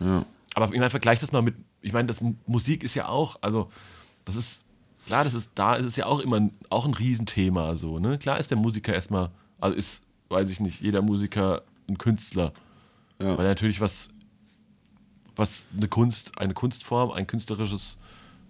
ja. 0.00 0.24
Aber 0.54 0.66
ich 0.66 0.72
meine, 0.72 0.90
vergleich 0.90 1.18
das 1.18 1.32
mal 1.32 1.40
mit, 1.40 1.54
ich 1.80 1.94
meine, 1.94 2.08
das 2.08 2.20
Musik 2.46 2.84
ist 2.84 2.94
ja 2.94 3.08
auch, 3.08 3.36
also 3.40 3.70
das 4.26 4.36
ist, 4.36 4.64
klar, 5.06 5.24
das 5.24 5.32
ist, 5.32 5.48
da 5.54 5.76
ist 5.76 5.86
es 5.86 5.96
ja 5.96 6.04
auch 6.04 6.20
immer 6.20 6.50
auch 6.68 6.84
ein 6.84 6.92
Riesenthema, 6.92 7.74
so, 7.76 7.98
ne? 7.98 8.18
Klar 8.18 8.38
ist 8.38 8.50
der 8.50 8.58
Musiker 8.58 8.92
erstmal, 8.92 9.30
also 9.60 9.74
ist, 9.74 10.02
weiß 10.28 10.50
ich 10.50 10.60
nicht, 10.60 10.82
jeder 10.82 11.00
Musiker 11.00 11.62
ein 11.88 11.96
Künstler, 11.96 12.52
Ja. 13.18 13.38
weil 13.38 13.46
er 13.46 13.50
natürlich 13.52 13.80
was, 13.80 14.10
was 15.36 15.64
eine 15.76 15.88
Kunst, 15.88 16.38
eine 16.38 16.54
Kunstform, 16.54 17.10
ein 17.10 17.26
künstlerisches, 17.26 17.96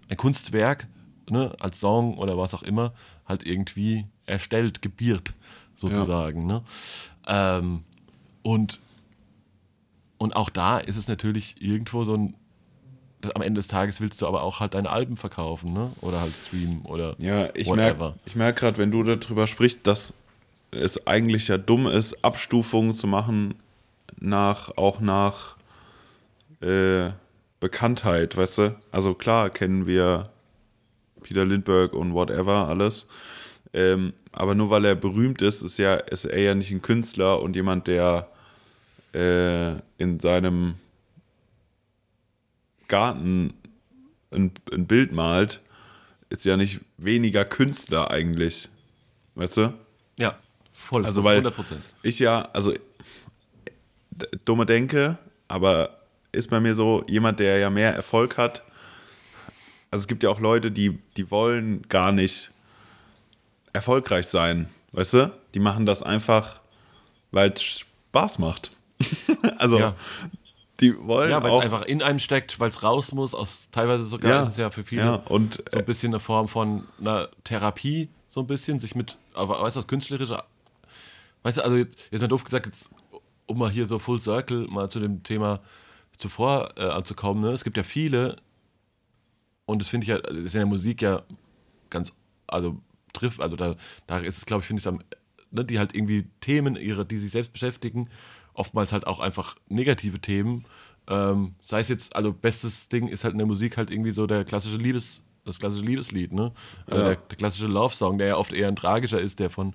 ein 0.09 0.17
Kunstwerk, 0.17 0.87
ne, 1.29 1.55
als 1.59 1.79
Song 1.79 2.17
oder 2.17 2.37
was 2.37 2.53
auch 2.53 2.63
immer, 2.63 2.93
halt 3.27 3.45
irgendwie 3.45 4.05
erstellt, 4.25 4.81
gebiert, 4.81 5.33
sozusagen, 5.75 6.45
ne? 6.45 6.63
Ähm, 7.27 7.83
und 8.41 8.79
und 10.17 10.35
auch 10.37 10.49
da 10.49 10.77
ist 10.77 10.95
es 10.95 11.07
natürlich 11.07 11.55
irgendwo 11.61 12.03
so 12.05 12.15
ein. 12.15 12.35
Am 13.35 13.41
Ende 13.41 13.59
des 13.59 13.67
Tages 13.67 14.01
willst 14.01 14.21
du 14.21 14.27
aber 14.27 14.43
auch 14.43 14.59
halt 14.59 14.73
deine 14.73 14.89
Alben 14.89 15.15
verkaufen, 15.15 15.71
ne? 15.71 15.91
Oder 16.01 16.19
halt 16.19 16.33
streamen 16.45 16.81
oder 16.83 17.15
Ja, 17.19 17.49
ich 17.53 17.67
whatever. 17.67 18.07
merke 18.07 18.19
ich 18.25 18.35
merk 18.35 18.55
gerade, 18.57 18.77
wenn 18.77 18.91
du 18.91 19.03
darüber 19.03 19.47
sprichst, 19.47 19.87
dass 19.87 20.13
es 20.71 21.07
eigentlich 21.07 21.47
ja 21.47 21.57
dumm 21.57 21.87
ist, 21.87 22.23
Abstufungen 22.23 22.93
zu 22.93 23.07
machen 23.07 23.55
nach 24.19 24.75
auch 24.77 24.99
nach 24.99 25.55
äh, 26.63 27.11
Bekanntheit, 27.59 28.35
weißt 28.35 28.57
du? 28.57 28.75
Also 28.91 29.13
klar 29.13 29.49
kennen 29.49 29.85
wir 29.85 30.23
Peter 31.21 31.45
Lindbergh 31.45 31.95
und 31.95 32.13
whatever 32.13 32.67
alles. 32.67 33.07
Ähm, 33.73 34.13
aber 34.31 34.55
nur 34.55 34.69
weil 34.69 34.85
er 34.85 34.95
berühmt 34.95 35.41
ist, 35.41 35.61
ist 35.61 35.77
ja 35.77 35.95
ist 35.95 36.25
er 36.25 36.39
ja 36.39 36.55
nicht 36.55 36.71
ein 36.71 36.81
Künstler 36.81 37.41
und 37.41 37.55
jemand, 37.55 37.87
der 37.87 38.29
äh, 39.13 39.73
in 39.97 40.19
seinem 40.19 40.75
Garten 42.87 43.53
ein, 44.31 44.51
ein 44.71 44.85
Bild 44.87 45.11
malt, 45.11 45.61
ist 46.29 46.45
ja 46.45 46.57
nicht 46.57 46.81
weniger 46.97 47.45
Künstler 47.45 48.11
eigentlich. 48.11 48.69
Weißt 49.35 49.57
du? 49.57 49.73
Ja, 50.17 50.37
voll. 50.71 51.05
Also, 51.05 51.23
weil 51.23 51.37
100 51.37 51.55
Prozent. 51.55 51.81
ich 52.03 52.19
ja, 52.19 52.49
also 52.53 52.73
dumme 54.45 54.65
Denke, 54.65 55.17
aber 55.47 56.02
ist 56.33 56.49
bei 56.49 56.59
mir 56.59 56.75
so, 56.75 57.03
jemand, 57.07 57.39
der 57.39 57.59
ja 57.59 57.69
mehr 57.69 57.93
Erfolg 57.95 58.37
hat. 58.37 58.63
Also 59.91 60.03
es 60.03 60.07
gibt 60.07 60.23
ja 60.23 60.29
auch 60.29 60.39
Leute, 60.39 60.71
die, 60.71 60.99
die 61.15 61.29
wollen 61.31 61.83
gar 61.87 62.11
nicht 62.11 62.51
erfolgreich 63.71 64.27
sein, 64.27 64.69
weißt 64.91 65.13
du? 65.13 65.31
Die 65.53 65.59
machen 65.59 65.85
das 65.85 66.03
einfach, 66.03 66.59
weil 67.31 67.51
es 67.51 67.61
Spaß 67.63 68.39
macht. 68.39 68.71
also 69.57 69.79
Ja. 69.79 69.95
die 70.79 70.97
wollen 70.97 71.29
Ja, 71.29 71.41
weil 71.43 71.51
es 71.53 71.59
einfach 71.59 71.83
in 71.83 72.01
einem 72.01 72.19
steckt, 72.19 72.59
weil 72.59 72.69
es 72.69 72.81
raus 72.83 73.11
muss. 73.11 73.33
Aus, 73.35 73.67
teilweise 73.71 74.05
sogar 74.05 74.31
Ja. 74.31 74.41
ist 74.41 74.49
es 74.49 74.57
ja 74.57 74.69
für 74.71 74.83
viele 74.83 75.03
ja, 75.03 75.13
und 75.15 75.63
so 75.71 75.77
ein 75.77 75.85
bisschen 75.85 76.11
eine 76.13 76.19
Form 76.19 76.47
von 76.47 76.83
einer 76.99 77.29
Therapie, 77.43 78.09
so 78.29 78.41
ein 78.41 78.47
bisschen, 78.47 78.79
sich 78.79 78.95
mit, 78.95 79.17
aber 79.35 79.61
weißt 79.61 79.75
du, 79.75 79.81
das 79.81 79.87
Künstlerische, 79.87 80.43
weißt 81.43 81.57
du, 81.59 81.63
also 81.63 81.77
jetzt, 81.77 82.07
jetzt 82.11 82.21
mal 82.21 82.27
doof 82.27 82.43
gesagt, 82.43 82.65
jetzt, 82.65 82.89
um 83.45 83.59
mal 83.59 83.69
hier 83.69 83.85
so 83.85 83.99
Full 83.99 84.19
Circle 84.19 84.67
mal 84.69 84.89
zu 84.89 84.99
dem 84.99 85.21
Thema 85.21 85.59
zuvor 86.17 86.73
äh, 86.77 86.83
anzukommen, 86.83 87.41
ne? 87.43 87.51
es 87.51 87.63
gibt 87.63 87.77
ja 87.77 87.83
viele, 87.83 88.37
und 89.65 89.81
das 89.81 89.87
finde 89.87 90.03
ich 90.05 90.09
ja, 90.09 90.17
das 90.19 90.37
ist 90.37 90.53
in 90.55 90.59
der 90.59 90.65
Musik 90.65 91.01
ja 91.01 91.23
ganz, 91.89 92.11
also 92.47 92.81
trifft, 93.13 93.41
also 93.41 93.55
da, 93.55 93.75
da 94.07 94.17
ist 94.19 94.37
es, 94.37 94.45
glaube 94.45 94.61
ich, 94.61 94.67
finde 94.67 94.79
ich 94.79 94.85
es 94.85 94.87
am, 94.87 94.99
ne, 95.51 95.63
die 95.63 95.79
halt 95.79 95.95
irgendwie 95.95 96.25
Themen, 96.41 96.75
ihre, 96.75 97.05
die 97.05 97.17
sich 97.17 97.31
selbst 97.31 97.53
beschäftigen, 97.53 98.09
oftmals 98.53 98.91
halt 98.91 99.07
auch 99.07 99.19
einfach 99.19 99.55
negative 99.69 100.19
Themen. 100.19 100.65
Ähm, 101.07 101.55
sei 101.61 101.81
es 101.81 101.89
jetzt, 101.89 102.15
also 102.15 102.31
bestes 102.31 102.87
Ding 102.89 103.07
ist 103.07 103.23
halt 103.23 103.33
in 103.33 103.37
der 103.37 103.47
Musik 103.47 103.77
halt 103.77 103.91
irgendwie 103.91 104.11
so 104.11 104.25
der 104.25 104.45
klassische 104.45 104.77
Liebes, 104.77 105.21
das 105.45 105.59
klassische 105.59 105.83
Liebeslied, 105.83 106.31
ne? 106.31 106.53
Also 106.87 107.01
Ja. 107.01 107.07
der, 107.07 107.15
der 107.17 107.37
klassische 107.37 107.67
Love-Song, 107.67 108.17
der 108.17 108.27
ja 108.27 108.37
oft 108.37 108.53
eher 108.53 108.69
ein 108.69 108.77
tragischer 108.77 109.19
ist, 109.19 109.39
der 109.39 109.49
von 109.49 109.73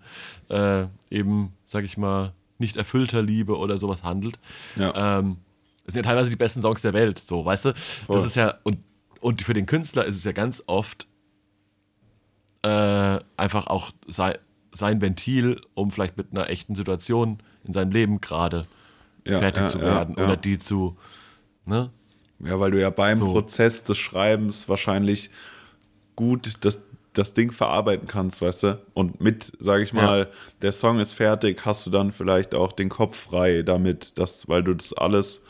äh, 0.48 0.86
eben, 1.10 1.52
sag 1.66 1.84
ich 1.84 1.98
mal, 1.98 2.32
nicht 2.58 2.76
erfüllter 2.76 3.22
Liebe 3.22 3.58
oder 3.58 3.78
sowas 3.78 4.02
handelt. 4.04 4.38
Ja. 4.76 5.18
Ähm, 5.18 5.36
das 5.88 5.94
sind 5.94 6.04
ja 6.04 6.10
teilweise 6.10 6.28
die 6.28 6.36
besten 6.36 6.60
Songs 6.60 6.82
der 6.82 6.92
Welt, 6.92 7.18
so, 7.18 7.46
weißt 7.46 7.64
du? 7.64 7.74
Voll. 7.74 8.16
Das 8.16 8.26
ist 8.26 8.36
ja, 8.36 8.58
und, 8.62 8.76
und 9.20 9.40
für 9.40 9.54
den 9.54 9.64
Künstler 9.64 10.04
ist 10.04 10.16
es 10.16 10.24
ja 10.24 10.32
ganz 10.32 10.62
oft 10.66 11.06
äh, 12.60 13.18
einfach 13.38 13.68
auch 13.68 13.92
sei, 14.06 14.38
sein 14.74 15.00
Ventil, 15.00 15.62
um 15.72 15.90
vielleicht 15.90 16.18
mit 16.18 16.26
einer 16.30 16.50
echten 16.50 16.74
Situation 16.74 17.38
in 17.64 17.72
seinem 17.72 17.90
Leben 17.90 18.20
gerade 18.20 18.66
Ja, 19.24 19.38
fertig 19.38 19.62
ja, 19.62 19.68
zu 19.70 19.78
ja, 19.78 19.84
werden 19.84 20.14
ja. 20.18 20.24
oder 20.24 20.36
die 20.36 20.58
zu, 20.58 20.92
ne? 21.64 21.88
Ja, 22.40 22.60
weil 22.60 22.70
du 22.72 22.78
ja 22.78 22.90
beim 22.90 23.16
So. 23.16 23.32
Prozess 23.32 23.82
des 23.82 23.96
Schreibens 23.96 24.68
wahrscheinlich 24.68 25.30
gut 26.16 26.66
das, 26.66 26.82
das 27.14 27.32
Ding 27.32 27.50
verarbeiten 27.50 28.06
kannst, 28.06 28.42
weißt 28.42 28.62
du? 28.64 28.78
Und 28.92 29.22
mit, 29.22 29.52
sage 29.58 29.84
ich 29.84 29.94
mal, 29.94 30.28
der 30.60 30.72
Song 30.72 31.00
ist 31.00 31.14
fertig, 31.14 31.64
hast 31.64 31.86
du 31.86 31.90
dann 31.90 32.12
vielleicht 32.12 32.54
auch 32.54 32.72
den 32.72 32.90
Kopf 32.90 33.18
frei 33.18 33.62
damit, 33.62 34.18
dass, 34.18 34.48
weil 34.48 34.62
du 34.62 34.74
das 34.74 34.92
alles 34.92 35.40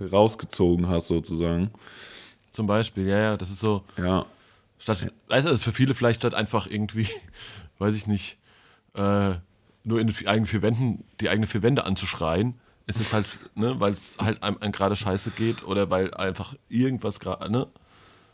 rausgezogen 0.00 0.88
hast, 0.88 1.08
sozusagen. 1.08 1.70
Zum 2.52 2.66
Beispiel, 2.66 3.06
ja, 3.06 3.18
ja, 3.18 3.36
das 3.36 3.50
ist 3.50 3.60
so, 3.60 3.84
Ja, 3.96 4.26
statt, 4.78 5.12
weißt 5.28 5.46
du, 5.46 5.50
das 5.50 5.60
ist 5.60 5.64
für 5.64 5.72
viele 5.72 5.94
vielleicht 5.94 6.20
statt 6.20 6.34
einfach 6.34 6.66
irgendwie 6.66 7.08
weiß 7.78 7.94
ich 7.94 8.06
nicht, 8.06 8.38
äh, 8.94 9.34
nur 9.84 10.00
in 10.00 10.06
den 10.06 10.26
eigenen 10.26 10.46
vier 10.46 10.62
Wänden, 10.62 11.04
die 11.20 11.28
eigenen 11.28 11.48
vier 11.48 11.62
Wände 11.62 11.84
anzuschreien, 11.84 12.54
ist 12.86 13.00
es 13.00 13.12
halt, 13.12 13.26
ne, 13.54 13.78
weil 13.80 13.92
es 13.92 14.16
halt 14.18 14.42
einem, 14.42 14.58
einem 14.58 14.72
gerade 14.72 14.96
scheiße 14.96 15.30
geht 15.32 15.64
oder 15.64 15.90
weil 15.90 16.12
einfach 16.14 16.54
irgendwas 16.68 17.20
gerade, 17.20 17.50
ne? 17.50 17.66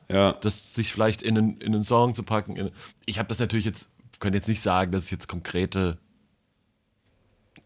Ja. 0.09 0.33
Das 0.33 0.75
sich 0.75 0.93
vielleicht 0.93 1.23
in 1.23 1.39
einen, 1.39 1.61
in 1.61 1.75
einen 1.75 1.85
Song 1.85 2.15
zu 2.15 2.25
packen. 2.25 2.57
In, 2.57 2.71
ich 3.07 3.19
habe 3.19 3.29
das 3.29 3.39
natürlich 3.39 3.65
jetzt, 3.65 3.89
könnte 4.19 4.39
jetzt 4.39 4.49
nicht 4.49 4.61
sagen, 4.61 4.91
dass 4.91 5.05
ich 5.05 5.11
jetzt 5.13 5.29
konkrete 5.29 5.99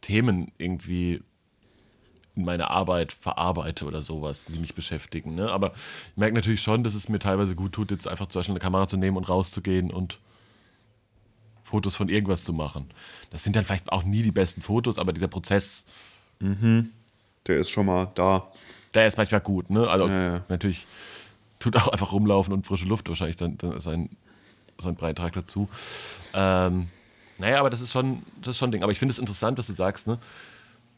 Themen 0.03 0.53
irgendwie 0.59 1.23
in 2.37 2.45
meiner 2.45 2.71
Arbeit 2.71 3.13
verarbeite 3.13 3.85
oder 3.85 4.03
sowas, 4.03 4.45
die 4.45 4.59
mich 4.59 4.75
beschäftigen. 4.75 5.35
Ne? 5.35 5.51
Aber 5.51 5.73
ich 5.75 6.17
merke 6.17 6.35
natürlich 6.35 6.63
schon, 6.63 6.83
dass 6.83 6.95
es 6.95 7.09
mir 7.09 7.19
teilweise 7.19 7.55
gut 7.55 7.73
tut, 7.73 7.91
jetzt 7.91 8.09
einfach 8.09 8.27
zum 8.27 8.41
Beispiel 8.41 8.53
eine 8.55 8.61
Kamera 8.61 8.89
zu 8.89 8.97
nehmen 8.97 9.17
und 9.17 9.29
rauszugehen 9.29 9.91
und 9.91 10.19
Fotos 11.65 11.97
von 11.97 12.09
irgendwas 12.09 12.45
zu 12.45 12.53
machen. 12.53 12.91
Das 13.31 13.43
sind 13.45 13.57
dann 13.57 13.65
vielleicht 13.65 13.91
auch 13.93 14.05
nie 14.05 14.23
die 14.23 14.33
besten 14.33 14.63
Fotos, 14.63 14.99
aber 14.99 15.13
dieser 15.13 15.29
Prozess. 15.29 15.85
Der 17.47 17.57
ist 17.59 17.71
schon 17.71 17.87
mal 17.87 18.11
da. 18.15 18.49
Der 18.95 19.07
ist 19.07 19.17
manchmal 19.17 19.41
gut, 19.41 19.71
ne? 19.71 19.89
Also 19.89 20.09
Ja, 20.09 20.35
ja. 20.35 20.45
natürlich 20.49 20.87
tut 21.59 21.77
auch 21.77 21.89
einfach 21.89 22.13
rumlaufen 22.13 22.53
und 22.53 22.67
frische 22.67 22.87
Luft 22.87 23.09
wahrscheinlich 23.09 23.37
dann, 23.37 23.57
dann 23.59 23.81
sein, 23.81 24.11
sein 24.79 24.95
Beitrag 24.97 25.33
dazu. 25.33 25.69
Ähm, 26.33 26.89
naja, 27.39 27.61
aber 27.61 27.71
das 27.71 27.81
ist 27.81 27.93
schon, 27.93 28.23
das 28.41 28.51
ist 28.51 28.59
schon 28.59 28.69
ein 28.69 28.73
Ding. 28.73 28.83
Aber 28.83 28.93
ich 28.93 28.99
finde 28.99 29.13
es 29.13 29.19
interessant, 29.19 29.59
dass 29.59 29.67
du 29.67 29.73
sagst, 29.73 30.07
ne? 30.07 30.19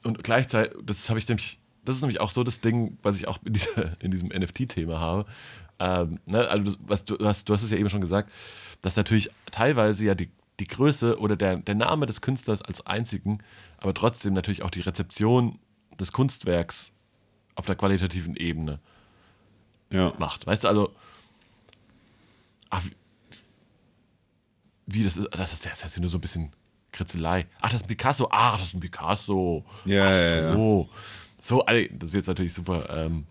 Und 0.07 0.23
gleichzeitig, 0.23 0.79
das 0.85 1.09
habe 1.09 1.19
ich 1.19 1.27
nämlich, 1.27 1.59
das 1.85 1.97
ist 1.97 2.03
nämlich 2.03 2.21
auch 2.21 2.31
so 2.31 2.45
das 2.45 2.61
Ding, 2.61 2.97
was 3.03 3.17
ich 3.17 3.27
auch 3.27 3.39
in, 3.45 3.55
dieser, 3.55 4.01
in 4.01 4.13
diesem 4.13 4.29
NFT-Thema 4.29 5.01
habe. 5.01 5.27
Ähm, 5.81 6.21
ne? 6.27 6.47
Also 6.49 6.73
du, 6.73 6.79
was, 6.87 7.05
du, 7.05 7.19
hast, 7.27 7.49
du 7.49 7.53
hast 7.55 7.63
es 7.65 7.71
ja 7.73 7.77
eben 7.77 7.91
schon 7.91 8.01
gesagt, 8.01 8.31
dass 8.83 8.95
natürlich 8.95 9.31
teilweise 9.51 10.05
ja 10.07 10.15
die, 10.15 10.31
die 10.61 10.69
Größe 10.69 11.19
oder 11.19 11.35
der, 11.37 11.57
der 11.57 11.75
Name 11.75 12.07
des 12.07 12.21
Künstlers 12.21 12.63
als 12.63 12.87
einzigen, 12.87 13.39
aber 13.79 13.95
trotzdem 13.95 14.33
natürlich 14.33 14.63
auch 14.63 14.71
die 14.71 14.81
Rezeption 14.81 15.59
des 15.99 16.13
Kunstwerks 16.13 16.93
auf 17.57 17.67
der 17.67 17.75
qualitativen 17.75 18.37
Ebene 18.37 18.79
Ja. 19.91 20.13
macht. 20.19 20.47
Weißt 20.47 20.63
du, 20.65 20.69
also. 20.69 20.95
Ach, 22.71 22.83
wie, 22.85 22.91
wie 24.87 25.05
das 25.05 25.17
ist, 25.17 25.29
das 25.33 25.53
ist, 25.53 25.67
das 25.67 25.85
ist 25.85 25.97
ja 25.97 26.01
nur 26.01 26.11
so 26.11 26.19
ein 26.19 26.21
bisschen 26.21 26.53
Kritzelei. 26.97 27.47
Ach, 27.61 27.71
das 27.71 27.81
ist 27.81 27.85
ein 27.85 27.89
Picasso. 27.89 28.29
Ach, 28.31 28.59
das 28.59 28.69
ist 28.69 28.75
ein 28.75 28.81
Picasso. 28.81 29.65
Ja, 29.85 30.07
Ach 30.07 30.11
ja, 30.11 30.37
ja. 30.37 30.53
so. 30.53 30.89
So, 31.39 31.65
das 31.65 32.09
ist 32.09 32.15
jetzt 32.15 32.27
natürlich 32.27 32.55
super, 32.55 32.89
ähm, 32.91 33.27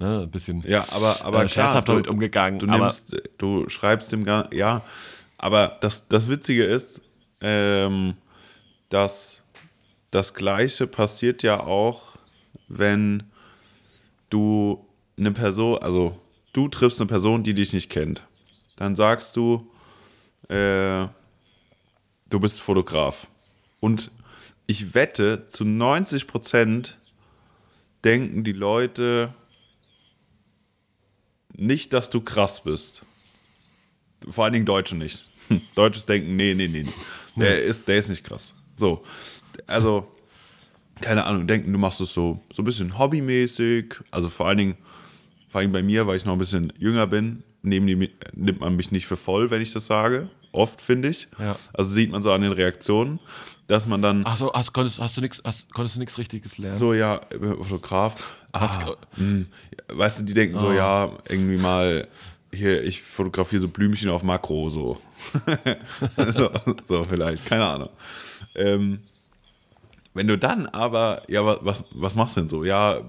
ne, 0.00 0.22
ein 0.22 0.30
bisschen 0.30 0.64
Ja, 0.66 0.84
aber, 0.90 1.24
aber 1.24 1.44
äh, 1.44 1.48
scherzhaft 1.48 1.88
damit 1.88 2.08
umgegangen. 2.08 2.58
Du, 2.58 2.66
nimmst, 2.66 3.16
du 3.38 3.68
schreibst 3.68 4.10
dem 4.10 4.24
gar, 4.24 4.52
ja, 4.52 4.82
aber 5.38 5.78
das, 5.80 6.08
das 6.08 6.28
Witzige 6.28 6.64
ist, 6.64 7.00
ähm, 7.40 8.14
dass 8.88 9.42
das 10.10 10.34
Gleiche 10.34 10.86
passiert 10.86 11.42
ja 11.42 11.60
auch, 11.60 12.16
wenn 12.68 13.24
du 14.30 14.84
eine 15.16 15.30
Person, 15.30 15.78
also 15.78 16.18
du 16.52 16.68
triffst 16.68 17.00
eine 17.00 17.08
Person, 17.08 17.42
die 17.42 17.54
dich 17.54 17.72
nicht 17.72 17.90
kennt. 17.90 18.26
Dann 18.76 18.96
sagst 18.96 19.36
du, 19.36 19.70
äh, 20.48 21.06
du 22.34 22.40
bist 22.40 22.60
Fotograf. 22.60 23.28
Und 23.78 24.10
ich 24.66 24.94
wette, 24.94 25.46
zu 25.46 25.64
90 25.64 26.26
Prozent 26.26 26.98
denken 28.02 28.42
die 28.42 28.52
Leute, 28.52 29.32
nicht, 31.56 31.92
dass 31.92 32.10
du 32.10 32.20
krass 32.20 32.64
bist. 32.64 33.04
Vor 34.28 34.44
allen 34.44 34.52
Dingen 34.52 34.66
Deutsche 34.66 34.96
nicht. 34.96 35.28
Hm, 35.48 35.60
Deutsches 35.76 36.06
denken, 36.06 36.34
nee, 36.34 36.54
nee, 36.54 36.66
nee. 36.66 36.86
Der, 37.36 37.62
ist, 37.62 37.86
der 37.86 37.98
ist 37.98 38.08
nicht 38.08 38.24
krass. 38.24 38.54
So. 38.74 39.04
Also, 39.66 40.10
keine 41.00 41.24
Ahnung, 41.24 41.46
denken, 41.46 41.72
du 41.72 41.78
machst 41.78 42.00
es 42.00 42.12
so, 42.12 42.42
so 42.52 42.62
ein 42.62 42.64
bisschen 42.64 42.98
hobbymäßig. 42.98 43.94
Also 44.10 44.28
vor 44.28 44.48
allen 44.48 44.58
Dingen, 44.58 44.76
vor 45.50 45.60
allem 45.60 45.70
bei 45.70 45.82
mir, 45.82 46.06
weil 46.08 46.16
ich 46.16 46.24
noch 46.24 46.32
ein 46.32 46.38
bisschen 46.38 46.72
jünger 46.78 47.06
bin, 47.06 47.44
nehmen 47.62 47.86
die, 47.86 48.10
nimmt 48.32 48.60
man 48.60 48.74
mich 48.74 48.90
nicht 48.90 49.06
für 49.06 49.16
voll, 49.16 49.50
wenn 49.50 49.62
ich 49.62 49.72
das 49.72 49.86
sage. 49.86 50.30
Oft, 50.54 50.80
finde 50.80 51.08
ich. 51.08 51.28
Ja. 51.38 51.56
Also 51.72 51.90
sieht 51.92 52.10
man 52.10 52.22
so 52.22 52.30
an 52.32 52.40
den 52.40 52.52
Reaktionen, 52.52 53.18
dass 53.66 53.86
man 53.86 54.02
dann 54.02 54.22
ach 54.24 54.36
so, 54.36 54.52
hast, 54.52 54.72
konntest, 54.72 55.00
hast 55.00 55.16
du 55.16 55.20
nichts, 55.20 55.40
hast, 55.44 55.72
konntest 55.72 55.96
du 55.96 56.00
nichts 56.00 56.16
Richtiges 56.18 56.58
lernen? 56.58 56.76
so, 56.76 56.94
ja, 56.94 57.20
ich 57.30 57.40
bin 57.40 57.56
Fotograf. 57.56 58.14
Ah, 58.52 58.94
mh. 59.16 59.46
weißt 59.92 60.20
du, 60.20 60.22
die 60.24 60.34
denken 60.34 60.56
so, 60.56 60.70
ja, 60.72 61.10
irgendwie 61.28 61.56
mal, 61.56 62.06
hier, 62.52 62.84
ich 62.84 63.02
fotografiere 63.02 63.60
so 63.62 63.68
Blümchen 63.68 64.10
auf 64.10 64.22
Makro, 64.22 64.68
so. 64.70 65.00
so, 66.32 66.50
so 66.84 67.04
vielleicht, 67.04 67.44
keine 67.46 67.64
Ahnung. 67.66 67.90
Ähm, 68.54 69.00
wenn 70.12 70.28
du 70.28 70.38
dann 70.38 70.66
aber, 70.66 71.22
ja, 71.28 71.44
wa- 71.44 71.58
was, 71.62 71.84
was 71.90 72.14
machst 72.14 72.36
du 72.36 72.42
denn 72.42 72.48
so? 72.48 72.64
Ja, 72.64 73.00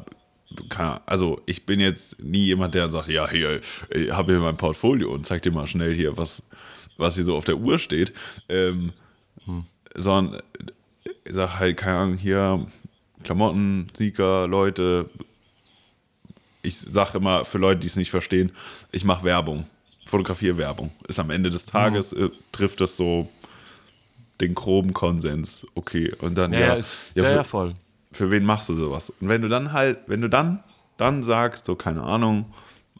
keine 0.69 0.89
Ahnung, 0.91 1.01
also 1.05 1.41
ich 1.45 1.65
bin 1.65 1.79
jetzt 1.79 2.19
nie 2.23 2.45
jemand, 2.45 2.73
der 2.73 2.89
sagt, 2.89 3.09
ja, 3.09 3.29
hier, 3.29 3.59
ich 3.91 4.11
habe 4.11 4.31
hier 4.33 4.41
mein 4.41 4.57
Portfolio 4.57 5.11
und 5.11 5.25
zeig 5.25 5.43
dir 5.43 5.51
mal 5.51 5.67
schnell 5.67 5.93
hier, 5.93 6.17
was, 6.17 6.43
was 6.97 7.15
hier 7.15 7.23
so 7.23 7.35
auf 7.35 7.45
der 7.45 7.57
Uhr 7.57 7.79
steht. 7.79 8.13
Ähm, 8.49 8.93
Sondern 9.95 10.41
ich 11.23 11.33
sag 11.33 11.59
halt, 11.59 11.77
keine 11.77 11.97
Ahnung, 11.99 12.17
hier 12.17 12.65
Klamotten, 13.23 13.87
Sneaker, 13.95 14.47
Leute. 14.47 15.09
Ich 16.61 16.77
sage 16.77 17.17
immer 17.17 17.45
für 17.45 17.57
Leute, 17.57 17.81
die 17.81 17.87
es 17.87 17.95
nicht 17.95 18.11
verstehen, 18.11 18.51
ich 18.91 19.03
mache 19.03 19.23
Werbung, 19.23 19.67
fotografiere 20.05 20.57
Werbung. 20.57 20.91
Ist 21.07 21.19
am 21.19 21.29
Ende 21.29 21.49
des 21.49 21.65
Tages, 21.65 22.13
äh, 22.13 22.29
trifft 22.51 22.81
das 22.81 22.97
so 22.97 23.29
den 24.41 24.55
groben 24.55 24.93
Konsens. 24.93 25.65
Okay, 25.75 26.13
und 26.19 26.35
dann, 26.35 26.53
ja, 26.53 26.59
ja, 26.59 26.67
ja, 26.67 26.73
ist, 26.75 27.11
ja, 27.15 27.23
für, 27.23 27.35
ja, 27.35 27.43
voll. 27.43 27.75
für 28.11 28.31
wen 28.31 28.43
machst 28.43 28.69
du 28.69 28.73
sowas? 28.73 29.11
Und 29.21 29.29
wenn 29.29 29.41
du 29.41 29.47
dann 29.47 29.71
halt, 29.71 29.99
wenn 30.07 30.21
du 30.21 30.29
dann, 30.29 30.63
dann 30.97 31.23
sagst, 31.23 31.65
so, 31.65 31.75
keine 31.75 32.01
Ahnung, 32.01 32.45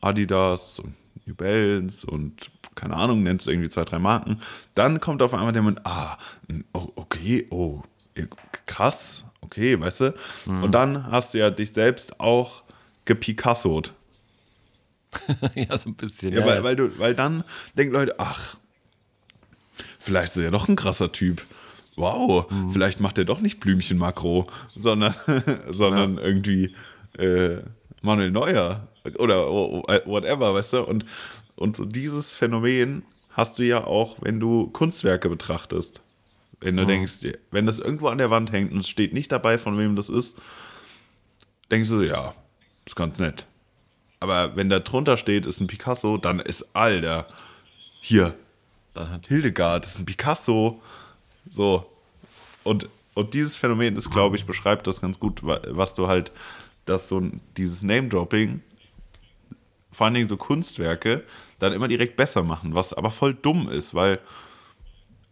Adidas 0.02 0.80
und 0.80 0.93
New 1.26 1.36
Balance 1.36 2.06
und 2.06 2.52
keine 2.76 2.97
Ahnung, 2.97 3.23
nennst 3.23 3.47
du 3.47 3.51
irgendwie 3.51 3.69
zwei, 3.69 3.84
drei 3.86 3.99
Marken, 3.99 4.39
dann 4.76 4.99
kommt 4.99 5.21
auf 5.21 5.34
einmal 5.34 5.53
der 5.53 5.61
Moment, 5.61 5.86
ah, 5.86 6.17
oh, 6.73 6.89
okay, 6.95 7.47
oh, 7.49 7.82
krass, 8.65 9.26
okay, 9.41 9.80
weißt 9.80 10.01
du? 10.01 10.13
Und 10.47 10.71
dann 10.71 11.09
hast 11.11 11.34
du 11.34 11.38
ja 11.39 11.49
dich 11.49 11.71
selbst 11.73 12.19
auch 12.19 12.63
gepicassoed. 13.05 13.93
ja, 15.55 15.78
so 15.78 15.89
ein 15.89 15.95
bisschen. 15.95 16.34
Ja, 16.34 16.39
Ja, 16.41 16.45
weil, 16.45 16.55
ja. 16.57 16.63
weil, 16.63 16.76
du, 16.76 16.99
weil 16.99 17.15
dann 17.15 17.43
denken 17.78 17.93
Leute, 17.93 18.15
ach, 18.19 18.57
vielleicht 19.99 20.32
ist 20.34 20.38
er 20.38 20.43
ja 20.45 20.51
doch 20.51 20.67
ein 20.67 20.76
krasser 20.76 21.11
Typ. 21.11 21.45
Wow, 21.95 22.49
Mhm. 22.51 22.71
vielleicht 22.73 22.99
macht 22.99 23.17
er 23.17 23.23
doch 23.26 23.39
nicht 23.39 23.59
Blümchen-Makro, 23.61 24.45
sondern, 24.78 25.15
sondern 25.69 26.17
irgendwie 26.17 26.76
äh, 27.17 27.59
Manuel 28.01 28.32
Neuer 28.32 28.88
oder 29.19 29.45
whatever, 30.05 30.53
weißt 30.53 30.73
du? 30.73 30.84
Und, 30.84 31.05
und 31.56 31.95
dieses 31.95 32.34
Phänomen 32.34 33.03
hast 33.32 33.60
du 33.60 33.64
ja 33.64 33.84
auch, 33.84 34.18
wenn 34.22 34.39
du 34.39 34.68
Kunstwerke 34.68 35.30
betrachtest. 35.30 36.01
Wenn 36.62 36.78
du 36.78 36.84
Mhm. 36.84 36.88
denkst, 36.88 37.14
wenn 37.51 37.66
das 37.66 37.80
irgendwo 37.80 38.08
an 38.08 38.18
der 38.18 38.30
Wand 38.30 38.51
hängt 38.51 38.72
und 38.72 38.80
es 38.80 38.89
steht 38.89 39.14
nicht 39.14 39.32
dabei, 39.32 39.58
von 39.58 39.78
wem 39.78 39.95
das 39.95 40.10
ist, 40.10 40.38
denkst 41.72 41.89
du, 41.89 42.01
ja, 42.01 42.34
ist 42.86 42.95
ganz 42.95 43.20
nett. 43.20 43.45
Aber 44.22 44.56
wenn 44.56 44.70
da 44.70 44.80
drunter 44.80 45.18
steht, 45.18 45.45
ist 45.45 45.60
ein 45.60 45.68
Picasso, 45.68 46.18
dann 46.18 46.39
ist 46.39 46.66
Alter, 46.74 47.28
hier, 47.99 48.34
Dann 48.93 49.10
hat, 49.10 49.28
Hildegard, 49.28 49.86
ist 49.86 49.99
ein 49.99 50.06
Picasso. 50.06 50.82
So. 51.49 51.86
Und, 52.64 52.88
und 53.14 53.34
dieses 53.34 53.58
Phänomen 53.58 53.95
ist, 53.97 54.10
glaube 54.10 54.38
ich, 54.38 54.45
beschreibt 54.45 54.88
das 54.88 55.01
ganz 55.01 55.20
gut, 55.20 55.43
wa- 55.45 55.60
was 55.70 55.95
du 55.95 56.08
halt, 56.08 56.32
dass 56.86 57.10
so 57.10 57.22
dieses 57.58 57.84
Name-Dropping, 57.84 58.62
vor 59.91 60.06
allen 60.06 60.14
Dingen 60.14 60.28
so 60.30 60.38
Kunstwerke, 60.38 61.24
dann 61.60 61.74
immer 61.74 61.88
direkt 61.88 62.16
besser 62.16 62.43
machen, 62.43 62.76
was 62.76 62.93
aber 62.93 63.12
voll 63.12 63.34
dumm 63.34 63.70
ist, 63.70 63.93
weil, 63.93 64.20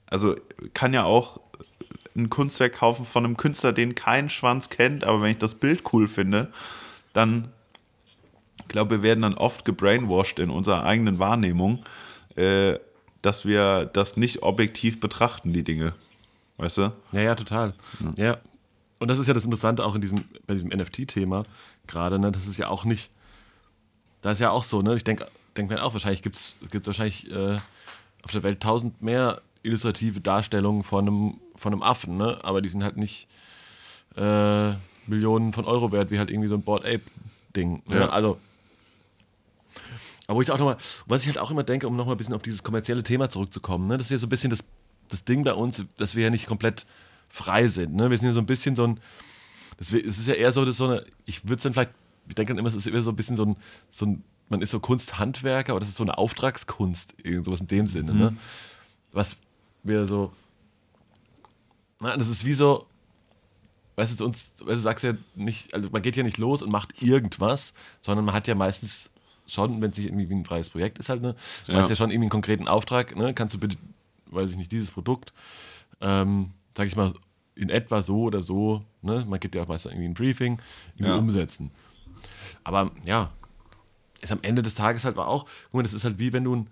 also 0.07 0.35
kann 0.73 0.93
ja 0.93 1.03
auch 1.03 1.39
ein 2.15 2.29
Kunstwerk 2.29 2.73
kaufen 2.73 3.05
von 3.05 3.25
einem 3.25 3.37
Künstler, 3.37 3.73
den 3.73 3.95
kein 3.95 4.29
Schwanz 4.29 4.69
kennt, 4.69 5.03
aber 5.03 5.21
wenn 5.21 5.31
ich 5.31 5.37
das 5.37 5.55
Bild 5.55 5.83
cool 5.91 6.07
finde, 6.07 6.51
dann 7.13 7.49
ich 8.59 8.67
glaube, 8.67 8.97
wir 8.97 9.03
werden 9.03 9.21
dann 9.21 9.33
oft 9.33 9.65
gebrainwashed 9.65 10.39
in 10.39 10.49
unserer 10.49 10.83
eigenen 10.83 11.19
Wahrnehmung, 11.19 11.83
äh, 12.35 12.79
dass 13.21 13.45
wir 13.45 13.85
das 13.85 14.17
nicht 14.17 14.43
objektiv 14.43 14.99
betrachten, 14.99 15.53
die 15.53 15.63
Dinge. 15.63 15.93
Weißt 16.57 16.77
du? 16.77 16.93
ja, 17.11 17.21
ja, 17.21 17.35
total. 17.35 17.73
Ja. 18.17 18.37
Und 18.99 19.07
das 19.09 19.19
ist 19.19 19.27
ja 19.27 19.33
das 19.33 19.45
Interessante 19.45 19.85
auch 19.85 19.95
in 19.95 20.01
diesem, 20.01 20.23
bei 20.47 20.53
diesem 20.53 20.69
NFT-Thema 20.69 21.45
gerade, 21.87 22.19
ne? 22.19 22.31
Das 22.31 22.47
ist 22.47 22.57
ja 22.57 22.67
auch 22.67 22.85
nicht, 22.85 23.11
da 24.21 24.31
ist 24.31 24.39
ja 24.39 24.51
auch 24.51 24.63
so, 24.63 24.81
ne? 24.81 24.95
Ich 24.95 25.03
denke 25.03 25.27
denk 25.55 25.69
mir 25.69 25.83
auch, 25.83 25.93
wahrscheinlich 25.93 26.21
gibt 26.21 26.35
es 26.35 26.57
wahrscheinlich 26.85 27.29
äh, 27.31 27.59
auf 28.23 28.31
der 28.31 28.43
Welt 28.43 28.61
tausend 28.61 29.01
mehr 29.01 29.41
illustrative 29.63 30.19
Darstellungen 30.21 30.83
von 30.83 31.07
einem, 31.07 31.39
von 31.55 31.73
einem 31.73 31.83
Affen, 31.83 32.17
ne? 32.17 32.37
Aber 32.43 32.61
die 32.61 32.69
sind 32.69 32.83
halt 32.83 32.97
nicht 32.97 33.27
äh, 34.15 34.71
Millionen 35.07 35.53
von 35.53 35.65
Euro 35.65 35.91
wert, 35.91 36.11
wie 36.11 36.19
halt 36.19 36.29
irgendwie 36.29 36.49
so 36.49 36.55
ein 36.55 36.63
Board 36.63 36.85
Ape-Ding. 36.85 37.83
Ne? 37.87 37.95
Ja. 37.95 38.09
Also. 38.09 38.39
Aber 40.27 40.37
wo 40.37 40.41
ich 40.41 40.51
auch 40.51 40.57
nochmal, 40.57 40.77
was 41.05 41.21
ich 41.21 41.27
halt 41.27 41.37
auch 41.37 41.51
immer 41.51 41.63
denke, 41.63 41.87
um 41.87 41.97
nochmal 41.97 42.15
ein 42.15 42.17
bisschen 42.17 42.33
auf 42.33 42.41
dieses 42.41 42.63
kommerzielle 42.63 43.03
Thema 43.03 43.29
zurückzukommen, 43.29 43.87
ne? 43.87 43.97
das 43.97 44.07
ist 44.07 44.11
ja 44.11 44.17
so 44.17 44.27
ein 44.27 44.29
bisschen 44.29 44.49
das 44.49 44.63
das 45.13 45.23
Ding 45.23 45.43
bei 45.43 45.53
uns, 45.53 45.85
dass 45.97 46.15
wir 46.15 46.23
ja 46.23 46.29
nicht 46.29 46.47
komplett 46.47 46.85
frei 47.29 47.67
sind. 47.67 47.95
Ne? 47.95 48.09
Wir 48.09 48.17
sind 48.17 48.27
ja 48.27 48.33
so 48.33 48.39
ein 48.39 48.45
bisschen 48.45 48.75
so 48.75 48.85
ein, 48.85 48.99
es 49.79 49.91
ist 49.91 50.27
ja 50.27 50.33
eher 50.33 50.51
so, 50.51 50.65
dass 50.65 50.77
so 50.77 50.85
eine, 50.85 51.05
ich 51.25 51.43
würde 51.43 51.55
es 51.55 51.63
dann 51.63 51.73
vielleicht, 51.73 51.91
ich 52.27 52.35
denke 52.35 52.53
dann 52.53 52.59
immer, 52.59 52.69
es 52.69 52.75
ist 52.75 52.87
eher 52.87 53.01
so 53.03 53.11
ein 53.11 53.15
bisschen 53.15 53.35
so 53.35 53.45
ein, 53.45 53.55
so 53.91 54.05
ein 54.05 54.23
man 54.53 54.61
ist 54.61 54.69
so 54.69 54.79
Kunsthandwerker 54.79 55.73
oder 55.73 55.79
das 55.79 55.89
ist 55.89 55.97
so 55.97 56.03
eine 56.03 56.17
Auftragskunst, 56.17 57.15
irgendwas 57.17 57.61
in 57.61 57.67
dem 57.67 57.87
Sinne. 57.87 58.13
Ne? 58.13 58.13
Mhm. 58.13 58.35
Ne? 58.35 58.37
Was 59.11 59.37
wir 59.81 60.05
so, 60.05 60.31
na, 61.99 62.15
das 62.15 62.27
ist 62.27 62.45
wie 62.45 62.53
so, 62.53 62.85
weißt 63.95 64.19
du, 64.19 64.25
uns, 64.25 64.53
weißt 64.59 64.77
du, 64.77 64.81
sagst 64.81 65.03
ja 65.03 65.13
nicht, 65.33 65.73
also 65.73 65.89
man 65.89 66.03
geht 66.03 66.15
ja 66.15 66.21
nicht 66.21 66.37
los 66.37 66.61
und 66.61 66.71
macht 66.71 67.01
irgendwas, 67.01 67.73
sondern 68.01 68.25
man 68.25 68.35
hat 68.35 68.47
ja 68.47 68.53
meistens 68.53 69.09
schon, 69.47 69.81
wenn 69.81 69.89
es 69.89 69.97
nicht 69.97 70.07
irgendwie 70.07 70.31
ein 70.31 70.45
freies 70.45 70.69
Projekt 70.69 70.99
ist 70.99 71.09
halt, 71.09 71.23
ne, 71.23 71.35
ja. 71.67 71.81
hast 71.81 71.89
ja 71.89 71.95
schon 71.95 72.11
irgendwie 72.11 72.25
einen 72.25 72.29
konkreten 72.29 72.67
Auftrag, 72.67 73.15
ne, 73.15 73.33
kannst 73.33 73.55
du 73.55 73.59
bitte, 73.59 73.77
weiß 74.27 74.51
ich 74.51 74.57
nicht, 74.57 74.71
dieses 74.71 74.91
Produkt, 74.91 75.33
ähm, 75.99 76.51
sag 76.77 76.85
ich 76.85 76.95
mal, 76.95 77.11
in 77.55 77.69
etwa 77.69 78.03
so 78.03 78.21
oder 78.21 78.43
so, 78.43 78.83
ne, 79.01 79.25
man 79.27 79.39
gibt 79.39 79.55
ja 79.55 79.63
auch 79.63 79.67
meistens 79.67 79.93
irgendwie 79.93 80.09
ein 80.09 80.13
Briefing, 80.13 80.61
irgendwie 80.95 81.11
ja. 81.11 81.17
umsetzen. 81.17 81.71
Aber 82.63 82.91
ja, 83.03 83.31
ist 84.23 84.31
am 84.31 84.39
Ende 84.41 84.61
des 84.61 84.75
Tages 84.75 85.05
halt 85.05 85.17
auch, 85.17 85.45
guck 85.65 85.73
mal, 85.73 85.83
das 85.83 85.93
ist 85.93 86.03
halt 86.03 86.19
wie 86.19 86.33
wenn 86.33 86.43
du 86.43 86.55
ein, 86.55 86.69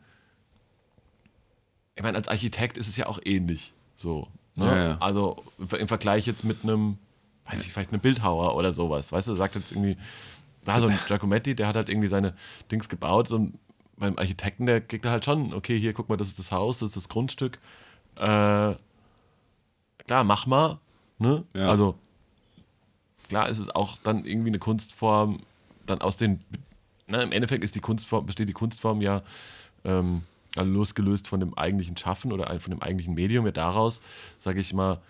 ich 1.96 2.04
meine, 2.04 2.18
als 2.18 2.28
Architekt 2.28 2.78
ist 2.78 2.88
es 2.88 2.98
ja 2.98 3.08
auch 3.08 3.20
ähnlich, 3.24 3.74
so, 3.96 4.28
ne? 4.56 4.66
Ja, 4.66 4.88
ja. 4.90 4.98
Also 5.00 5.44
im 5.58 5.88
Vergleich 5.88 6.26
jetzt 6.26 6.44
mit 6.44 6.64
einem, 6.64 6.98
weiß 7.46 7.62
ich, 7.62 7.72
vielleicht 7.72 7.92
einem 7.92 8.02
Bildhauer 8.02 8.56
oder 8.56 8.72
sowas, 8.72 9.12
weißt 9.12 9.28
du, 9.28 9.36
sagt 9.36 9.56
jetzt 9.56 9.72
irgendwie, 9.72 9.98
da 10.66 10.80
so 10.80 10.88
ein 10.88 11.00
Giacometti, 11.08 11.56
der 11.56 11.68
hat 11.68 11.76
halt 11.76 11.90
irgendwie 11.90 12.08
seine 12.08 12.34
Dings 12.72 12.90
gebaut. 12.90 13.28
So 13.28 13.50
beim 13.98 14.18
Architekten, 14.18 14.66
der 14.66 14.82
kriegt 14.82 15.06
halt 15.06 15.26
schon, 15.26 15.54
okay, 15.54 15.80
hier 15.80 15.94
guck 15.94 16.10
mal, 16.10 16.18
das 16.18 16.28
ist 16.28 16.40
das 16.40 16.52
Haus, 16.52 16.80
das 16.80 16.90
ist 16.90 16.98
das 16.98 17.10
Grundstück. 17.10 17.60
Äh, 18.16 18.76
klar, 20.06 20.24
mach 20.24 20.48
mal. 20.48 20.80
Ne? 21.20 21.44
Ja. 21.54 21.70
Also 21.70 21.96
klar 23.30 23.48
ist 23.50 23.60
es 23.60 23.70
auch 23.70 23.98
dann 24.04 24.26
irgendwie 24.26 24.50
eine 24.50 24.60
Kunstform, 24.60 25.40
dann 25.86 26.02
aus 26.02 26.18
den, 26.18 26.44
na, 27.12 27.22
im 27.22 27.32
Endeffekt 27.32 27.64
ist 27.64 27.76
die 27.76 27.82
Kunstform, 27.82 28.26
besteht 28.26 28.50
die 28.50 28.54
Kunstform 28.54 29.02
ja 29.02 29.22
ähm, 29.84 30.22
also 30.56 30.72
losgelöst 30.72 31.28
von 31.28 31.40
dem 31.40 31.58
eigentlichen 31.58 31.98
Schaffen 31.98 32.32
oder 32.32 32.60
von 32.60 32.72
dem 32.72 32.82
eigentlichen 32.82 33.14
Medium, 33.14 33.46
ja 33.46 33.52
daraus, 33.52 34.02
sage 34.38 34.60
ich 34.60 34.74
mal, 34.74 35.02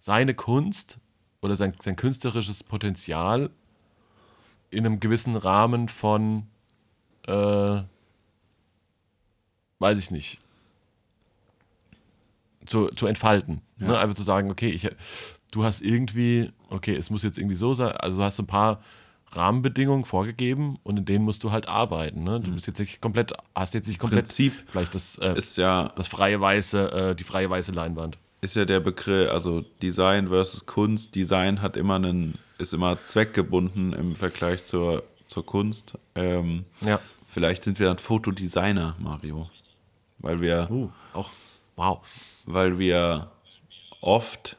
seine 0.00 0.34
Kunst 0.34 0.98
oder 1.42 1.56
sein, 1.56 1.74
sein 1.80 1.96
künstlerisches 1.96 2.62
Potenzial 2.62 3.50
in 4.70 4.86
einem 4.86 5.00
gewissen 5.00 5.36
Rahmen 5.36 5.88
von, 5.88 6.46
äh, 7.26 7.82
weiß 9.78 9.98
ich 9.98 10.10
nicht, 10.10 10.40
zu, 12.66 12.88
zu 12.88 13.06
entfalten. 13.06 13.60
Ja. 13.78 13.88
Ne? 13.88 13.98
Einfach 13.98 14.16
zu 14.16 14.22
sagen, 14.22 14.50
okay, 14.50 14.70
ich, 14.70 14.88
du 15.52 15.64
hast 15.64 15.82
irgendwie, 15.82 16.50
okay, 16.68 16.96
es 16.96 17.10
muss 17.10 17.22
jetzt 17.22 17.38
irgendwie 17.38 17.56
so 17.56 17.74
sein, 17.74 17.92
also 17.92 18.18
du 18.18 18.24
hast 18.24 18.38
ein 18.40 18.46
paar 18.46 18.80
Rahmenbedingungen 19.36 20.04
vorgegeben 20.04 20.78
und 20.82 20.98
in 20.98 21.04
denen 21.04 21.24
musst 21.24 21.44
du 21.44 21.52
halt 21.52 21.68
arbeiten. 21.68 22.24
Ne? 22.24 22.40
Du 22.40 22.50
mhm. 22.50 22.54
bist 22.54 22.66
jetzt 22.66 22.78
nicht 22.78 23.00
komplett, 23.00 23.32
hast 23.54 23.74
jetzt 23.74 23.88
nicht 23.88 23.98
komplett 23.98 24.26
Prinzip 24.26 24.52
vielleicht 24.68 24.94
das, 24.94 25.18
äh, 25.18 25.36
ist 25.36 25.56
ja 25.56 25.92
das 25.96 26.08
freie 26.08 26.40
weiße, 26.40 26.92
äh, 26.92 27.14
die 27.14 27.24
freie 27.24 27.50
weiße 27.50 27.72
Leinwand. 27.72 28.18
Ist 28.40 28.56
ja 28.56 28.64
der 28.64 28.80
Begriff, 28.80 29.30
also 29.30 29.64
Design 29.82 30.28
versus 30.28 30.66
Kunst. 30.66 31.14
Design 31.14 31.62
hat 31.62 31.76
immer 31.76 31.94
einen 31.96 32.38
ist 32.58 32.72
immer 32.72 33.02
zweckgebunden 33.02 33.92
im 33.92 34.16
Vergleich 34.16 34.64
zur, 34.64 35.02
zur 35.26 35.44
Kunst. 35.44 35.98
Ähm, 36.14 36.64
ja. 36.80 37.00
Vielleicht 37.28 37.64
sind 37.64 37.78
wir 37.78 37.86
dann 37.88 37.98
Fotodesigner, 37.98 38.94
Mario. 38.98 39.50
Weil 40.18 40.40
wir. 40.40 40.68
Uh, 40.70 40.90
auch. 41.12 41.30
Wow. 41.76 42.00
Weil 42.46 42.78
wir 42.78 43.30
oft 44.00 44.56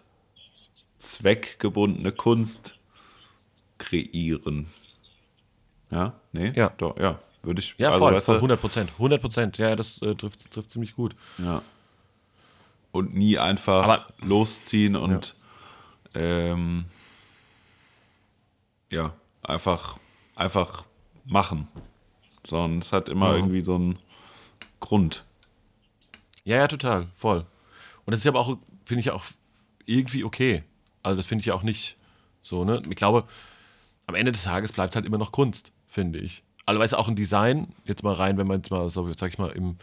zweckgebundene 0.97 2.11
Kunst 2.11 2.74
kreieren. 3.77 4.67
Ja? 5.91 6.13
Nee? 6.31 6.53
Ja. 6.55 6.69
Doch, 6.77 6.97
ja. 6.97 7.19
Würde 7.43 7.59
ich. 7.59 7.75
Ja, 7.77 7.91
also, 7.91 7.99
voll, 7.99 8.21
voll 8.21 8.35
100 8.35 8.61
Prozent. 8.61 8.89
100 8.93 9.21
Prozent. 9.21 9.57
Ja, 9.57 9.75
das 9.75 10.01
äh, 10.01 10.15
trifft, 10.15 10.51
trifft 10.51 10.69
ziemlich 10.69 10.95
gut. 10.95 11.15
Ja. 11.37 11.61
Und 12.91 13.13
nie 13.13 13.37
einfach 13.37 13.83
Aber, 13.83 14.07
losziehen 14.21 14.95
und. 14.95 15.35
Ja. 16.13 16.21
Ähm, 16.21 16.85
ja, 18.91 19.13
einfach, 19.43 19.97
einfach 20.35 20.85
machen. 21.25 21.67
Sondern 22.45 22.79
es 22.79 22.91
hat 22.91 23.09
immer 23.09 23.31
ja. 23.31 23.35
irgendwie 23.35 23.61
so 23.61 23.75
einen 23.75 23.99
Grund. 24.79 25.25
Ja, 26.43 26.57
ja, 26.57 26.67
total, 26.67 27.07
voll. 27.17 27.45
Und 28.05 28.11
das 28.11 28.21
ist 28.21 28.27
aber 28.27 28.39
auch, 28.39 28.57
finde 28.85 29.01
ich 29.01 29.11
auch 29.11 29.25
irgendwie 29.85 30.23
okay. 30.23 30.63
Also 31.03 31.17
das 31.17 31.25
finde 31.25 31.41
ich 31.41 31.47
ja 31.47 31.53
auch 31.53 31.63
nicht 31.63 31.97
so, 32.41 32.63
ne? 32.63 32.81
Ich 32.89 32.95
glaube, 32.95 33.25
am 34.07 34.15
Ende 34.15 34.31
des 34.31 34.43
Tages 34.43 34.71
bleibt 34.71 34.95
halt 34.95 35.05
immer 35.05 35.17
noch 35.17 35.31
Kunst, 35.31 35.71
finde 35.87 36.19
ich. 36.19 36.43
Also 36.65 36.79
weißt 36.79 36.93
du, 36.93 36.97
auch 36.97 37.07
ein 37.07 37.15
Design, 37.15 37.67
jetzt 37.85 38.03
mal 38.03 38.13
rein, 38.13 38.37
wenn 38.37 38.47
man 38.47 38.57
jetzt 38.57 38.71
mal, 38.71 38.89
so, 38.89 39.11
sag 39.13 39.29
ich 39.29 39.37
mal, 39.37 39.51
im, 39.51 39.77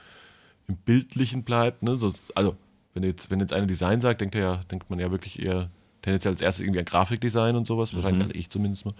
im 0.68 0.77
Bildlichen 0.77 1.45
bleibt, 1.45 1.83
ne? 1.83 1.97
So, 1.97 2.12
also, 2.35 2.57
wenn 2.95 3.03
jetzt, 3.05 3.31
wenn 3.31 3.41
jetzt 3.41 3.53
einer 3.53 3.66
Design 3.66 4.01
sagt, 4.01 4.20
denkt, 4.20 4.35
er 4.35 4.41
ja, 4.41 4.57
denkt 4.70 4.91
man 4.91 4.99
ja 4.99 5.11
wirklich 5.11 5.39
eher 5.39 5.70
tendenziell 6.03 6.35
als 6.35 6.41
erstes 6.41 6.64
irgendwie 6.64 6.81
an 6.81 6.85
Grafikdesign 6.85 7.57
und 7.57 7.66
sowas. 7.66 7.95
Wahrscheinlich 7.95 8.27
mhm. 8.27 8.35
ich 8.35 8.51
zumindest 8.51 8.85
mal. 8.85 8.95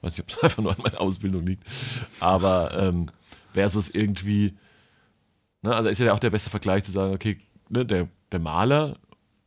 Weiß 0.00 0.12
nicht, 0.12 0.20
ob 0.20 0.30
es 0.30 0.38
einfach 0.42 0.62
nur 0.62 0.72
an 0.72 0.82
meiner 0.82 1.00
Ausbildung 1.00 1.44
liegt. 1.44 1.64
Aber 2.20 2.72
ähm, 2.78 3.10
versus 3.52 3.90
irgendwie, 3.90 4.54
ne, 5.62 5.74
also 5.74 5.88
ist 5.88 5.98
ja 5.98 6.12
auch 6.12 6.20
der 6.20 6.30
beste 6.30 6.50
Vergleich 6.50 6.84
zu 6.84 6.92
sagen, 6.92 7.12
okay, 7.12 7.38
ne, 7.68 7.84
der, 7.84 8.08
der 8.32 8.38
Maler, 8.38 8.96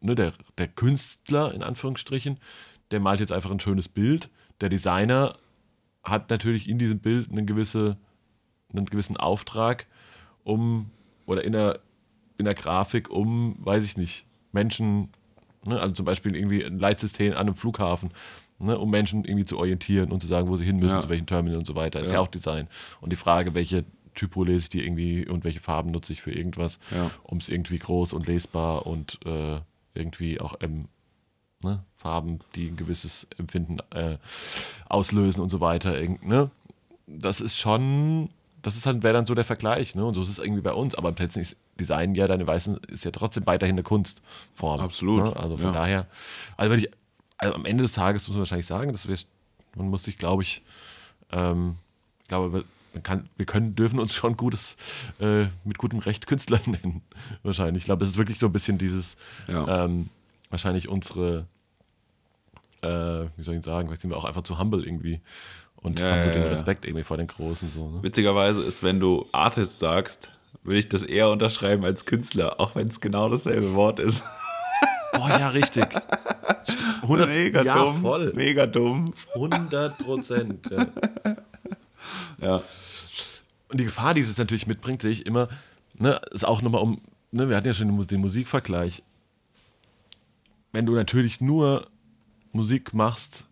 ne, 0.01 0.15
der, 0.15 0.33
der 0.57 0.67
Künstler 0.67 1.53
in 1.53 1.63
Anführungsstrichen, 1.63 2.39
der 2.91 2.99
malt 2.99 3.19
jetzt 3.19 3.31
einfach 3.31 3.51
ein 3.51 3.59
schönes 3.59 3.87
Bild. 3.87 4.29
Der 4.61 4.69
Designer 4.69 5.37
hat 6.03 6.29
natürlich 6.29 6.69
in 6.69 6.79
diesem 6.79 6.99
Bild 6.99 7.31
eine 7.31 7.45
gewisse, 7.45 7.97
einen 8.73 8.85
gewissen 8.85 9.17
Auftrag, 9.17 9.85
um, 10.43 10.89
oder 11.25 11.43
in 11.43 11.51
der, 11.51 11.81
in 12.37 12.45
der 12.45 12.53
Grafik, 12.53 13.09
um, 13.09 13.57
weiß 13.59 13.83
ich 13.83 13.97
nicht, 13.97 14.25
Menschen 14.53 15.09
Ne? 15.67 15.79
Also 15.79 15.93
zum 15.93 16.05
Beispiel 16.05 16.35
irgendwie 16.35 16.63
ein 16.63 16.79
Leitsystem 16.79 17.33
an 17.33 17.39
einem 17.39 17.55
Flughafen, 17.55 18.11
ne? 18.59 18.77
um 18.77 18.89
Menschen 18.89 19.25
irgendwie 19.25 19.45
zu 19.45 19.57
orientieren 19.57 20.11
und 20.11 20.21
zu 20.21 20.27
sagen, 20.27 20.47
wo 20.47 20.57
sie 20.57 20.65
hin 20.65 20.77
müssen, 20.77 20.95
ja. 20.95 21.01
zu 21.01 21.09
welchem 21.09 21.25
Terminal 21.25 21.59
und 21.59 21.67
so 21.67 21.75
weiter. 21.75 21.99
Ja. 21.99 22.05
ist 22.05 22.11
ja 22.11 22.19
auch 22.19 22.27
Design. 22.27 22.67
Und 23.01 23.11
die 23.11 23.17
Frage, 23.17 23.53
welche 23.53 23.85
Typo 24.15 24.43
lese 24.43 24.63
ich 24.63 24.69
die 24.69 24.83
irgendwie 24.83 25.27
und 25.27 25.43
welche 25.43 25.59
Farben 25.59 25.91
nutze 25.91 26.13
ich 26.13 26.21
für 26.21 26.31
irgendwas, 26.31 26.79
ja. 26.91 27.11
um 27.23 27.37
es 27.37 27.49
irgendwie 27.49 27.77
groß 27.77 28.13
und 28.13 28.27
lesbar 28.27 28.87
und 28.87 29.19
äh, 29.25 29.59
irgendwie 29.93 30.39
auch 30.39 30.55
ähm, 30.61 30.87
ne? 31.63 31.83
Farben, 31.97 32.39
die 32.55 32.67
ein 32.67 32.75
gewisses 32.75 33.27
Empfinden 33.37 33.79
äh, 33.91 34.17
auslösen 34.87 35.41
und 35.41 35.49
so 35.49 35.59
weiter. 35.59 35.93
Ne? 36.21 36.51
Das 37.07 37.41
ist 37.41 37.57
schon 37.57 38.29
das 38.67 38.75
ist 38.75 38.85
halt, 38.85 39.01
wäre 39.01 39.13
dann 39.13 39.25
so 39.25 39.33
der 39.33 39.45
Vergleich, 39.45 39.95
ne? 39.95 40.05
Und 40.05 40.15
so 40.15 40.21
ist 40.21 40.27
es 40.27 40.39
irgendwie 40.39 40.61
bei 40.61 40.73
uns. 40.73 40.93
Aber 40.95 41.13
plötzlich 41.13 41.51
ist 41.51 41.57
Design 41.79 42.15
ja, 42.15 42.27
deine 42.27 42.45
Weißen 42.45 42.77
ist 42.89 43.05
ja 43.05 43.11
trotzdem 43.11 43.45
weiterhin 43.45 43.75
eine 43.75 43.83
Kunstform. 43.83 44.81
Absolut. 44.81 45.23
Ne? 45.23 45.35
Also 45.37 45.55
von 45.55 45.67
ja. 45.67 45.71
daher, 45.71 46.07
also 46.57 46.71
wenn 46.71 46.79
ich, 46.79 46.89
also 47.37 47.55
am 47.55 47.65
Ende 47.65 47.83
des 47.83 47.93
Tages 47.93 48.27
muss 48.27 48.35
man 48.35 48.39
wahrscheinlich 48.39 48.65
sagen, 48.65 48.91
dass 48.91 49.07
wir, 49.07 49.15
man 49.75 49.89
muss 49.89 50.03
sich, 50.03 50.17
glaube 50.17 50.43
ich, 50.43 50.63
ähm, 51.31 51.77
ich 52.21 52.27
glaube, 52.27 52.65
man 52.93 53.03
kann, 53.03 53.29
wir 53.37 53.45
können, 53.45 53.75
dürfen 53.75 53.99
uns 53.99 54.13
schon 54.13 54.35
gutes, 54.35 54.75
äh, 55.21 55.45
mit 55.63 55.77
gutem 55.77 55.99
Recht 55.99 56.27
Künstler 56.27 56.59
nennen. 56.65 57.03
Wahrscheinlich. 57.43 57.83
Ich 57.83 57.85
glaube, 57.85 58.03
es 58.03 58.11
ist 58.11 58.17
wirklich 58.17 58.39
so 58.39 58.47
ein 58.47 58.53
bisschen 58.53 58.77
dieses, 58.77 59.15
ja. 59.47 59.85
ähm, 59.85 60.09
wahrscheinlich 60.49 60.89
unsere, 60.89 61.47
äh, 62.81 63.25
wie 63.35 63.43
soll 63.43 63.55
ich 63.55 63.63
sagen, 63.63 63.87
vielleicht 63.87 64.01
sind 64.01 64.11
wir 64.11 64.17
auch 64.17 64.25
einfach 64.25 64.43
zu 64.43 64.59
humble 64.59 64.83
irgendwie 64.85 65.21
und 65.75 65.99
ja, 65.99 66.11
haben 66.11 66.23
so 66.23 66.31
den 66.31 66.43
Respekt 66.43 66.85
irgendwie 66.85 67.03
vor 67.03 67.17
den 67.17 67.27
Großen. 67.27 67.71
So, 67.73 67.89
ne? 67.89 68.03
Witzigerweise 68.03 68.63
ist, 68.63 68.83
wenn 68.83 68.99
du 68.99 69.25
Artist 69.31 69.79
sagst, 69.79 70.31
würde 70.63 70.79
ich 70.79 70.89
das 70.89 71.03
eher 71.03 71.29
unterschreiben 71.29 71.85
als 71.85 72.05
Künstler, 72.05 72.59
auch 72.59 72.75
wenn 72.75 72.87
es 72.87 72.99
genau 72.99 73.29
dasselbe 73.29 73.73
Wort 73.73 73.99
ist. 73.99 74.23
Boah, 75.13 75.29
ja, 75.29 75.49
richtig. 75.49 75.85
100, 77.03 77.29
mega 77.29 77.63
ja, 77.63 77.75
dumm. 77.75 78.01
Voll. 78.01 78.33
Mega 78.33 78.67
dumm. 78.67 79.13
100 79.33 79.97
Prozent. 79.97 80.69
Ja. 80.69 80.87
ja. 82.41 82.61
Und 83.69 83.79
die 83.79 83.85
Gefahr, 83.85 84.13
die 84.13 84.21
es 84.21 84.37
natürlich 84.37 84.67
mitbringt, 84.67 85.01
sehe 85.01 85.11
ich 85.11 85.25
immer, 85.25 85.47
ne, 85.95 86.19
ist 86.31 86.45
auch 86.45 86.61
nochmal 86.61 86.81
um, 86.81 87.01
ne, 87.31 87.49
wir 87.49 87.55
hatten 87.55 87.67
ja 87.67 87.73
schon 87.73 88.07
den 88.07 88.21
Musikvergleich. 88.21 89.03
Wenn 90.77 90.85
du 90.85 90.93
natürlich 90.93 91.41
nur 91.41 91.87
Musik 92.51 92.93
machst, 92.93 93.47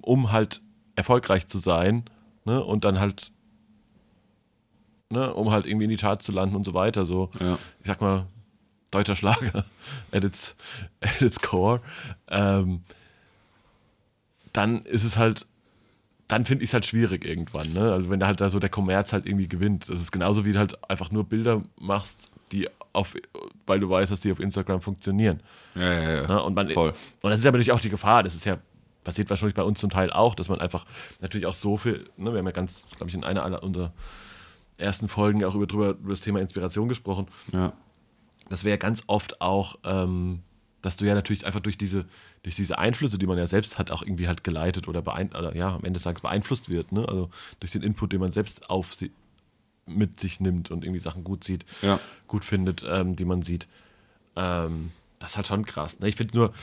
um 0.00 0.32
halt 0.32 0.62
erfolgreich 0.96 1.46
zu 1.46 1.58
sein 1.58 2.04
ne, 2.46 2.64
und 2.64 2.84
dann 2.84 2.98
halt, 2.98 3.32
ne, 5.10 5.34
um 5.34 5.50
halt 5.50 5.66
irgendwie 5.66 5.84
in 5.84 5.90
die 5.90 5.98
Charts 5.98 6.24
zu 6.24 6.32
landen 6.32 6.56
und 6.56 6.64
so 6.64 6.72
weiter. 6.72 7.04
So, 7.04 7.30
ja. 7.38 7.58
ich 7.80 7.86
sag 7.86 8.00
mal, 8.00 8.28
deutscher 8.90 9.14
Schlager 9.14 9.66
at 10.10 10.24
its, 10.24 10.56
at 11.02 11.20
its 11.20 11.42
core. 11.42 11.82
Ähm, 12.28 12.80
dann 14.54 14.86
ist 14.86 15.04
es 15.04 15.18
halt, 15.18 15.44
dann 16.28 16.46
finde 16.46 16.64
ich 16.64 16.70
es 16.70 16.74
halt 16.74 16.86
schwierig 16.86 17.26
irgendwann. 17.26 17.74
Ne? 17.74 17.92
Also 17.92 18.08
wenn 18.08 18.20
da 18.20 18.26
halt 18.26 18.40
da 18.40 18.48
so 18.48 18.58
der 18.58 18.70
Kommerz 18.70 19.12
halt 19.12 19.26
irgendwie 19.26 19.48
gewinnt. 19.48 19.90
Das 19.90 20.00
ist 20.00 20.12
genauso 20.12 20.46
wie 20.46 20.54
du 20.54 20.58
halt 20.58 20.90
einfach 20.90 21.10
nur 21.10 21.24
Bilder 21.24 21.60
machst, 21.78 22.30
die 22.52 22.68
auf, 22.92 23.14
weil 23.66 23.80
du 23.80 23.88
weißt, 23.88 24.12
dass 24.12 24.20
die 24.20 24.30
auf 24.32 24.40
Instagram 24.40 24.80
funktionieren. 24.80 25.40
Ja, 25.74 25.82
ja, 25.92 26.10
ja. 26.22 26.26
Ne? 26.28 26.42
Und, 26.42 26.54
man, 26.54 26.68
Voll. 26.68 26.92
und 27.22 27.30
das 27.30 27.40
ist 27.40 27.46
aber 27.46 27.58
natürlich 27.58 27.72
auch 27.72 27.80
die 27.80 27.90
Gefahr, 27.90 28.22
das 28.22 28.34
ist 28.34 28.44
ja, 28.44 28.58
passiert 29.04 29.30
wahrscheinlich 29.30 29.54
bei 29.54 29.62
uns 29.62 29.80
zum 29.80 29.90
Teil 29.90 30.12
auch, 30.12 30.34
dass 30.34 30.48
man 30.48 30.60
einfach 30.60 30.86
natürlich 31.20 31.46
auch 31.46 31.54
so 31.54 31.76
viel, 31.76 32.08
ne, 32.16 32.32
wir 32.32 32.38
haben 32.38 32.46
ja 32.46 32.52
ganz, 32.52 32.86
glaube 32.96 33.08
ich, 33.08 33.14
in 33.14 33.24
einer 33.24 33.62
unserer 33.62 33.92
ersten 34.78 35.08
Folgen 35.08 35.44
auch 35.44 35.54
über, 35.54 35.66
drüber, 35.66 35.90
über 35.90 36.10
das 36.10 36.20
Thema 36.20 36.40
Inspiration 36.40 36.88
gesprochen, 36.88 37.26
Ja. 37.52 37.72
das 38.48 38.64
wäre 38.64 38.72
ja 38.72 38.76
ganz 38.76 39.02
oft 39.06 39.40
auch, 39.40 39.76
ähm, 39.84 40.40
dass 40.82 40.96
du 40.96 41.04
ja 41.04 41.14
natürlich 41.14 41.46
einfach 41.46 41.60
durch 41.60 41.78
diese, 41.78 42.06
durch 42.42 42.56
diese 42.56 42.78
Einflüsse, 42.78 43.16
die 43.16 43.26
man 43.26 43.38
ja 43.38 43.46
selbst 43.46 43.78
hat, 43.78 43.90
auch 43.92 44.02
irgendwie 44.02 44.26
halt 44.26 44.42
geleitet 44.42 44.88
oder, 44.88 45.00
beein 45.00 45.28
oder 45.30 45.54
ja, 45.56 45.68
am 45.68 45.84
Ende 45.84 45.92
des 45.92 46.02
Tages 46.02 46.22
beeinflusst 46.22 46.68
wird, 46.70 46.90
ne? 46.90 47.08
Also 47.08 47.30
durch 47.60 47.70
den 47.70 47.82
Input, 47.82 48.12
den 48.12 48.18
man 48.20 48.32
selbst 48.32 48.68
auf 48.68 48.92
sie 48.94 49.12
mit 49.86 50.20
sich 50.20 50.40
nimmt 50.40 50.70
und 50.70 50.84
irgendwie 50.84 51.00
Sachen 51.00 51.24
gut 51.24 51.44
sieht, 51.44 51.64
Ja. 51.82 51.98
gut 52.28 52.44
findet, 52.44 52.84
ähm, 52.86 53.16
die 53.16 53.24
man 53.24 53.42
sieht. 53.42 53.66
Ähm, 54.36 54.92
das 55.18 55.32
ist 55.32 55.36
halt 55.36 55.46
schon 55.48 55.64
krass. 55.64 55.98
Ne? 56.00 56.08
Ich 56.08 56.16
finde 56.16 56.36
nur, 56.36 56.54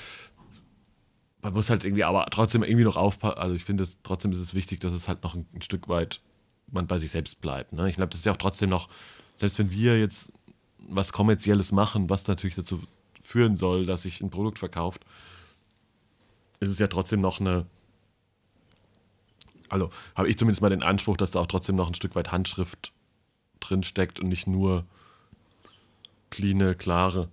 man 1.41 1.53
muss 1.53 1.69
halt 1.69 1.83
irgendwie 1.83 2.03
aber 2.03 2.25
trotzdem 2.31 2.63
irgendwie 2.63 2.83
noch 2.85 2.95
aufpassen. 2.97 3.37
Also 3.37 3.55
ich 3.55 3.63
finde, 3.63 3.83
es- 3.83 3.97
trotzdem 4.03 4.31
ist 4.31 4.39
es 4.39 4.53
wichtig, 4.53 4.79
dass 4.79 4.93
es 4.93 5.07
halt 5.07 5.23
noch 5.23 5.35
ein, 5.35 5.45
ein 5.53 5.61
Stück 5.61 5.87
weit 5.87 6.21
man 6.71 6.87
bei 6.87 6.97
sich 6.99 7.11
selbst 7.11 7.41
bleibt. 7.41 7.73
Ne? 7.73 7.89
Ich 7.89 7.95
glaube, 7.95 8.09
das 8.09 8.19
ist 8.19 8.25
ja 8.25 8.31
auch 8.33 8.37
trotzdem 8.37 8.69
noch, 8.69 8.89
selbst 9.37 9.57
wenn 9.59 9.71
wir 9.71 9.99
jetzt 9.99 10.31
was 10.77 11.11
Kommerzielles 11.13 11.71
machen, 11.71 12.09
was 12.09 12.27
natürlich 12.27 12.55
dazu 12.55 12.81
führen 13.21 13.55
soll, 13.55 13.85
dass 13.85 14.03
sich 14.03 14.21
ein 14.21 14.29
Produkt 14.29 14.59
verkauft, 14.59 15.05
ist 16.59 16.71
es 16.71 16.79
ja 16.79 16.87
trotzdem 16.87 17.21
noch 17.21 17.39
eine, 17.39 17.65
also 19.69 19.91
habe 20.15 20.29
ich 20.29 20.37
zumindest 20.37 20.61
mal 20.61 20.69
den 20.69 20.83
Anspruch, 20.83 21.15
dass 21.17 21.31
da 21.31 21.39
auch 21.39 21.47
trotzdem 21.47 21.75
noch 21.75 21.87
ein 21.87 21.93
Stück 21.95 22.15
weit 22.15 22.31
Handschrift 22.31 22.91
drin 23.59 23.83
steckt 23.83 24.19
und 24.19 24.29
nicht 24.29 24.47
nur 24.47 24.85
cleane, 26.29 26.75
klare. 26.75 27.29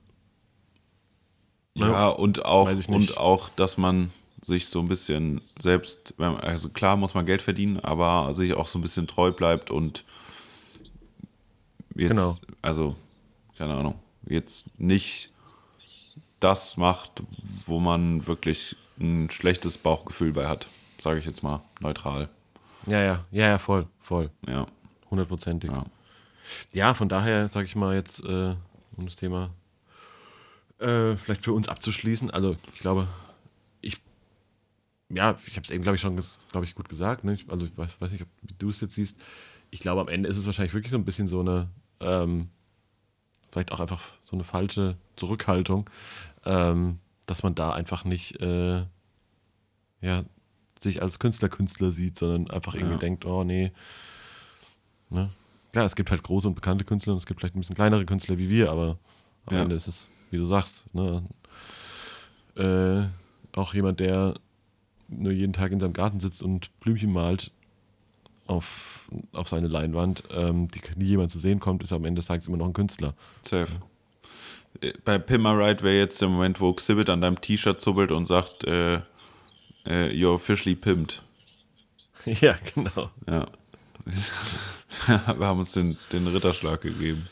Ne? 1.74 1.89
Ja, 1.91 2.09
und 2.09 2.45
auch, 2.45 2.70
und 2.89 3.16
auch, 3.18 3.49
dass 3.51 3.77
man 3.77 4.11
sich 4.45 4.68
so 4.68 4.81
ein 4.81 4.89
bisschen 4.89 5.41
selbst, 5.61 6.14
also 6.18 6.68
klar 6.70 6.97
muss 6.97 7.14
man 7.14 7.27
Geld 7.27 7.43
verdienen, 7.43 7.81
aber 7.81 8.35
sich 8.35 8.55
auch 8.55 8.66
so 8.66 8.79
ein 8.79 8.83
bisschen 8.83 9.07
treu 9.07 9.33
bleibt 9.33 9.70
und 9.70 10.05
jetzt, 11.95 12.11
Genau. 12.11 12.35
also, 12.62 12.97
keine 13.59 13.74
Ahnung, 13.74 13.97
jetzt 14.27 14.68
nicht 14.79 15.31
das 16.41 16.77
macht, 16.77 17.22
wo 17.66 17.81
man 17.81 18.27
wirklich 18.27 18.77
ein 19.01 19.31
schlechtes 19.31 19.77
Bauchgefühl 19.79 20.33
bei 20.33 20.47
hat, 20.47 20.68
sage 20.99 21.18
ich 21.18 21.27
jetzt 21.27 21.43
mal 21.43 21.61
neutral. 21.81 22.29
Ja, 22.87 23.01
ja, 23.03 23.24
ja, 23.33 23.49
ja, 23.49 23.59
voll, 23.59 23.87
voll, 24.01 24.31
Ja, 24.49 24.66
hundertprozentig. 25.11 25.70
ja. 25.70 25.85
Ja, 26.72 26.94
von 26.94 27.09
daher 27.09 27.49
sage 27.49 27.66
ich 27.66 27.76
mal 27.76 27.94
jetzt, 27.94 28.20
äh, 28.24 28.55
um 28.97 29.05
das 29.05 29.16
Thema 29.16 29.51
äh, 30.78 31.16
vielleicht 31.16 31.42
für 31.42 31.53
uns 31.53 31.68
abzuschließen. 31.68 32.30
Also 32.30 32.57
ich 32.74 32.80
glaube, 32.80 33.09
ich, 33.80 34.01
ja, 35.09 35.38
ich 35.47 35.57
habe 35.57 35.64
es 35.64 35.70
eben, 35.70 35.82
glaube 35.82 35.97
ich, 35.97 36.03
schon, 36.03 36.16
glaube 36.51 36.66
ich, 36.66 36.74
gut 36.74 36.88
gesagt. 36.88 37.24
Ne? 37.24 37.32
Ich, 37.32 37.51
also 37.51 37.66
ich 37.66 37.76
weiß, 37.76 38.01
weiß 38.01 38.12
nicht, 38.12 38.22
ob, 38.22 38.28
wie 38.42 38.55
du 38.59 38.70
es 38.70 38.80
jetzt 38.80 38.94
siehst. 38.94 39.18
Ich 39.70 39.80
glaube, 39.80 40.01
am 40.01 40.09
Ende 40.09 40.28
ist 40.28 40.36
es 40.36 40.47
wahrscheinlich 40.47 40.74
wirklich 40.74 40.92
so 40.92 40.99
ein 40.99 41.05
bisschen 41.05 41.28
so 41.28 41.40
eine, 41.40 41.68
ähm, 42.01 42.49
vielleicht 43.51 43.72
auch 43.72 43.80
einfach 43.80 44.03
so 44.24 44.36
eine 44.36 44.44
falsche 44.44 44.97
Zurückhaltung, 45.16 45.88
ähm, 46.44 46.99
dass 47.26 47.42
man 47.42 47.55
da 47.55 47.72
einfach 47.72 48.05
nicht, 48.05 48.40
äh, 48.40 48.84
ja, 50.03 50.24
sich 50.80 51.01
als 51.03 51.18
Künstler 51.18 51.49
Künstler 51.49 51.90
sieht, 51.90 52.18
sondern 52.18 52.51
einfach 52.51 52.74
irgendwie 52.74 52.94
Ja. 52.94 52.99
denkt, 52.99 53.24
oh 53.24 53.44
nee, 53.44 53.72
ne? 55.09 55.30
Klar, 55.77 55.85
es 55.85 55.95
gibt 55.95 56.11
halt 56.11 56.22
große 56.22 56.49
und 56.49 56.55
bekannte 56.55 56.87
Künstler 56.87 57.12
und 57.12 57.18
es 57.18 57.27
gibt 57.27 57.39
vielleicht 57.41 57.55
ein 57.55 57.61
bisschen 57.61 57.74
kleinere 57.74 58.07
Künstler 58.07 58.39
wie 58.39 58.49
wir, 58.49 58.70
aber 58.70 58.97
am 59.45 59.57
Ja. 59.57 59.62
Ende 59.64 59.74
ist 59.74 59.87
es, 59.87 60.09
wie 60.31 60.39
du 60.39 60.47
sagst, 60.47 60.87
ne? 60.95 61.22
äh, 62.57 63.03
auch 63.55 63.74
jemand, 63.74 64.01
der 64.01 64.37
nur 65.09 65.33
jeden 65.33 65.53
Tag 65.53 65.72
in 65.72 65.81
seinem 65.81 65.93
Garten 65.93 66.18
sitzt 66.18 66.43
und 66.43 66.70
Blümchen 66.81 67.12
malt 67.12 67.51
auf, 68.47 69.11
auf 69.35 69.51
seine 69.51 69.68
Leinwand, 69.68 70.22
ähm, 70.31 70.68
die 70.68 70.81
nie 70.97 71.09
jemand 71.11 71.31
zu 71.31 71.39
sehen 71.39 71.61
kommt, 71.61 71.83
ist 71.83 71.93
am 71.93 72.07
Ende 72.07 72.20
des 72.20 72.27
Tages 72.29 72.47
immer 72.47 72.57
noch 72.57 72.68
ein 72.68 72.72
Künstler. 72.72 73.12
Safe. 73.43 73.70
Äh, 74.81 74.95
Bei 75.05 75.18
Pimmer 75.18 75.59
Right 75.59 75.83
wäre 75.83 75.99
jetzt 75.99 76.22
der 76.22 76.29
Moment, 76.29 76.59
wo 76.59 76.72
Xzibit 76.72 77.11
an 77.11 77.20
deinem 77.20 77.39
T-Shirt 77.39 77.83
zubbelt 77.83 78.12
und 78.12 78.24
sagt, 78.24 78.64
äh, 78.64 78.95
äh, 79.85 80.09
you're 80.11 80.33
officially 80.33 80.74
pimped. 80.74 81.22
ja, 82.24 82.57
genau. 82.74 83.11
Ja. 83.29 83.47
Wir 85.07 85.47
haben 85.47 85.59
uns 85.59 85.73
den, 85.73 85.99
den 86.13 86.27
Ritterschlag 86.27 86.81
gegeben. 86.81 87.29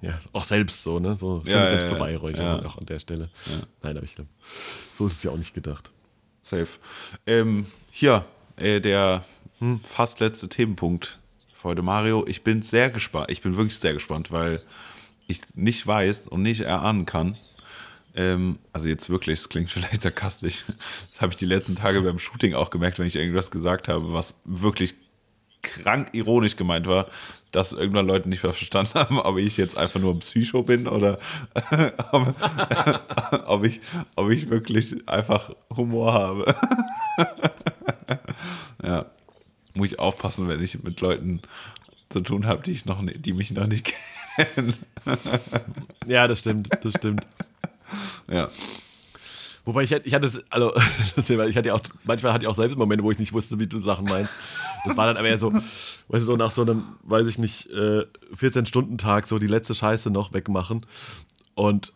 Ja, 0.00 0.18
auch 0.32 0.44
selbst 0.44 0.82
so, 0.82 1.00
ne? 1.00 1.16
So 1.16 1.42
schöne 1.44 1.54
Ja, 1.54 1.64
ja, 1.64 1.70
Selbstbeweihräucherung 1.70 2.62
ja. 2.62 2.66
auch 2.66 2.78
an 2.78 2.86
der 2.86 2.98
Stelle. 2.98 3.28
Ja. 3.46 3.66
Nein, 3.82 3.96
aber 3.96 4.04
ich 4.04 4.14
glaube, 4.14 4.30
so 4.96 5.06
ist 5.06 5.16
es 5.18 5.22
ja 5.22 5.30
auch 5.30 5.36
nicht 5.36 5.54
gedacht. 5.54 5.90
Safe. 6.42 6.68
Ähm, 7.26 7.66
hier, 7.90 8.24
äh, 8.56 8.80
der 8.80 9.24
fast 9.82 10.20
letzte 10.20 10.48
Themenpunkt 10.48 11.18
für 11.52 11.70
heute, 11.70 11.82
Mario. 11.82 12.24
Ich 12.28 12.44
bin 12.44 12.62
sehr 12.62 12.90
gespannt. 12.90 13.30
Ich 13.30 13.40
bin 13.40 13.56
wirklich 13.56 13.78
sehr 13.78 13.94
gespannt, 13.94 14.30
weil 14.30 14.60
ich 15.26 15.56
nicht 15.56 15.86
weiß 15.86 16.28
und 16.28 16.42
nicht 16.42 16.60
erahnen 16.60 17.06
kann. 17.06 17.36
Ähm, 18.14 18.58
also 18.72 18.88
jetzt 18.88 19.10
wirklich, 19.10 19.40
es 19.40 19.48
klingt 19.48 19.70
vielleicht 19.72 20.02
sarkastisch. 20.02 20.64
Das 21.10 21.20
habe 21.20 21.32
ich 21.32 21.38
die 21.38 21.46
letzten 21.46 21.74
Tage 21.74 22.00
beim 22.02 22.18
Shooting 22.18 22.54
auch 22.54 22.70
gemerkt, 22.70 22.98
wenn 22.98 23.06
ich 23.06 23.16
irgendwas 23.16 23.50
gesagt 23.50 23.88
habe, 23.88 24.12
was 24.12 24.40
wirklich 24.44 24.94
krank 25.82 26.08
ironisch 26.12 26.56
gemeint 26.56 26.86
war, 26.86 27.06
dass 27.52 27.72
irgendwann 27.72 28.06
Leute 28.06 28.28
nicht 28.28 28.42
mehr 28.42 28.52
verstanden 28.52 28.94
haben, 28.94 29.18
ob 29.18 29.38
ich 29.38 29.56
jetzt 29.56 29.78
einfach 29.78 30.00
nur 30.00 30.14
ein 30.14 30.18
Psycho 30.18 30.62
bin 30.62 30.86
oder 30.86 31.18
ob, 32.12 32.34
ob, 33.46 33.64
ich, 33.64 33.80
ob 34.16 34.30
ich 34.30 34.50
wirklich 34.50 35.08
einfach 35.08 35.50
Humor 35.74 36.12
habe. 36.12 36.54
ja. 38.82 39.06
Muss 39.74 39.92
ich 39.92 39.98
aufpassen, 39.98 40.48
wenn 40.48 40.62
ich 40.62 40.82
mit 40.82 41.00
Leuten 41.02 41.42
zu 42.08 42.20
tun 42.20 42.46
habe, 42.46 42.62
die 42.62 42.72
ich 42.72 42.86
noch, 42.86 43.02
die 43.04 43.32
mich 43.34 43.52
noch 43.52 43.66
nicht 43.66 43.92
kennen. 44.36 44.74
Ja, 46.06 46.26
das 46.28 46.38
stimmt, 46.38 46.70
das 46.82 46.94
stimmt. 46.94 47.26
Ja. 48.28 48.48
Wobei 49.66 49.82
ich, 49.82 49.92
hatte- 49.92 50.06
ich 50.06 50.14
hatte, 50.14 50.26
es- 50.26 50.42
also, 50.50 50.72
ich 51.16 51.56
hatte 51.56 51.68
ja 51.68 51.74
auch, 51.74 51.80
manchmal 52.04 52.32
hatte 52.32 52.44
ich 52.44 52.48
auch 52.48 52.54
selbst 52.56 52.78
Momente, 52.78 53.04
wo 53.04 53.10
ich 53.10 53.18
nicht 53.18 53.32
wusste, 53.34 53.58
wie 53.58 53.66
du 53.66 53.80
Sachen 53.80 54.06
meinst. 54.06 54.32
Das 54.86 54.96
war 54.96 55.06
dann 55.06 55.16
aber 55.18 55.28
eher 55.28 55.38
so, 55.38 55.52
weißt 55.52 55.62
du, 56.08 56.18
so 56.20 56.36
nach 56.36 56.50
so 56.52 56.62
einem, 56.62 56.84
weiß 57.02 57.26
ich 57.28 57.38
nicht, 57.38 57.66
äh, 57.70 58.04
14-Stunden-Tag 58.40 59.28
so 59.28 59.38
die 59.38 59.46
letzte 59.48 59.74
Scheiße 59.74 60.10
noch 60.10 60.32
wegmachen. 60.32 60.86
Und 61.54 61.92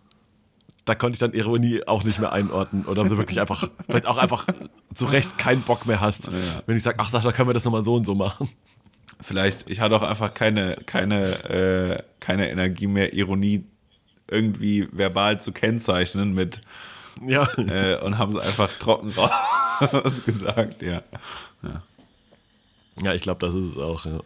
da 0.85 0.95
konnte 0.97 1.15
ich 1.15 1.21
dann 1.21 1.33
Ironie 1.33 1.87
auch 1.87 2.03
nicht 2.05 2.19
mehr 2.19 2.33
einordnen. 2.33 2.85
Oder 2.87 3.09
so 3.09 3.17
wirklich 3.17 3.41
einfach, 3.41 3.69
vielleicht 3.87 4.07
auch 4.07 4.19
einfach 4.19 4.47
zu 4.95 5.05
Recht 5.05 5.39
keinen 5.39 5.63
Bock 5.63 5.87
mehr 5.87 6.01
hast. 6.01 6.27
Ja. 6.29 6.33
Wenn 6.67 6.77
ich 6.77 6.83
sage, 6.83 6.97
ach 7.01 7.09
Sascha, 7.11 7.31
können 7.33 7.49
wir 7.49 7.55
das 7.55 7.65
nochmal 7.65 7.85
so 7.85 7.95
und 7.95 8.05
so 8.05 8.15
machen. 8.17 8.49
Vielleicht, 9.23 9.71
ich 9.71 9.81
hatte 9.81 9.95
auch 9.95 10.03
einfach 10.03 10.35
keine, 10.35 10.75
keine, 10.87 11.45
äh, 11.45 12.03
keine 12.19 12.51
Energie 12.51 12.87
mehr, 12.89 13.13
Ironie 13.13 13.65
irgendwie 14.29 14.89
verbal 14.93 15.41
zu 15.41 15.53
kennzeichnen 15.53 16.33
mit 16.35 16.61
Ja. 17.27 17.47
äh, 17.59 18.01
und 18.03 18.19
haben 18.19 18.37
es 18.37 18.45
einfach 18.47 18.71
trocken 18.79 19.13
rausgesagt, 19.81 20.83
ja. 20.83 21.03
Ja, 23.03 23.15
ich 23.15 23.23
glaube, 23.23 23.45
das 23.47 23.55
ist 23.55 23.73
es 23.73 23.77
auch. 23.79 24.05
Ja. 24.07 24.21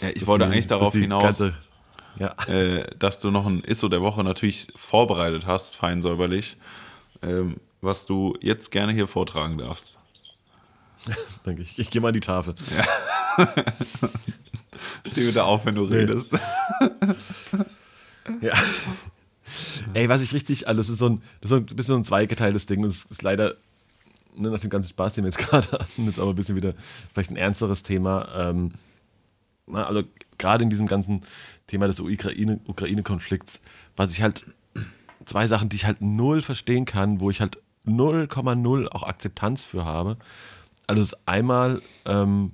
ja 0.00 0.08
ich 0.08 0.14
Dass 0.20 0.26
wollte 0.26 0.46
die- 0.46 0.52
eigentlich 0.52 0.66
darauf 0.66 0.92
hinaus, 0.94 1.22
ganze- 1.22 1.54
ja. 2.18 2.34
äh, 2.48 2.86
dass 2.98 3.20
du 3.20 3.30
noch 3.30 3.46
ein 3.46 3.62
Isso 3.64 3.88
der 3.88 4.02
Woche 4.02 4.22
natürlich 4.24 4.68
vorbereitet 4.76 5.46
hast, 5.46 5.76
fein 5.76 6.02
säuberlich, 6.02 6.56
ähm, 7.22 7.56
was 7.80 8.06
du 8.06 8.36
jetzt 8.40 8.70
gerne 8.70 8.92
hier 8.92 9.06
vortragen 9.08 9.58
darfst. 9.58 9.98
Danke. 11.44 11.62
Ich, 11.62 11.78
ich 11.78 11.90
gehe 11.90 12.00
mal 12.00 12.08
an 12.08 12.14
die 12.14 12.20
Tafel. 12.20 12.54
Steh 15.10 15.26
wieder 15.26 15.46
auf, 15.46 15.64
wenn 15.66 15.74
du 15.74 15.84
redest. 15.84 16.32
Ja. 18.40 18.52
Ey, 19.94 20.08
was 20.08 20.22
ich 20.22 20.32
richtig, 20.32 20.68
also 20.68 20.80
das 20.80 20.88
ist 20.88 20.98
so 20.98 21.06
ein, 21.08 21.22
das 21.40 21.50
ist 21.50 21.56
ein 21.56 21.66
bisschen 21.66 21.94
so 21.94 21.96
ein 21.96 22.04
zweigeteiltes 22.04 22.66
Ding 22.66 22.82
und 22.82 22.90
es 22.90 23.04
ist 23.04 23.22
leider, 23.22 23.56
ne, 24.36 24.50
nach 24.50 24.60
dem 24.60 24.70
ganzen 24.70 24.90
Spaß, 24.90 25.14
den 25.14 25.24
wir 25.24 25.30
jetzt 25.30 25.38
gerade 25.48 25.70
hatten, 25.72 26.06
jetzt 26.06 26.18
aber 26.18 26.30
ein 26.30 26.36
bisschen 26.36 26.56
wieder 26.56 26.74
vielleicht 27.12 27.30
ein 27.30 27.36
ernsteres 27.36 27.82
Thema. 27.82 28.28
Ähm, 28.34 28.72
na, 29.66 29.84
also 29.84 30.02
gerade 30.38 30.64
in 30.64 30.70
diesem 30.70 30.86
ganzen 30.86 31.22
Thema 31.66 31.86
des 31.86 32.00
Ukraine- 32.00 32.60
Ukraine-Konflikts, 32.66 33.60
was 33.96 34.12
ich 34.12 34.22
halt, 34.22 34.46
zwei 35.24 35.46
Sachen, 35.46 35.68
die 35.68 35.76
ich 35.76 35.84
halt 35.84 36.00
null 36.00 36.42
verstehen 36.42 36.84
kann, 36.84 37.20
wo 37.20 37.30
ich 37.30 37.40
halt 37.40 37.58
0,0 37.86 38.88
auch 38.88 39.02
Akzeptanz 39.02 39.64
für 39.64 39.84
habe. 39.84 40.16
Also 40.86 41.02
ist 41.02 41.16
einmal, 41.26 41.80
ähm, 42.04 42.52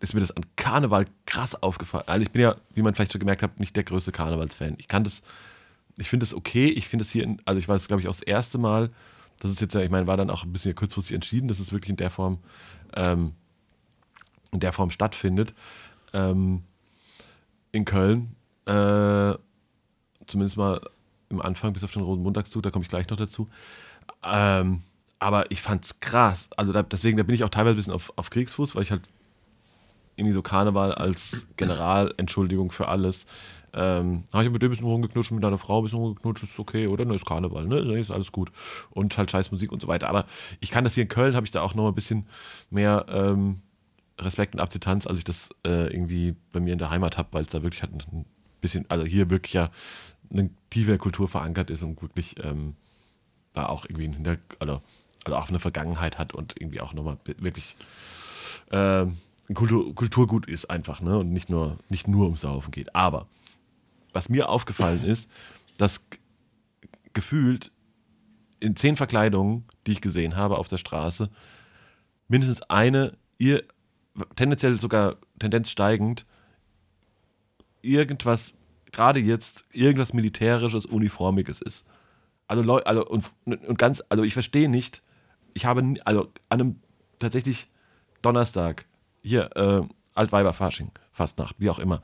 ist 0.00 0.14
mir 0.14 0.20
das 0.20 0.36
an 0.36 0.44
Karneval 0.56 1.06
krass 1.26 1.60
aufgefallen. 1.62 2.04
Also 2.06 2.22
ich 2.22 2.30
bin 2.30 2.42
ja, 2.42 2.56
wie 2.74 2.82
man 2.82 2.94
vielleicht 2.94 3.12
schon 3.12 3.18
gemerkt 3.20 3.42
hat, 3.42 3.58
nicht 3.58 3.74
der 3.74 3.84
größte 3.84 4.12
Karnevalsfan. 4.12 4.74
Ich 4.78 4.88
kann 4.88 5.04
das, 5.04 5.22
ich 5.98 6.08
finde 6.08 6.26
das 6.26 6.34
okay. 6.34 6.68
Ich 6.68 6.88
finde 6.88 7.04
das 7.04 7.12
hier, 7.12 7.24
in, 7.24 7.40
also 7.44 7.58
ich 7.58 7.68
war 7.68 7.76
jetzt, 7.76 7.88
glaube 7.88 8.00
ich, 8.00 8.08
auch 8.08 8.12
das 8.12 8.22
erste 8.22 8.58
Mal, 8.58 8.90
das 9.40 9.50
ist 9.50 9.60
jetzt 9.60 9.74
ja, 9.74 9.80
ich 9.80 9.90
meine, 9.90 10.06
war 10.06 10.16
dann 10.16 10.30
auch 10.30 10.44
ein 10.44 10.52
bisschen 10.52 10.74
kurzfristig 10.74 11.14
entschieden, 11.14 11.48
dass 11.48 11.58
es 11.58 11.72
wirklich 11.72 11.90
in 11.90 11.96
der 11.96 12.10
Form, 12.10 12.38
ähm, 12.94 13.32
in 14.52 14.60
der 14.60 14.72
Form 14.72 14.90
stattfindet. 14.90 15.54
Ähm, 16.12 16.62
in 17.72 17.84
Köln. 17.84 18.36
Äh, 18.66 19.34
zumindest 20.26 20.56
mal 20.56 20.80
im 21.28 21.42
Anfang 21.42 21.72
bis 21.72 21.84
auf 21.84 21.92
den 21.92 22.02
Rosenmontagszug, 22.02 22.62
da 22.62 22.70
komme 22.70 22.84
ich 22.84 22.88
gleich 22.88 23.08
noch 23.08 23.16
dazu. 23.16 23.48
Ähm, 24.22 24.82
aber 25.18 25.50
ich 25.50 25.60
fand's 25.60 26.00
krass. 26.00 26.48
Also 26.56 26.72
da, 26.72 26.82
deswegen, 26.82 27.16
da 27.16 27.24
bin 27.24 27.34
ich 27.34 27.44
auch 27.44 27.48
teilweise 27.48 27.74
ein 27.74 27.76
bisschen 27.76 27.92
auf, 27.92 28.12
auf 28.16 28.30
Kriegsfuß, 28.30 28.74
weil 28.74 28.82
ich 28.82 28.90
halt 28.90 29.02
irgendwie 30.16 30.32
so 30.32 30.42
Karneval 30.42 30.94
als 30.94 31.46
Generalentschuldigung 31.56 32.70
für 32.70 32.88
alles. 32.88 33.26
Ähm, 33.76 34.24
habe 34.32 34.44
ich 34.44 34.50
mit 34.50 34.62
dem 34.62 34.68
ein 34.68 34.70
bisschen 34.70 34.86
rumgeknutscht, 34.86 35.32
mit 35.32 35.42
deiner 35.42 35.58
Frau 35.58 35.78
ein 35.78 35.84
bisschen 35.84 35.98
rumgeknutscht, 35.98 36.44
ist 36.44 36.58
okay, 36.58 36.86
oder? 36.86 37.04
Ne, 37.04 37.14
ist 37.14 37.26
Karneval, 37.26 37.66
ne? 37.66 37.98
Ist 37.98 38.10
alles 38.10 38.30
gut. 38.30 38.52
Und 38.90 39.18
halt 39.18 39.30
scheiß 39.30 39.50
Musik 39.50 39.72
und 39.72 39.82
so 39.82 39.88
weiter. 39.88 40.08
Aber 40.08 40.26
ich 40.60 40.70
kann 40.70 40.84
das 40.84 40.94
hier 40.94 41.02
in 41.02 41.08
Köln, 41.08 41.34
habe 41.34 41.44
ich 41.44 41.50
da 41.50 41.62
auch 41.62 41.74
noch 41.74 41.88
ein 41.88 41.94
bisschen 41.94 42.26
mehr 42.70 43.06
ähm, 43.08 43.62
Respekt 44.18 44.54
und 44.54 44.60
Akzeptanz, 44.60 45.06
als 45.06 45.18
ich 45.18 45.24
das 45.24 45.50
äh, 45.66 45.92
irgendwie 45.92 46.36
bei 46.52 46.60
mir 46.60 46.72
in 46.72 46.78
der 46.78 46.90
Heimat 46.90 47.18
habe, 47.18 47.28
weil 47.32 47.44
es 47.44 47.50
da 47.50 47.62
wirklich 47.64 47.82
halt 47.82 47.92
ein 47.92 48.24
bisschen, 48.60 48.86
also 48.88 49.04
hier 49.04 49.28
wirklich 49.30 49.54
ja 49.54 49.70
eine 50.30 50.50
tiefe 50.70 50.96
Kultur 50.98 51.28
verankert 51.28 51.70
ist 51.70 51.82
und 51.82 52.00
wirklich 52.00 52.36
ähm, 52.42 52.74
da 53.54 53.66
auch 53.66 53.84
irgendwie 53.86 54.04
in 54.04 54.38
also, 54.60 54.82
also 55.24 55.36
auch 55.36 55.48
eine 55.48 55.60
Vergangenheit 55.60 56.18
hat 56.18 56.32
und 56.32 56.54
irgendwie 56.60 56.80
auch 56.80 56.92
nochmal 56.92 57.18
wirklich 57.38 57.76
äh, 58.70 59.06
Kultur, 59.52 59.94
Kulturgut 59.94 60.46
ist 60.46 60.70
einfach, 60.70 61.00
ne? 61.00 61.18
Und 61.18 61.32
nicht 61.32 61.50
nur, 61.50 61.78
nicht 61.88 62.08
nur 62.08 62.24
ums 62.24 62.40
Saufen 62.40 62.70
geht. 62.70 62.94
Aber 62.94 63.26
was 64.14 64.28
mir 64.28 64.48
aufgefallen 64.48 65.04
ist, 65.04 65.28
dass 65.76 66.06
gefühlt 67.12 67.70
in 68.60 68.76
zehn 68.76 68.96
Verkleidungen, 68.96 69.64
die 69.86 69.92
ich 69.92 70.00
gesehen 70.00 70.36
habe 70.36 70.56
auf 70.58 70.68
der 70.68 70.78
Straße, 70.78 71.28
mindestens 72.28 72.62
eine, 72.62 73.16
ihr 73.38 73.64
tendenziell 74.36 74.78
sogar 74.80 75.16
Tendenz 75.38 75.70
steigend, 75.70 76.24
irgendwas, 77.82 78.54
gerade 78.92 79.20
jetzt, 79.20 79.66
irgendwas 79.72 80.14
Militärisches, 80.14 80.86
Uniformiges 80.86 81.60
ist. 81.60 81.86
Also 82.46 82.62
Leute, 82.62 82.86
also 82.86 83.06
und, 83.06 83.30
und 83.44 83.78
ganz, 83.78 84.02
also 84.08 84.24
ich 84.24 84.32
verstehe 84.32 84.68
nicht, 84.68 85.02
ich 85.54 85.66
habe, 85.66 85.94
also 86.04 86.32
an 86.48 86.60
einem 86.60 86.80
tatsächlich 87.18 87.68
Donnerstag, 88.22 88.86
hier, 89.22 89.50
äh, 89.56 89.82
Altweiberfasching, 90.14 90.92
Fastnacht, 91.12 91.56
wie 91.58 91.70
auch 91.70 91.78
immer. 91.78 92.00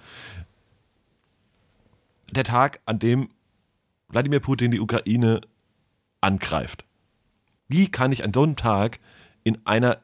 Der 2.33 2.45
Tag, 2.45 2.81
an 2.87 2.99
dem 2.99 3.31
Wladimir 4.09 4.41
Putin 4.41 4.71
die 4.71 4.81
Ukraine 4.81 5.41
angreift. 6.21 6.85
Wie 7.69 7.89
kann 7.89 8.13
ich 8.13 8.25
an 8.25 8.35
so 8.35 8.43
einem 8.43 8.57
Tag 8.57 8.99
in 9.45 9.59
einer, 9.65 9.99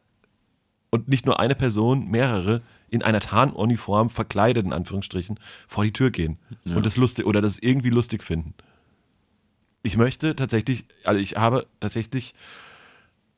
und 0.90 1.08
nicht 1.08 1.26
nur 1.26 1.40
eine 1.40 1.54
Person, 1.54 2.08
mehrere, 2.08 2.62
in 2.88 3.02
einer 3.02 3.20
Tarnuniform 3.20 4.08
verkleidet, 4.08 4.64
in 4.64 4.72
Anführungsstrichen, 4.72 5.40
vor 5.66 5.84
die 5.84 5.92
Tür 5.92 6.10
gehen 6.10 6.38
ja. 6.64 6.76
und 6.76 6.86
das 6.86 6.96
lustig 6.96 7.26
oder 7.26 7.40
das 7.40 7.58
irgendwie 7.58 7.90
lustig 7.90 8.22
finden? 8.22 8.54
Ich 9.82 9.96
möchte 9.96 10.34
tatsächlich, 10.34 10.84
also 11.04 11.20
ich 11.20 11.36
habe 11.36 11.66
tatsächlich 11.80 12.34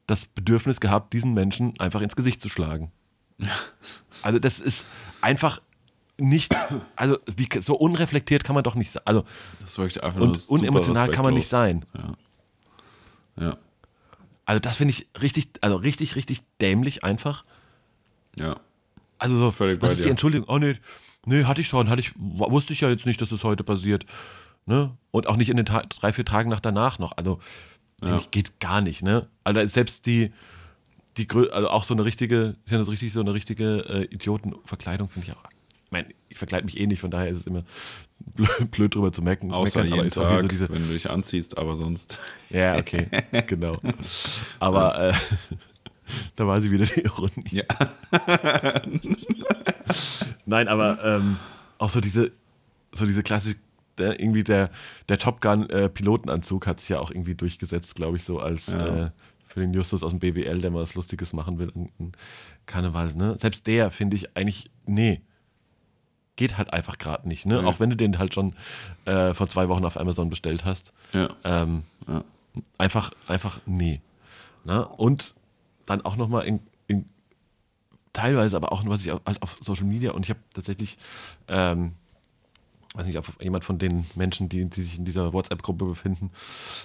das 0.07 0.27
Bedürfnis 0.27 0.81
gehabt, 0.81 1.13
diesen 1.13 1.35
Menschen 1.35 1.79
einfach 1.79 2.01
ins 2.01 2.17
Gesicht 2.17 2.41
zu 2.41 2.49
schlagen. 2.49 2.93
Also 4.23 4.39
das 4.39 4.59
ist 4.59 4.85
einfach 5.21 5.61
nicht, 6.19 6.55
also 6.97 7.19
wie, 7.37 7.49
so 7.61 7.77
unreflektiert 7.77 8.45
kann 8.45 8.55
man 8.55 8.65
doch 8.65 8.75
nicht 8.75 8.91
sein. 8.91 9.03
Also, 9.07 9.25
das 9.61 9.79
wirklich 9.79 10.03
einfach 10.03 10.21
und 10.21 10.49
unemotional 10.49 11.11
kann 11.11 11.25
man 11.25 11.35
nicht 11.35 11.49
sein. 11.49 11.85
Ja. 11.95 13.45
ja. 13.45 13.57
Also 14.45 14.61
das 14.61 14.77
finde 14.77 14.93
ich 14.93 15.09
richtig, 15.21 15.51
also 15.61 15.77
richtig, 15.77 16.17
richtig 16.17 16.43
dämlich 16.61 17.05
einfach. 17.05 17.45
Ja. 18.37 18.57
Also 19.19 19.37
so, 19.37 19.51
Völlig 19.51 19.83
was 19.83 19.93
ist 19.93 20.05
die 20.05 20.09
Entschuldigung? 20.09 20.49
Oh 20.49 20.59
nee, 20.59 20.75
nee, 21.27 21.45
hatte 21.45 21.61
ich 21.61 21.69
schon, 21.69 21.91
hatte 21.91 22.01
ich, 22.01 22.13
wusste 22.17 22.73
ich 22.73 22.81
ja 22.81 22.89
jetzt 22.89 23.05
nicht, 23.05 23.21
dass 23.21 23.31
es 23.31 23.41
das 23.41 23.45
heute 23.45 23.63
passiert. 23.63 24.07
Ne? 24.65 24.97
Und 25.11 25.27
auch 25.27 25.37
nicht 25.37 25.51
in 25.51 25.57
den 25.57 25.67
Ta 25.67 25.83
drei, 25.83 26.13
vier 26.13 26.25
Tagen 26.25 26.51
nach 26.51 26.61
danach 26.61 26.99
noch. 26.99 27.13
Also, 27.17 27.41
ja. 28.03 28.21
geht 28.31 28.61
gar 28.61 28.81
nicht, 28.81 29.03
ne? 29.03 29.27
Also 29.45 29.67
selbst 29.67 30.07
die, 30.07 30.33
die 31.17 31.29
also 31.31 31.69
auch 31.69 31.85
so 31.85 31.95
eine 31.95 32.05
richtige, 32.05 32.57
ist 32.65 32.73
ja 32.73 32.83
so 32.83 32.91
richtig 32.91 33.13
so 33.13 33.21
eine 33.21 33.35
richtige 33.35 33.81
äh, 33.89 34.05
Idiotenverkleidung, 34.05 35.09
finde 35.09 35.29
ich 35.29 35.37
auch. 35.37 35.58
Ich 35.89 35.93
meine, 35.93 36.09
ich 36.29 36.37
verkleide 36.37 36.67
mich 36.67 36.79
eh 36.79 36.87
nicht, 36.87 37.01
von 37.01 37.11
daher 37.11 37.31
ist 37.31 37.39
es 37.39 37.47
immer 37.47 37.65
blöd 38.71 38.95
drüber 38.95 39.11
zu 39.11 39.23
mecken. 39.23 39.53
Außer 39.53 39.83
meckern, 39.83 39.97
jeden 39.97 40.11
Tag, 40.11 40.43
so 40.43 40.49
diese, 40.49 40.69
wenn 40.69 40.87
du 40.87 40.93
dich 40.93 41.09
anziehst, 41.09 41.57
aber 41.57 41.77
sonst. 41.77 42.19
Ja, 42.51 42.77
okay, 42.77 43.07
genau. 43.47 43.79
Aber 44.61 44.95
ja. 44.95 45.09
äh, 45.09 45.15
da 46.37 46.47
war 46.47 46.61
sie 46.61 46.71
wieder 46.71 46.85
die 46.85 47.01
Ironie. 47.01 47.33
Ja. 47.53 47.65
Nein, 50.45 50.69
aber 50.69 51.03
ähm, 51.03 51.39
auch 51.79 51.89
so 51.89 52.03
diese, 52.03 52.33
so 52.93 53.07
diese 53.07 53.23
klassische, 53.23 53.57
der, 53.97 54.21
irgendwie 54.21 54.45
der, 54.45 54.71
der 55.09 55.17
Top 55.17 55.41
Gun 55.41 55.71
äh, 55.71 55.89
Pilotenanzug 55.89 56.67
hat 56.67 56.81
sich 56.81 56.91
ja 56.91 57.01
auch 57.01 57.11
irgendwie 57.11 57.35
durchgesetzt, 57.35 57.95
glaube 57.95 58.19
ich, 58.19 58.25
so 58.25 58.41
als 58.41 58.67
ja. 58.67 59.07
äh, 59.07 59.11
für 59.47 59.61
den 59.61 59.73
Justus 59.73 60.03
aus 60.03 60.11
dem 60.11 60.21
BWL, 60.21 60.61
der 60.61 60.71
mal 60.71 60.83
was 60.83 60.95
Lustiges 60.95 61.33
machen 61.33 61.59
will, 61.59 61.73
ein 61.75 62.13
Karneval, 62.67 63.15
ne? 63.15 63.39
Selbst 63.41 63.67
der 63.67 63.91
finde 63.91 64.17
ich 64.17 64.37
eigentlich, 64.37 64.71
nee, 64.85 65.23
geht 66.39 66.57
halt 66.57 66.73
einfach 66.73 66.97
gerade 66.97 67.29
nicht. 67.29 67.45
Ne? 67.45 67.61
Mhm. 67.61 67.67
Auch 67.67 67.81
wenn 67.81 67.91
du 67.91 67.97
den 67.97 68.19
halt 68.19 68.33
schon 68.33 68.55
äh, 69.05 69.35
vor 69.35 69.49
zwei 69.49 69.69
Wochen 69.69 69.85
auf 69.85 69.99
Amazon 69.99 70.31
bestellt 70.31 70.65
hast. 70.65 70.95
Ja. 71.13 71.29
Ähm, 71.45 71.83
ja. 72.07 72.25
Einfach, 72.79 73.13
einfach 73.27 73.61
nee. 73.67 74.01
Na? 74.65 74.79
Ne? 74.79 74.89
Und 74.89 75.35
dann 75.85 76.01
auch 76.03 76.17
nochmal 76.17 76.47
in, 76.47 76.61
in 76.87 77.07
teilweise, 78.13 78.57
aber 78.57 78.73
auch 78.73 78.85
was 78.87 79.05
ich 79.05 79.13
halt 79.13 79.43
auf 79.43 79.59
Social 79.61 79.85
Media 79.85 80.13
und 80.13 80.25
ich 80.25 80.31
habe 80.31 80.41
tatsächlich, 80.55 80.97
ähm, 81.49 81.93
weiß 82.95 83.07
nicht, 83.07 83.19
ob 83.19 83.43
jemand 83.43 83.65
von 83.65 83.79
den 83.79 84.07
Menschen, 84.15 84.49
die, 84.49 84.65
die 84.65 84.83
sich 84.83 84.99
in 84.99 85.05
dieser 85.05 85.33
WhatsApp-Gruppe 85.33 85.85
befinden 85.85 86.31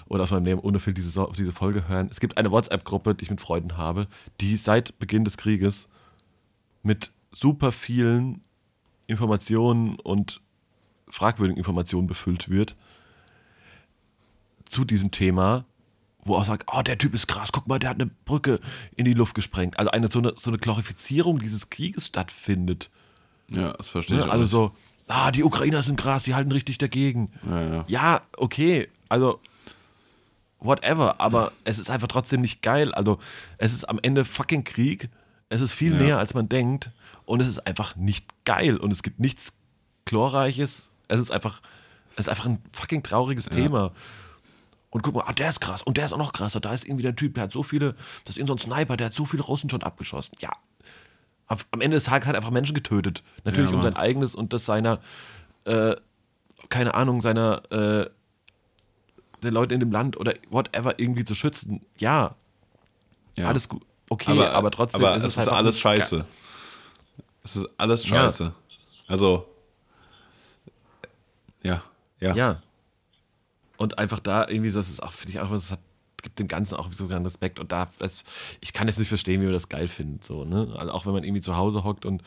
oder 0.07 0.23
aus 0.23 0.31
meinem 0.31 0.45
Leben 0.45 0.59
ohne 0.61 0.79
viel 0.79 0.93
diese, 0.93 1.27
diese 1.37 1.51
Folge 1.51 1.87
hören. 1.87 2.07
Es 2.11 2.19
gibt 2.19 2.37
eine 2.37 2.51
WhatsApp-Gruppe, 2.51 3.15
die 3.15 3.23
ich 3.23 3.29
mit 3.29 3.41
Freunden 3.41 3.77
habe, 3.77 4.07
die 4.41 4.57
seit 4.57 4.97
Beginn 4.99 5.25
des 5.25 5.37
Krieges 5.37 5.87
mit 6.81 7.11
super 7.31 7.71
vielen 7.71 8.41
Informationen 9.07 9.99
und 9.99 10.41
fragwürdigen 11.07 11.57
Informationen 11.57 12.07
befüllt 12.07 12.49
wird 12.49 12.75
zu 14.65 14.85
diesem 14.85 15.11
Thema, 15.11 15.65
wo 16.25 16.35
auch 16.35 16.45
sagt, 16.45 16.69
oh, 16.73 16.81
der 16.81 16.97
Typ 16.97 17.13
ist 17.13 17.27
krass, 17.27 17.51
guck 17.51 17.67
mal, 17.67 17.79
der 17.79 17.91
hat 17.91 18.01
eine 18.01 18.09
Brücke 18.25 18.59
in 18.95 19.05
die 19.05 19.13
Luft 19.13 19.35
gesprengt. 19.35 19.77
Also 19.77 19.91
eine 19.91 20.09
so 20.09 20.19
eine, 20.19 20.33
so 20.35 20.49
eine 20.49 20.57
Glorifizierung 20.57 21.39
dieses 21.39 21.69
Krieges 21.69 22.07
stattfindet. 22.07 22.89
Ja, 23.49 23.73
das 23.73 23.89
verstehe 23.89 24.19
ich. 24.19 24.25
Ja, 24.25 24.31
also 24.31 24.45
so, 24.45 24.71
ah, 25.07 25.31
die 25.31 25.43
Ukrainer 25.43 25.83
sind 25.83 25.99
krass, 25.99 26.23
die 26.23 26.33
halten 26.33 26.51
richtig 26.51 26.77
dagegen. 26.77 27.31
Ja, 27.47 27.61
ja. 27.61 27.85
ja 27.87 28.21
okay, 28.37 28.89
also 29.09 29.39
whatever, 30.59 31.19
aber 31.19 31.51
es 31.65 31.77
ist 31.77 31.89
einfach 31.89 32.07
trotzdem 32.07 32.41
nicht 32.41 32.61
geil. 32.61 32.93
Also 32.93 33.19
es 33.57 33.73
ist 33.73 33.87
am 33.87 33.99
Ende 34.01 34.25
fucking 34.25 34.63
Krieg. 34.63 35.09
Es 35.49 35.61
ist 35.61 35.73
viel 35.73 35.93
näher, 35.95 36.17
als 36.17 36.33
man 36.33 36.49
denkt 36.49 36.89
und 37.25 37.41
es 37.41 37.47
ist 37.47 37.65
einfach 37.65 37.95
nicht 37.95 38.27
geil 38.45 38.77
und 38.77 38.91
es 38.91 39.03
gibt 39.03 39.19
nichts 39.19 39.53
Chlorreiches. 40.05 40.89
Es 41.07 41.19
ist 41.19 41.31
einfach, 41.31 41.61
es 42.11 42.19
ist 42.19 42.29
einfach 42.29 42.45
ein 42.45 42.61
fucking 42.71 43.03
trauriges 43.03 43.45
ja. 43.45 43.51
Thema. 43.51 43.91
Und 44.89 45.01
guck 45.01 45.15
mal, 45.15 45.23
ah, 45.25 45.33
der 45.33 45.49
ist 45.49 45.59
krass 45.59 45.81
und 45.81 45.97
der 45.97 46.05
ist 46.05 46.13
auch 46.13 46.17
noch 46.17 46.33
krasser. 46.33 46.59
Da 46.59 46.73
ist 46.73 46.85
irgendwie 46.85 47.03
der 47.03 47.15
Typ, 47.15 47.33
der 47.35 47.45
hat 47.45 47.51
so 47.51 47.63
viele, 47.63 47.93
das 48.23 48.31
ist 48.31 48.37
irgend 48.37 48.49
so 48.49 48.55
ein 48.55 48.59
Sniper, 48.59 48.95
der 48.95 49.07
hat 49.07 49.13
so 49.13 49.25
viele 49.25 49.43
Russen 49.43 49.69
schon 49.69 49.81
abgeschossen. 49.81 50.35
Ja. 50.39 50.51
Am 51.47 51.81
Ende 51.81 51.95
des 51.95 52.03
Tages 52.03 52.27
hat 52.27 52.35
er 52.35 52.39
einfach 52.39 52.51
Menschen 52.51 52.73
getötet. 52.73 53.23
Natürlich 53.43 53.71
ja, 53.71 53.75
um 53.75 53.83
sein 53.83 53.95
eigenes 53.95 54.35
und 54.35 54.53
das 54.53 54.65
seiner, 54.65 54.99
äh, 55.65 55.95
keine 56.69 56.93
Ahnung, 56.93 57.21
seiner, 57.21 57.63
äh, 57.71 58.09
der 59.41 59.51
Leute 59.51 59.73
in 59.73 59.79
dem 59.79 59.91
Land 59.91 60.17
oder 60.17 60.33
whatever 60.49 60.99
irgendwie 60.99 61.25
zu 61.25 61.35
schützen. 61.35 61.81
Ja. 61.97 62.35
ja. 63.35 63.47
Alles 63.47 63.67
gut. 63.67 63.83
Okay, 64.09 64.31
aber, 64.31 64.51
aber 64.51 64.71
trotzdem 64.71 65.03
aber 65.03 65.17
ist 65.17 65.23
es, 65.23 65.37
ist 65.37 65.47
alles 65.47 65.79
scheiße. 65.79 66.25
Es 67.43 67.55
ist 67.55 67.67
alles 67.77 68.05
scheiße. 68.05 68.43
Ja. 68.45 68.53
Also, 69.07 69.47
ja, 71.63 71.83
ja. 72.19 72.35
Ja. 72.35 72.61
Und 73.77 73.97
einfach 73.97 74.19
da 74.19 74.47
irgendwie, 74.47 74.71
das 74.71 74.89
ist 74.89 75.03
auch, 75.03 75.11
finde 75.11 75.31
ich 75.31 75.39
auch, 75.39 75.51
das 75.51 75.71
hat, 75.71 75.79
gibt 76.21 76.39
dem 76.39 76.47
Ganzen 76.47 76.75
auch 76.75 76.91
sogar 76.93 77.17
einen 77.17 77.25
Respekt. 77.25 77.59
Und 77.59 77.71
da, 77.71 77.89
das, 77.99 78.23
ich 78.61 78.71
kann 78.71 78.87
jetzt 78.87 78.97
nicht 78.97 79.09
verstehen, 79.09 79.41
wie 79.41 79.45
man 79.45 79.53
das 79.53 79.67
geil 79.67 79.87
findet. 79.87 80.23
So, 80.23 80.45
ne? 80.45 80.73
Also 80.77 80.93
auch 80.93 81.05
wenn 81.05 81.13
man 81.13 81.23
irgendwie 81.23 81.41
zu 81.41 81.57
Hause 81.57 81.83
hockt 81.83 82.05
und 82.05 82.23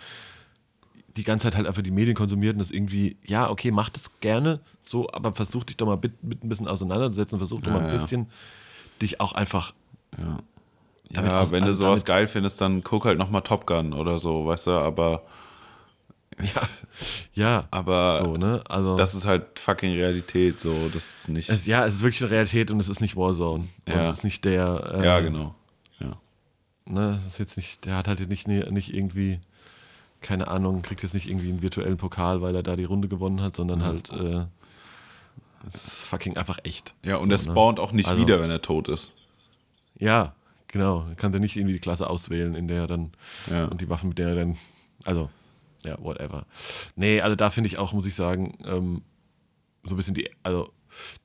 die 1.17 1.25
ganze 1.25 1.45
Zeit 1.45 1.57
halt 1.57 1.67
einfach 1.67 1.83
die 1.83 1.91
Medien 1.91 2.15
konsumiert 2.15 2.55
und 2.55 2.59
das 2.59 2.71
irgendwie, 2.71 3.17
ja, 3.25 3.49
okay, 3.49 3.71
macht 3.71 3.97
es 3.97 4.11
gerne, 4.21 4.61
so, 4.81 5.09
aber 5.11 5.33
versuch 5.33 5.65
dich 5.65 5.79
doch 5.79 5.87
mal 5.87 5.97
mit, 5.97 6.23
mit 6.23 6.45
ein 6.45 6.49
bisschen 6.51 6.69
auseinanderzusetzen, 6.69 7.39
versuch 7.39 7.63
doch 7.63 7.73
ja, 7.73 7.79
mal 7.79 7.87
ein 7.89 7.99
bisschen 7.99 8.27
dich 9.01 9.19
auch 9.21 9.33
einfach 9.33 9.73
ja. 10.19 10.39
Ja, 11.11 11.51
wenn 11.51 11.65
also 11.65 11.83
du 11.83 11.87
sowas 11.87 12.05
geil 12.05 12.27
findest, 12.27 12.61
dann 12.61 12.83
guck 12.83 13.05
halt 13.05 13.19
nochmal 13.19 13.43
Top 13.43 13.67
Gun 13.67 13.93
oder 13.93 14.19
so, 14.19 14.47
weißt 14.47 14.69
du, 14.69 14.71
aber. 14.73 15.23
Ja, 16.39 16.69
ja. 17.33 17.69
Aber 17.71 18.21
so, 18.23 18.37
ne? 18.37 18.63
also, 18.69 18.95
das 18.95 19.15
ist 19.15 19.25
halt 19.25 19.59
fucking 19.59 19.93
Realität, 19.93 20.61
so, 20.61 20.91
das 20.93 21.21
ist 21.21 21.29
nicht. 21.31 21.49
Es, 21.49 21.65
ja, 21.65 21.87
es 21.87 21.95
ist 21.95 22.03
wirklich 22.03 22.21
eine 22.21 22.31
Realität 22.31 22.71
und 22.71 22.79
es 22.79 22.91
ist 22.91 23.01
nicht 23.01 23.17
Warzone. 23.17 23.69
Ja. 23.89 23.95
Und 23.95 24.01
es 24.01 24.09
ist 24.11 24.25
nicht 24.25 24.45
der. 24.45 24.99
Äh, 24.99 25.05
ja, 25.07 25.21
genau. 25.21 25.55
Ja. 25.99 26.13
Ne, 26.85 27.17
es 27.19 27.27
ist 27.27 27.39
jetzt 27.39 27.57
nicht, 27.57 27.87
der 27.87 27.97
hat 27.97 28.07
halt 28.07 28.29
nicht, 28.29 28.49
nicht 28.49 28.93
irgendwie 28.93 29.41
keine 30.27 30.49
Ahnung, 30.49 30.83
kriegt 30.83 31.03
jetzt 31.03 31.15
nicht 31.15 31.29
irgendwie 31.29 31.49
einen 31.49 31.63
virtuellen 31.63 31.97
Pokal, 31.97 32.43
weil 32.43 32.55
er 32.55 32.63
da 32.63 32.77
die 32.77 32.85
Runde 32.85 33.09
gewonnen 33.09 33.41
hat, 33.41 33.57
sondern 33.57 33.85
halt, 33.85 34.11
äh, 34.11 34.45
es 35.67 35.75
ist 35.75 36.05
fucking 36.05 36.37
einfach 36.37 36.59
echt. 36.65 36.95
Ja, 37.05 37.17
und 37.17 37.25
so, 37.25 37.29
der 37.29 37.39
spawnt 37.39 37.81
auch 37.81 37.93
nicht 37.93 38.09
Also- 38.09 38.23
wieder, 38.23 38.41
wenn 38.41 38.51
er 38.51 38.63
tot 38.63 38.89
ist. 38.89 39.13
Ja, 39.99 40.35
genau. 40.77 41.01
Dann 41.03 41.17
kann 41.17 41.33
er 41.35 41.41
nicht 41.41 41.57
irgendwie 41.57 41.75
die 41.75 41.81
Klasse 41.81 42.09
auswählen, 42.09 42.55
in 42.55 42.69
der 42.69 42.83
er 42.83 42.87
dann 42.87 43.11
Ja. 43.51 43.65
und 43.67 43.81
die 43.81 43.89
Waffen, 43.89 44.09
mit 44.11 44.19
der 44.19 44.29
er 44.31 44.35
dann, 44.37 44.57
also, 45.05 45.31
ja, 45.85 45.97
whatever. 46.03 46.47
Nee, 46.97 47.21
also 47.21 47.37
da 47.37 47.51
finde 47.51 47.69
ich 47.69 47.79
auch, 47.79 47.93
muss 47.93 48.07
ich 48.07 48.15
sagen, 48.15 48.59
ähm, 48.65 49.03
so 49.85 49.95
ein 49.95 49.97
bisschen 49.97 50.15
die, 50.15 50.31
also 50.43 50.73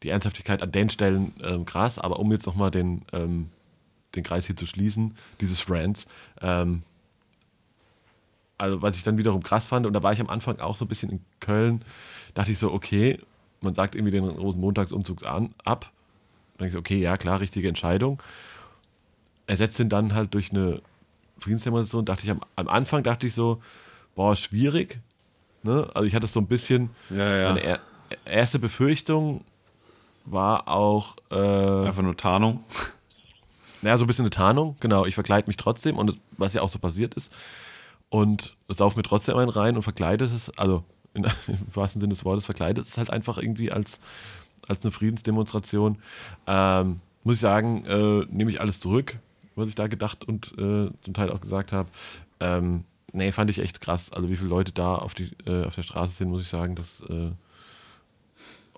die 0.04 0.10
Ernsthaftigkeit 0.10 0.62
an 0.62 0.72
den 0.72 0.90
Stellen 0.90 1.34
ähm, 1.42 1.66
krass, 1.66 1.98
aber 1.98 2.20
um 2.20 2.32
jetzt 2.32 2.46
nochmal 2.46 2.72
den, 2.72 3.04
ähm, 3.14 3.50
den 4.16 4.24
Kreis 4.24 4.46
hier 4.46 4.56
zu 4.56 4.66
schließen, 4.66 5.16
dieses 5.40 5.70
Rants, 5.70 6.06
ähm, 6.42 6.84
also 8.58 8.82
was 8.82 8.96
ich 8.98 9.04
dann 9.04 9.18
wiederum 9.18 9.42
krass 9.42 9.66
fand, 9.68 9.86
und 9.88 9.94
da 9.94 10.04
war 10.04 10.14
ich 10.14 10.22
am 10.22 10.30
Anfang 10.30 10.60
auch 10.60 10.76
so 10.76 10.86
ein 10.86 10.88
bisschen 10.88 11.10
in 11.10 11.22
Köln, 11.40 11.84
dachte 12.34 12.52
ich 12.52 12.60
so, 12.60 12.72
okay, 12.72 13.20
man 13.62 13.74
sagt 13.74 13.96
irgendwie 13.96 14.12
den 14.12 14.26
Rosenmontagsumzug 14.26 15.26
an, 15.26 15.54
ab. 15.64 15.92
Dann 16.58 16.66
denke 16.66 16.68
ich 16.68 16.74
so, 16.74 16.80
okay, 16.80 17.00
ja 17.00 17.18
klar, 17.18 17.40
richtige 17.40 17.68
Entscheidung. 17.68 18.22
Ersetzt 19.48 19.80
ihn 19.80 19.90
dann 19.90 20.14
halt 20.14 20.34
durch 20.34 20.52
eine 20.52 20.82
Friedensdemonstration, 21.40 22.06
dachte 22.06 22.24
ich 22.24 22.32
am, 22.32 22.42
am 22.56 22.68
Anfang, 22.68 23.04
dachte 23.04 23.28
ich 23.28 23.34
so, 23.34 23.62
boah, 24.16 24.36
schwierig. 24.36 25.00
Ne? 25.64 25.90
Also 25.94 26.06
ich 26.08 26.16
hatte 26.16 26.28
so 26.28 26.40
ein 26.40 26.48
bisschen, 26.48 26.90
Ja, 27.10 27.36
ja. 27.38 27.48
meine 27.50 27.64
er, 27.64 27.80
erste 28.26 28.60
Befürchtung 28.60 29.44
war 30.26 30.68
auch, 30.68 31.16
äh, 31.32 31.36
Einfach 31.36 32.04
nur 32.04 32.16
Tarnung. 32.16 32.64
naja, 33.82 33.98
so 33.98 34.04
ein 34.04 34.08
bisschen 34.08 34.24
eine 34.26 34.30
Tarnung, 34.30 34.76
genau. 34.80 35.06
Ich 35.06 35.16
verkleide 35.16 35.48
mich 35.48 35.58
trotzdem 35.58 35.98
und 35.98 36.20
was 36.38 36.54
ja 36.54 36.62
auch 36.62 36.70
so 36.70 36.80
passiert 36.80 37.16
ist. 37.16 37.32
Und 38.10 38.56
sauf 38.68 38.96
mir 38.96 39.04
trotzdem 39.04 39.38
einen 39.38 39.50
rein 39.50 39.76
und 39.76 39.84
verkleide 39.84 40.26
es, 40.26 40.50
also 40.58 40.84
in, 41.14 41.24
im 41.48 41.58
wahrsten 41.74 42.02
Sinne 42.02 42.14
des 42.14 42.24
Wortes, 42.26 42.46
verkleidet 42.46 42.86
es 42.86 42.98
halt 42.98 43.10
einfach 43.10 43.38
irgendwie 43.38 43.72
als, 43.72 44.00
als 44.68 44.84
eine 44.84 44.92
Friedensdemonstration. 44.92 45.98
Ähm, 46.48 47.00
muss 47.24 47.36
ich 47.36 47.42
sagen, 47.42 47.86
äh, 47.86 48.26
nehme 48.30 48.50
ich 48.52 48.60
alles 48.62 48.80
zurück, 48.80 49.18
was 49.56 49.68
ich 49.70 49.76
da 49.76 49.88
gedacht 49.88 50.26
und 50.26 50.54
äh, 50.58 50.90
zum 51.02 51.14
Teil 51.14 51.30
auch 51.32 51.42
gesagt 51.42 51.72
habe. 51.74 51.90
Ähm, 52.40 52.84
nee, 53.14 53.32
fand 53.32 53.50
ich 53.50 53.60
echt 53.60 53.82
krass. 53.82 54.12
Also 54.12 54.30
wie 54.30 54.36
viele 54.36 54.50
Leute 54.50 54.72
da 54.72 54.96
auf, 54.96 55.14
die, 55.14 55.32
äh, 55.46 55.66
auf 55.66 55.76
der 55.76 55.84
Straße 55.84 56.14
sind, 56.14 56.30
muss 56.30 56.42
ich 56.42 56.48
sagen, 56.50 56.76
dass 56.76 57.02
äh, 57.02 57.32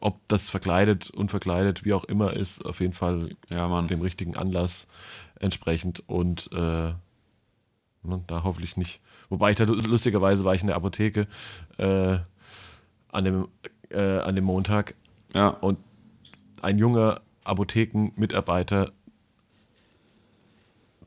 ob 0.04 0.20
das 0.28 0.50
verkleidet, 0.50 1.12
unverkleidet, 1.12 1.86
wie 1.86 1.94
auch 1.94 2.04
immer 2.04 2.34
ist, 2.34 2.66
auf 2.66 2.82
jeden 2.82 2.94
Fall 2.94 3.30
Ja, 3.50 3.82
dem 3.84 4.02
richtigen 4.02 4.36
Anlass 4.36 4.86
entsprechend 5.40 6.04
und 6.10 6.50
äh, 6.52 6.58
ne, 8.04 8.24
da 8.28 8.44
hoffentlich 8.44 8.76
nicht. 8.76 9.00
Wobei 9.30 9.52
ich 9.52 9.58
da 9.58 9.64
lustigerweise 9.64 10.44
war 10.44 10.56
ich 10.56 10.62
in 10.62 10.68
der 10.68 10.76
Apotheke 10.76 11.26
äh, 11.78 12.18
an, 13.12 13.24
dem, 13.24 13.48
äh, 13.90 14.20
an 14.20 14.36
dem 14.36 14.44
Montag 14.44 14.96
Ja. 15.34 15.48
und 15.50 15.80
ein 16.62 16.78
junger 16.78 17.22
Apothekenmitarbeiter 17.46 18.92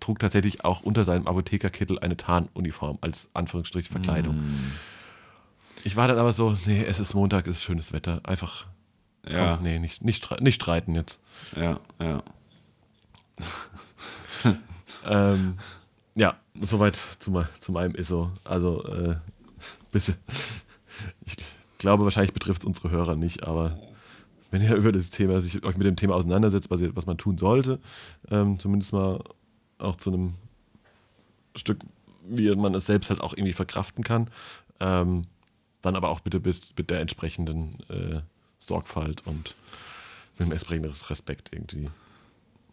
trug 0.00 0.18
tatsächlich 0.18 0.64
auch 0.64 0.82
unter 0.82 1.04
seinem 1.04 1.26
Apothekerkittel 1.26 1.98
eine 1.98 2.16
Tarnuniform 2.16 2.98
als 3.00 3.30
Anführungsstrich 3.34 3.88
Verkleidung. 3.88 4.42
Ich 5.84 5.96
war 5.96 6.08
dann 6.08 6.18
aber 6.18 6.32
so, 6.32 6.56
nee, 6.66 6.84
es 6.84 6.98
ist 7.00 7.14
Montag, 7.14 7.46
es 7.46 7.56
ist 7.56 7.62
schönes 7.62 7.92
Wetter. 7.92 8.20
Einfach, 8.24 8.66
Ja. 9.28 9.56
komm, 9.56 9.64
nee, 9.64 9.78
nicht, 9.78 10.04
nicht, 10.04 10.40
nicht 10.40 10.54
streiten 10.56 10.94
jetzt. 10.94 11.20
Ja, 11.56 11.78
ja. 12.00 12.22
Ähm, 15.08 15.58
ja, 16.16 16.36
soweit 16.60 16.96
zu, 16.96 17.44
zu 17.60 17.72
meinem 17.72 17.94
ISO. 17.94 18.30
Also, 18.42 18.84
äh, 18.86 19.16
bitte. 19.92 20.16
Ich 21.24 21.36
glaube, 21.78 22.02
wahrscheinlich 22.04 22.32
betrifft 22.32 22.62
es 22.62 22.66
unsere 22.66 22.90
Hörer 22.90 23.14
nicht, 23.14 23.44
aber 23.44 23.78
wenn 24.50 24.62
ihr 24.62 24.74
über 24.76 24.90
das 24.90 25.10
Thema, 25.10 25.40
sich 25.40 25.62
euch 25.64 25.76
mit 25.76 25.86
dem 25.86 25.94
Thema 25.96 26.16
auseinandersetzt, 26.16 26.70
was, 26.70 26.80
ihr, 26.80 26.96
was 26.96 27.06
man 27.06 27.18
tun 27.18 27.38
sollte, 27.38 27.78
ähm, 28.30 28.58
zumindest 28.58 28.92
mal 28.92 29.22
auch 29.78 29.96
zu 29.96 30.12
einem 30.12 30.34
Stück, 31.54 31.80
wie 32.22 32.54
man 32.54 32.74
es 32.74 32.86
selbst 32.86 33.10
halt 33.10 33.20
auch 33.20 33.32
irgendwie 33.32 33.52
verkraften 33.52 34.04
kann, 34.04 34.28
ähm, 34.80 35.22
dann 35.82 35.96
aber 35.96 36.08
auch 36.08 36.20
bitte 36.20 36.40
mit, 36.40 36.72
mit 36.76 36.90
der 36.90 37.00
entsprechenden 37.00 37.78
äh, 37.88 38.20
Sorgfalt 38.58 39.22
und 39.26 39.54
mit 40.38 40.48
dem 40.48 40.52
entsprechenden 40.52 40.92
Respekt 41.08 41.50
irgendwie. 41.52 41.88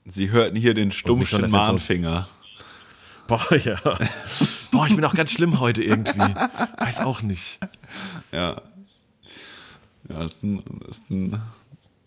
Sie 0.05 0.31
hörten 0.31 0.55
hier 0.55 0.73
den 0.73 0.91
stumpfen 0.91 1.49
Mahnfinger. 1.49 2.27
Boah, 3.27 3.55
ja. 3.55 3.79
Boah, 4.71 4.87
ich 4.87 4.95
bin 4.95 5.05
auch 5.05 5.13
ganz 5.13 5.31
schlimm 5.31 5.59
heute 5.59 5.81
irgendwie. 5.81 6.19
Weiß 6.19 6.99
auch 6.99 7.21
nicht. 7.21 7.59
Ja. 8.31 8.61
Ja, 10.09 10.23
ist 10.25 10.43
ein, 10.43 10.61
ist 10.89 11.09
ein 11.09 11.41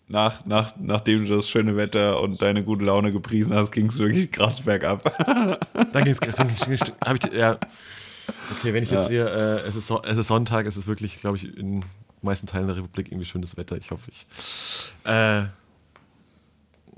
nach, 0.07 0.45
nach, 0.45 0.73
nachdem 0.79 1.25
du 1.25 1.35
das 1.35 1.49
schöne 1.49 1.75
Wetter 1.75 2.21
und 2.21 2.41
deine 2.41 2.63
gute 2.63 2.85
Laune 2.85 3.11
gepriesen 3.11 3.53
hast, 3.53 3.71
ging 3.71 3.87
es 3.87 3.99
wirklich 3.99 4.31
krass 4.31 4.61
bergab. 4.61 5.03
Dann 5.93 6.03
ging 6.03 6.13
es. 6.13 6.39
Hab 6.39 7.15
ich, 7.15 7.33
ja. 7.33 7.57
Okay, 8.51 8.73
wenn 8.73 8.83
ich 8.83 8.91
jetzt 8.91 9.09
hier. 9.09 9.27
Äh, 9.27 9.67
es, 9.67 9.75
ist 9.75 9.87
so, 9.87 10.01
es 10.03 10.17
ist 10.17 10.27
Sonntag, 10.27 10.65
es 10.65 10.77
ist 10.77 10.87
wirklich, 10.87 11.17
glaube 11.17 11.37
ich, 11.37 11.57
in 11.57 11.81
den 11.81 11.85
meisten 12.21 12.47
Teilen 12.47 12.67
der 12.67 12.77
Republik 12.77 13.07
irgendwie 13.11 13.25
schönes 13.25 13.57
Wetter. 13.57 13.75
Ich 13.77 13.91
hoffe, 13.91 14.09
ich. 14.09 14.25
Äh, 15.03 15.43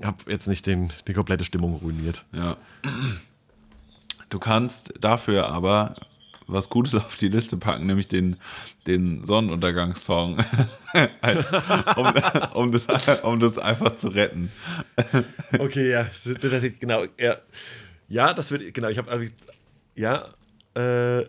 habe 0.02 0.16
jetzt 0.28 0.46
nicht 0.46 0.66
den, 0.66 0.92
die 1.06 1.12
komplette 1.12 1.44
Stimmung 1.44 1.76
ruiniert. 1.76 2.24
Ja. 2.32 2.56
Du 4.28 4.38
kannst 4.38 4.94
dafür 5.00 5.48
aber 5.48 5.96
was 6.52 6.68
Gutes 6.68 6.94
auf 6.94 7.16
die 7.16 7.28
Liste 7.28 7.56
packen, 7.56 7.86
nämlich 7.86 8.08
den, 8.08 8.36
den 8.86 9.24
Sonnenuntergangssong, 9.24 10.38
als, 11.20 11.52
um, 11.96 12.12
um, 12.54 12.70
das, 12.70 13.20
um 13.20 13.40
das 13.40 13.58
einfach 13.58 13.96
zu 13.96 14.08
retten. 14.08 14.50
Okay, 15.58 15.90
ja, 15.90 16.06
genau. 16.80 17.04
Ja, 17.18 17.36
ja 18.08 18.34
das 18.34 18.50
wird, 18.50 18.74
genau, 18.74 18.88
ich 18.88 18.98
habe, 18.98 19.10
also, 19.10 19.26
ja, 19.94 20.26
äh, 20.74 21.24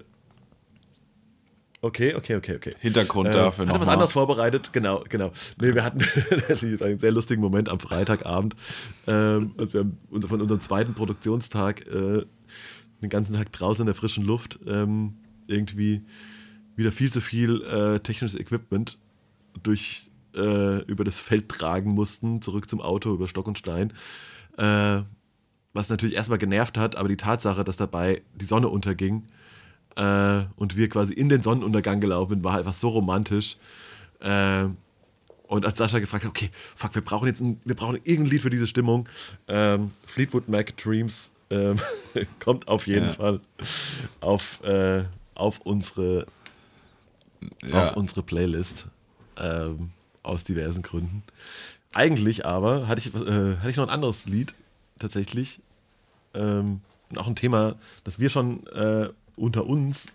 okay, 1.82 2.16
okay, 2.16 2.36
okay, 2.36 2.56
okay. 2.56 2.76
Hintergrund 2.80 3.30
Äh, 3.30 3.34
dafür 3.34 3.66
hatte 3.66 3.74
was 3.74 3.80
nochmal. 3.80 3.94
anderes 3.94 4.14
vorbereitet, 4.14 4.74
genau, 4.74 5.04
genau. 5.10 5.32
Nee, 5.60 5.74
wir 5.74 5.84
hatten 5.84 6.02
einen 6.84 7.00
sehr 7.00 7.12
lustigen 7.12 7.42
Moment 7.42 7.70
am 7.70 7.80
Freitagabend, 7.80 8.56
ähm, 9.08 9.54
als 9.58 9.74
wir 9.74 9.82
haben 9.82 9.98
von 10.28 10.42
unserem 10.42 10.62
zweiten 10.62 10.94
Produktionstag 10.94 11.86
äh, 11.88 12.26
den 13.02 13.10
ganzen 13.10 13.36
Tag 13.36 13.52
draußen 13.52 13.82
in 13.82 13.88
der 13.88 13.96
frischen 13.96 14.26
Luft 14.26 14.60
ähm, 14.66 15.16
irgendwie 15.48 16.04
wieder 16.76 16.92
viel 16.92 17.12
zu 17.12 17.22
viel 17.22 17.62
äh, 17.64 18.00
technisches 18.00 18.40
Equipment 18.40 18.98
durch 19.64 20.10
äh, 20.36 20.84
über 20.86 21.04
das 21.04 21.20
Feld 21.20 21.50
tragen 21.50 21.92
mussten, 21.92 22.42
zurück 22.42 22.70
zum 22.70 22.82
Auto 22.82 23.14
über 23.14 23.28
Stock 23.28 23.48
und 23.48 23.58
Stein. 23.58 23.94
Äh, 24.58 25.02
was 25.74 25.90
natürlich 25.90 26.16
erstmal 26.16 26.38
genervt 26.38 26.78
hat, 26.78 26.96
aber 26.96 27.08
die 27.08 27.18
Tatsache, 27.18 27.64
dass 27.64 27.78
dabei 27.78 28.22
die 28.36 28.46
Sonne 28.46 28.68
unterging 28.68 29.24
äh, 29.96 30.42
und 30.56 30.76
wir 30.76 30.90
quasi 30.90 31.14
in 31.14 31.30
den 31.30 31.44
Sonnenuntergang 31.44 32.02
gelaufen 32.02 32.32
sind, 32.32 32.44
war 32.44 32.58
einfach 32.58 32.74
so 32.74 32.90
romantisch. 32.90 33.58
Äh, 34.20 34.68
und 35.48 35.66
als 35.66 35.78
Sascha 35.78 36.00
gefragt 36.00 36.24
hat, 36.24 36.30
okay, 36.30 36.50
fuck, 36.76 36.96
wir 36.96 37.02
brauchen 37.02 37.28
jetzt 37.28 37.42
ein, 37.42 37.60
wir 37.66 37.76
brauchen 37.76 37.98
irgendein 38.04 38.32
Lied 38.32 38.42
für 38.42 38.50
diese 38.50 38.68
Stimmung. 38.68 39.08
Ähm, 39.48 39.92
Fleetwood 40.06 40.48
Mac 40.48 40.76
Dreams 40.78 41.30
ähm, 41.52 41.78
kommt 42.40 42.68
auf 42.68 42.88
jeden 42.88 43.08
Ja. 43.08 43.14
Fall 43.14 43.40
auf, 44.22 44.64
äh, 44.64 45.04
auf, 45.36 45.60
unsere, 45.60 46.26
Ja. 47.64 47.90
auf 47.90 47.98
unsere 47.98 48.24
Playlist. 48.24 48.88
Ähm, 49.38 49.92
aus 50.24 50.44
diversen 50.44 50.82
Gründen. 50.84 51.24
Eigentlich 51.94 52.46
aber 52.46 52.88
hatte 52.88 53.00
ich, 53.00 53.14
äh, 53.16 53.58
hatte 53.58 53.70
ich 53.70 53.76
noch 53.78 53.86
ein 53.88 53.90
anderes 53.94 54.26
Lied 54.26 54.54
tatsächlich. 55.00 55.60
Ähm, 56.34 56.82
auch 57.16 57.28
ein 57.28 57.36
Thema, 57.36 57.76
das 58.04 58.20
wir 58.20 58.30
schon 58.30 58.66
äh, 58.68 59.10
unter 59.36 59.66
uns 59.66 60.06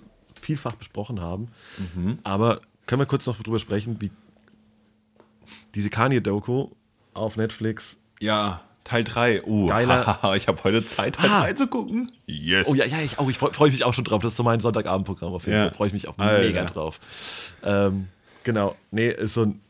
vielfach 0.41 0.75
besprochen 0.75 1.21
haben. 1.21 1.49
Mhm. 1.95 2.19
Aber 2.23 2.61
können 2.87 3.01
wir 3.01 3.07
kurz 3.07 3.27
noch 3.27 3.43
drüber 3.43 3.59
sprechen, 3.59 3.97
wie 4.01 4.11
diese 5.75 5.91
Kanye-Doku 5.91 6.69
auf 7.15 7.37
Netflix. 7.37 7.99
Ja, 8.21 8.63
Teil 8.87 9.05
3. 9.05 9.43
Oh, 9.45 9.67
Geiler- 9.67 10.33
ich 10.37 10.49
habe 10.49 10.63
heute 10.65 10.85
Zeit, 10.87 11.17
Teil 11.17 11.31
Ah. 11.31 11.41
3 11.43 11.53
zu 11.55 11.67
gucken. 11.67 12.13
Yes. 12.27 12.69
Oh 12.69 12.75
ja, 12.75 12.85
ja, 12.87 13.01
ich, 13.03 13.19
oh, 13.19 13.29
ich 13.29 13.37
freue 13.39 13.53
freu 13.53 13.69
mich 13.69 13.85
auch 13.85 13.93
schon 13.95 14.05
drauf. 14.05 14.23
Das 14.23 14.33
ist 14.33 14.37
so 14.37 14.43
mein 14.43 14.61
Sonntagabendprogramm 14.61 15.33
auf 15.35 15.45
jeden 15.47 15.59
Ja. 15.59 15.65
Fall. 15.67 15.75
Freue 15.75 15.87
ich 15.89 15.93
mich 15.93 16.09
auch 16.09 16.17
Alter. 16.19 16.43
mega 16.47 16.65
drauf. 16.65 17.01
Ähm, 17.63 18.09
genau. 18.45 18.77
Nee, 18.91 19.09
ist 19.11 19.35
so 19.35 19.43
ein. 19.43 19.61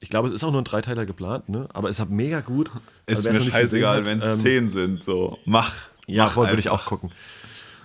Ich 0.00 0.10
glaube, 0.10 0.28
es 0.28 0.34
ist 0.34 0.44
auch 0.44 0.50
nur 0.52 0.60
ein 0.60 0.64
Dreiteiler 0.64 1.06
geplant, 1.06 1.48
ne? 1.48 1.66
Aber 1.72 1.88
es 1.88 1.98
halt 1.98 2.10
mega 2.10 2.40
gut. 2.40 2.70
Ist 3.06 3.26
Also, 3.26 3.30
mir 3.32 3.50
scheißegal, 3.50 4.04
wenn 4.04 4.20
hat, 4.20 4.28
es 4.28 4.34
ähm, 4.34 4.40
10 4.40 4.68
sind. 4.68 5.04
So, 5.04 5.38
mach. 5.46 5.74
Ja, 6.06 6.24
mach 6.26 6.36
würde 6.36 6.58
ich 6.58 6.68
auch 6.68 6.84
gucken. 6.84 7.10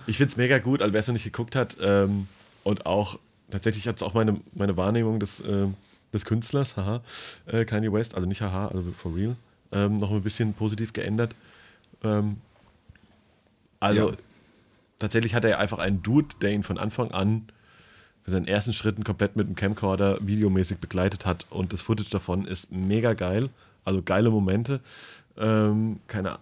Ich 0.06 0.18
finde 0.18 0.30
es 0.32 0.36
mega 0.36 0.58
gut, 0.58 0.82
also 0.82 0.92
wer 0.92 1.00
es 1.00 1.06
noch 1.06 1.14
nicht 1.14 1.24
geguckt 1.24 1.56
hat 1.56 1.76
ähm, 1.80 2.26
und 2.64 2.84
auch 2.84 3.18
tatsächlich 3.50 3.86
hat 3.88 3.96
es 3.96 4.02
auch 4.02 4.12
meine, 4.12 4.40
meine 4.54 4.76
Wahrnehmung 4.76 5.20
des, 5.20 5.40
ähm, 5.40 5.74
des 6.12 6.24
Künstlers, 6.26 6.76
haha, 6.76 7.00
äh, 7.46 7.64
Kanye 7.64 7.92
West, 7.92 8.14
also 8.14 8.26
nicht 8.26 8.42
haha, 8.42 8.68
also 8.68 8.82
for 8.96 9.14
real, 9.14 9.36
ähm, 9.72 9.98
noch 9.98 10.10
ein 10.10 10.22
bisschen 10.22 10.54
positiv 10.54 10.92
geändert. 10.92 11.34
Ähm, 12.02 12.38
also 13.78 14.10
Ja. 14.10 14.16
tatsächlich 14.98 15.34
hat 15.34 15.44
er 15.44 15.58
einfach 15.58 15.78
einen 15.78 16.02
Dude, 16.02 16.34
der 16.40 16.52
ihn 16.52 16.62
von 16.62 16.78
Anfang 16.78 17.10
an 17.12 17.48
für 18.22 18.30
seinen 18.32 18.46
ersten 18.46 18.72
Schritten 18.72 19.04
komplett 19.04 19.36
mit 19.36 19.48
dem 19.48 19.54
Camcorder 19.54 20.18
videomäßig 20.20 20.78
begleitet 20.78 21.24
hat. 21.26 21.46
Und 21.50 21.72
das 21.72 21.80
Footage 21.80 22.10
davon 22.10 22.46
ist 22.46 22.70
mega 22.70 23.14
geil. 23.14 23.48
Also 23.84 24.02
geile 24.02 24.30
Momente. 24.30 24.80
Ähm, 25.38 26.00
keine 26.06 26.38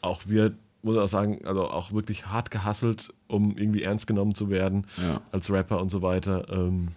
auch 0.00 0.22
wir, 0.26 0.52
muss 0.82 0.96
ich 0.96 1.00
auch 1.00 1.06
sagen, 1.08 1.40
also 1.46 1.68
auch 1.70 1.92
wirklich 1.92 2.26
hart 2.26 2.50
gehasselt, 2.50 3.12
um 3.28 3.56
irgendwie 3.56 3.82
ernst 3.84 4.06
genommen 4.06 4.34
zu 4.34 4.50
werden 4.50 4.86
Ja. 5.00 5.20
als 5.32 5.50
Rapper 5.50 5.80
und 5.80 5.90
so 5.90 6.02
weiter. 6.02 6.46
Ähm, 6.50 6.88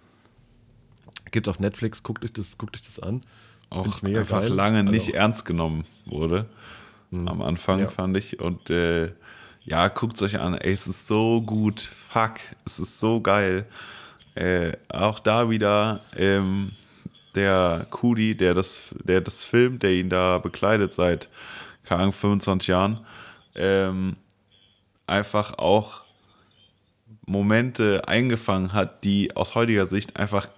gibt 1.30 1.48
auf 1.48 1.60
Netflix, 1.60 2.02
guckt 2.02 2.24
euch 2.24 2.32
das, 2.32 2.58
guckt 2.58 2.74
euch 2.76 2.82
das 2.82 2.98
an. 2.98 3.22
Auch 3.70 4.02
einfach 4.02 4.40
geil. 4.42 4.48
lange 4.50 4.84
nicht 4.84 5.08
Also- 5.08 5.12
ernst 5.18 5.44
genommen 5.44 5.84
wurde. 6.06 6.46
Am 7.12 7.40
Anfang 7.42 7.80
Ja. 7.80 7.88
fand 7.88 8.16
ich. 8.16 8.38
Und 8.40 8.68
äh, 8.70 9.12
ja, 9.64 9.88
guckt 9.88 10.16
es 10.16 10.22
euch 10.22 10.38
an. 10.40 10.54
Ey, 10.54 10.72
es 10.72 10.86
ist 10.86 11.06
so 11.06 11.40
gut. 11.42 11.80
Fuck, 11.80 12.34
es 12.66 12.78
ist 12.78 12.98
so 13.00 13.20
geil. 13.20 13.66
Äh, 14.34 14.72
auch 14.88 15.18
da 15.20 15.48
wieder 15.50 16.00
ähm, 16.16 16.72
der 17.34 17.86
Kudi, 17.90 18.36
der 18.36 18.54
das, 18.54 18.94
der 19.04 19.20
das 19.20 19.42
filmt, 19.44 19.82
der 19.82 19.92
ihn 19.92 20.10
da 20.10 20.38
bekleidet 20.38 20.92
seit, 20.92 21.28
keine 21.84 22.02
Ahnung, 22.02 22.12
25 22.12 22.68
Jahren. 22.68 23.00
Ähm, 23.54 24.16
einfach 25.06 25.56
auch 25.58 26.02
Momente 27.26 28.06
eingefangen 28.06 28.72
hat, 28.72 29.04
die 29.04 29.34
aus 29.36 29.54
heutiger 29.54 29.86
Sicht 29.86 30.16
einfach 30.16 30.48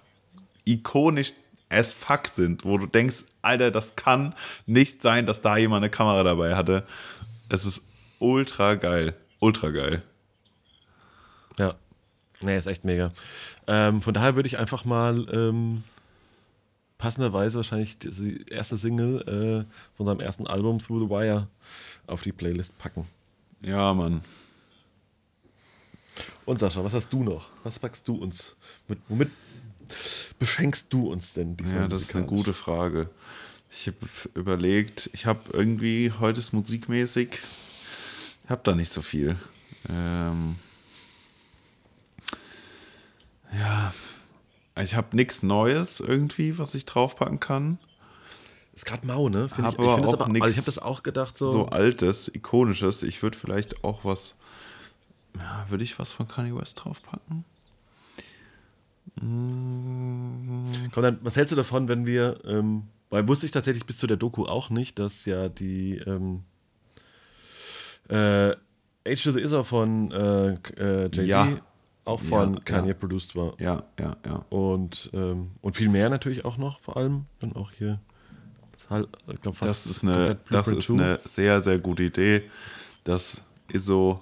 ikonisch 0.65 1.33
as 1.71 1.93
fuck 1.93 2.27
sind, 2.27 2.65
wo 2.65 2.77
du 2.77 2.85
denkst, 2.85 3.25
Alter, 3.41 3.71
das 3.71 3.95
kann 3.95 4.35
nicht 4.65 5.01
sein, 5.01 5.25
dass 5.25 5.41
da 5.41 5.57
jemand 5.57 5.83
eine 5.83 5.89
Kamera 5.89 6.23
dabei 6.23 6.55
hatte. 6.55 6.85
Es 7.49 7.65
ist 7.65 7.81
ultra 8.19 8.75
geil. 8.75 9.15
Ultra 9.39 9.69
geil. 9.69 10.03
Ja. 11.57 11.75
Nee, 12.41 12.57
ist 12.57 12.67
echt 12.67 12.85
mega. 12.85 13.11
Ähm, 13.67 14.01
von 14.01 14.13
daher 14.13 14.35
würde 14.35 14.47
ich 14.47 14.57
einfach 14.59 14.85
mal 14.85 15.27
ähm, 15.31 15.83
passenderweise 16.97 17.57
wahrscheinlich 17.57 17.97
die 17.99 18.45
erste 18.51 18.77
Single 18.77 19.65
äh, 19.67 19.73
von 19.95 20.05
seinem 20.05 20.19
ersten 20.19 20.47
Album 20.47 20.79
Through 20.79 20.99
the 20.99 21.09
Wire 21.09 21.47
auf 22.07 22.21
die 22.21 22.31
Playlist 22.31 22.77
packen. 22.77 23.07
Ja, 23.61 23.93
Mann. 23.93 24.21
Und 26.45 26.59
Sascha, 26.59 26.83
was 26.83 26.93
hast 26.93 27.11
du 27.13 27.23
noch? 27.23 27.49
Was 27.63 27.79
packst 27.79 28.07
du 28.07 28.15
uns? 28.15 28.55
Mit, 28.87 28.99
womit 29.07 29.31
beschenkst 30.39 30.87
du 30.89 31.11
uns 31.11 31.33
denn 31.33 31.57
diesmal? 31.57 31.83
Ja, 31.83 31.87
das 31.87 32.01
ist 32.01 32.15
eine 32.15 32.25
gute 32.25 32.53
Frage. 32.53 33.09
Ich 33.69 33.87
habe 33.87 33.97
überlegt, 34.35 35.09
ich 35.13 35.25
habe 35.25 35.39
irgendwie 35.53 36.11
heute 36.19 36.39
ist 36.39 36.51
musikmäßig, 36.51 37.39
ich 38.43 38.49
habe 38.49 38.61
da 38.63 38.75
nicht 38.75 38.91
so 38.91 39.01
viel. 39.01 39.37
Ähm, 39.89 40.57
ja, 43.57 43.93
ich 44.81 44.95
habe 44.95 45.15
nichts 45.15 45.43
Neues 45.43 45.99
irgendwie, 45.99 46.57
was 46.57 46.75
ich 46.75 46.85
draufpacken 46.85 47.39
kann. 47.39 47.77
Ist 48.73 48.85
gerade 48.85 49.05
mau, 49.05 49.29
ne? 49.29 49.49
Find 49.49 49.67
ich 49.67 49.73
ich 49.73 49.79
aber 49.79 49.95
find 49.95 50.05
das 50.05 50.13
auch 50.13 50.21
aber, 50.21 50.31
nix 50.31 50.43
also 50.43 50.51
ich 50.51 50.57
habe 50.57 50.65
das 50.65 50.79
auch 50.79 51.03
gedacht, 51.03 51.37
so. 51.37 51.49
so 51.49 51.65
altes, 51.67 52.33
ikonisches. 52.33 53.03
Ich 53.03 53.21
würde 53.21 53.37
vielleicht 53.37 53.83
auch 53.83 54.05
was. 54.05 54.35
Ja, 55.37 55.65
würde 55.69 55.83
ich 55.83 55.99
was 55.99 56.11
von 56.11 56.27
Kanye 56.27 56.55
West 56.55 56.81
draufpacken? 56.83 57.45
Komm, 59.21 61.03
dann, 61.03 61.19
was 61.21 61.35
hältst 61.35 61.51
du 61.51 61.55
davon, 61.55 61.87
wenn 61.87 62.05
wir, 62.05 62.39
ähm, 62.45 62.83
weil 63.09 63.27
wusste 63.27 63.45
ich 63.45 63.51
tatsächlich 63.51 63.85
bis 63.85 63.97
zu 63.97 64.07
der 64.07 64.17
Doku 64.17 64.45
auch 64.45 64.69
nicht, 64.69 64.97
dass 64.99 65.25
ja 65.25 65.47
die 65.47 65.97
ähm, 65.97 66.43
äh, 68.09 68.51
Age 69.07 69.23
to 69.23 69.31
the 69.31 69.39
Isar 69.41 69.63
von 69.63 70.11
äh, 70.11 70.53
äh, 70.77 71.03
Jay-Z 71.13 71.27
Ja. 71.27 71.47
auch 72.05 72.19
von 72.21 72.55
Ja, 72.55 72.59
Kanye 72.61 72.89
ja. 72.89 72.93
produced 72.95 73.35
war. 73.35 73.53
Ja, 73.59 73.83
ja, 73.99 74.15
ja. 74.25 74.45
Und, 74.49 75.09
ähm, 75.13 75.51
und 75.61 75.75
viel 75.77 75.89
mehr 75.89 76.09
natürlich 76.09 76.43
auch 76.45 76.57
noch, 76.57 76.79
vor 76.79 76.97
allem 76.97 77.25
dann 77.39 77.53
auch 77.55 77.71
hier. 77.71 77.99
Ich 78.79 79.41
glaub, 79.41 79.55
fast 79.55 79.69
Das 79.69 79.85
ist 79.85 80.03
eine, 80.03 80.37
das 80.49 80.67
ist 80.67 80.87
2. 80.87 80.93
eine 80.93 81.19
sehr, 81.25 81.61
sehr 81.61 81.79
gute 81.79 82.03
Idee. 82.03 82.43
Das 83.03 83.41
ist 83.69 83.85
so 83.85 84.19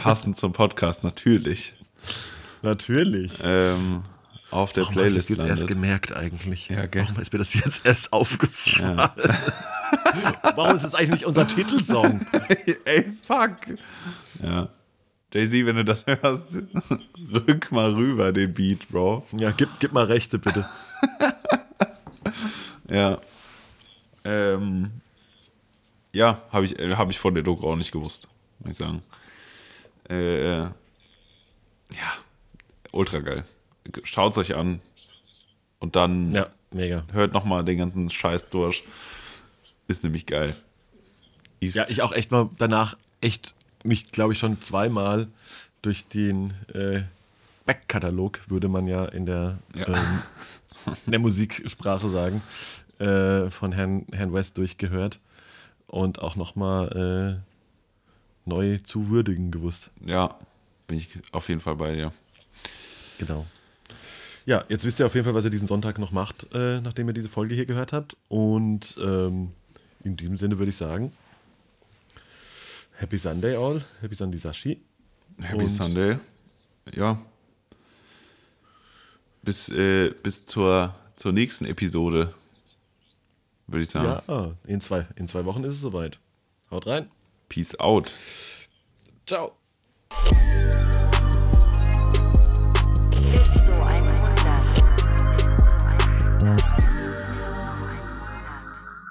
passend 0.00 0.36
zum 0.36 0.52
Podcast 0.52 1.02
natürlich 1.04 1.74
Natürlich. 2.62 3.32
ähm, 3.42 4.02
auf 4.50 4.72
der 4.72 4.84
Warum 4.84 4.96
hab 4.96 5.04
ich 5.06 5.14
das 5.14 5.26
Playlist 5.26 5.28
jetzt 5.30 5.38
erst 5.40 5.48
landet. 5.48 5.68
gemerkt 5.68 6.12
eigentlich? 6.16 6.68
Ja, 6.68 6.86
gell? 6.86 7.02
Warum 7.08 7.20
ist 7.20 7.32
mir 7.32 7.38
das 7.38 7.52
jetzt 7.54 7.84
erst 7.84 8.12
aufgefallen? 8.14 8.96
Warum 10.54 10.74
ist 10.74 10.84
das 10.84 10.94
eigentlich 10.94 11.10
nicht 11.10 11.26
unser 11.26 11.46
Titelsong? 11.46 12.24
Ey, 12.84 13.12
fuck. 13.26 13.56
Ja. 14.42 14.68
Jay-Z, 15.34 15.66
wenn 15.66 15.76
du 15.76 15.84
das 15.84 16.06
hörst, 16.06 16.58
rück 17.30 17.70
mal 17.70 17.92
rüber 17.92 18.32
den 18.32 18.54
Beat, 18.54 18.88
Bro. 18.88 19.26
Ja, 19.38 19.50
gib, 19.50 19.68
gib 19.78 19.92
mal 19.92 20.04
Rechte, 20.06 20.38
bitte. 20.38 20.66
Ja. 22.90 23.18
Ähm, 24.24 24.90
ja, 26.14 26.42
habe 26.50 26.64
ich, 26.64 26.78
äh, 26.78 26.96
hab 26.96 27.10
ich 27.10 27.18
von 27.18 27.34
der 27.34 27.42
Doku 27.42 27.66
auch 27.68 27.76
nicht 27.76 27.92
gewusst, 27.92 28.28
muss 28.60 28.72
ich 28.72 28.76
sagen. 28.78 29.02
Äh, 30.08 30.60
ja, 30.62 30.72
ultra 32.92 33.18
geil. 33.20 33.44
Schaut 34.04 34.36
euch 34.38 34.54
an 34.54 34.80
und 35.78 35.96
dann 35.96 36.32
Ja, 36.32 36.48
mega. 36.72 37.04
hört 37.12 37.32
nochmal 37.32 37.64
den 37.64 37.78
ganzen 37.78 38.10
Scheiß 38.10 38.50
durch. 38.50 38.82
Ist 39.86 40.04
nämlich 40.04 40.26
geil. 40.26 40.54
Ist, 41.60 41.74
Ja, 41.76 41.86
ich 41.88 42.02
auch 42.02 42.12
echt 42.12 42.30
mal 42.30 42.50
danach 42.58 42.96
echt 43.20 43.54
mich, 43.84 44.10
glaube 44.12 44.32
ich, 44.32 44.38
schon 44.38 44.60
zweimal 44.60 45.28
durch 45.82 46.06
den 46.08 46.52
äh, 46.74 47.02
Backkatalog, 47.64 48.40
würde 48.48 48.68
man 48.68 48.86
ja 48.86 49.04
in 49.06 49.24
der, 49.26 49.58
Ja. 49.74 49.86
ähm, 49.88 50.22
in 51.06 51.12
der 51.12 51.20
Musiksprache 51.20 52.08
sagen, 52.10 52.42
äh, 52.98 53.50
von 53.50 53.72
Herrn, 53.72 54.06
Herrn 54.12 54.32
West 54.32 54.58
durchgehört 54.58 55.20
und 55.86 56.20
auch 56.20 56.36
nochmal 56.36 57.42
äh, 58.46 58.48
neu 58.48 58.78
zu 58.78 59.08
würdigen 59.08 59.50
gewusst. 59.50 59.90
Ja, 60.04 60.34
bin 60.86 60.98
ich 60.98 61.08
auf 61.32 61.48
jeden 61.48 61.60
Fall 61.60 61.76
bei 61.76 61.94
dir. 61.94 62.12
Genau. 63.18 63.46
Ja, 64.46 64.64
jetzt 64.68 64.84
wisst 64.84 64.98
ihr 64.98 65.06
auf 65.06 65.14
jeden 65.14 65.24
Fall, 65.24 65.34
was 65.34 65.44
ihr 65.44 65.50
diesen 65.50 65.68
Sonntag 65.68 65.98
noch 65.98 66.10
macht, 66.10 66.46
äh, 66.54 66.80
nachdem 66.80 67.08
ihr 67.08 67.12
diese 67.14 67.28
Folge 67.28 67.54
hier 67.54 67.66
gehört 67.66 67.92
habt. 67.92 68.16
Und 68.28 68.96
ähm, 68.98 69.52
in 70.04 70.16
diesem 70.16 70.38
Sinne 70.38 70.58
würde 70.58 70.70
ich 70.70 70.76
sagen, 70.76 71.12
Happy 72.96 73.18
Sunday 73.18 73.54
all, 73.56 73.84
Happy 74.00 74.14
Sunday 74.14 74.38
Sashi. 74.38 74.80
Happy 75.40 75.62
Und- 75.64 75.68
Sunday. 75.68 76.18
Ja. 76.94 77.20
Bis, 79.42 79.68
äh, 79.68 80.10
bis 80.22 80.44
zur, 80.44 80.94
zur 81.16 81.32
nächsten 81.32 81.64
Episode, 81.66 82.34
würde 83.66 83.82
ich 83.82 83.90
sagen. 83.90 84.22
Ja, 84.28 84.52
in 84.66 84.80
zwei, 84.80 85.06
in 85.16 85.28
zwei 85.28 85.44
Wochen 85.44 85.62
ist 85.64 85.74
es 85.74 85.80
soweit. 85.80 86.18
Haut 86.70 86.86
rein. 86.86 87.10
Peace 87.48 87.78
out. 87.78 88.12
Ciao. 89.26 89.56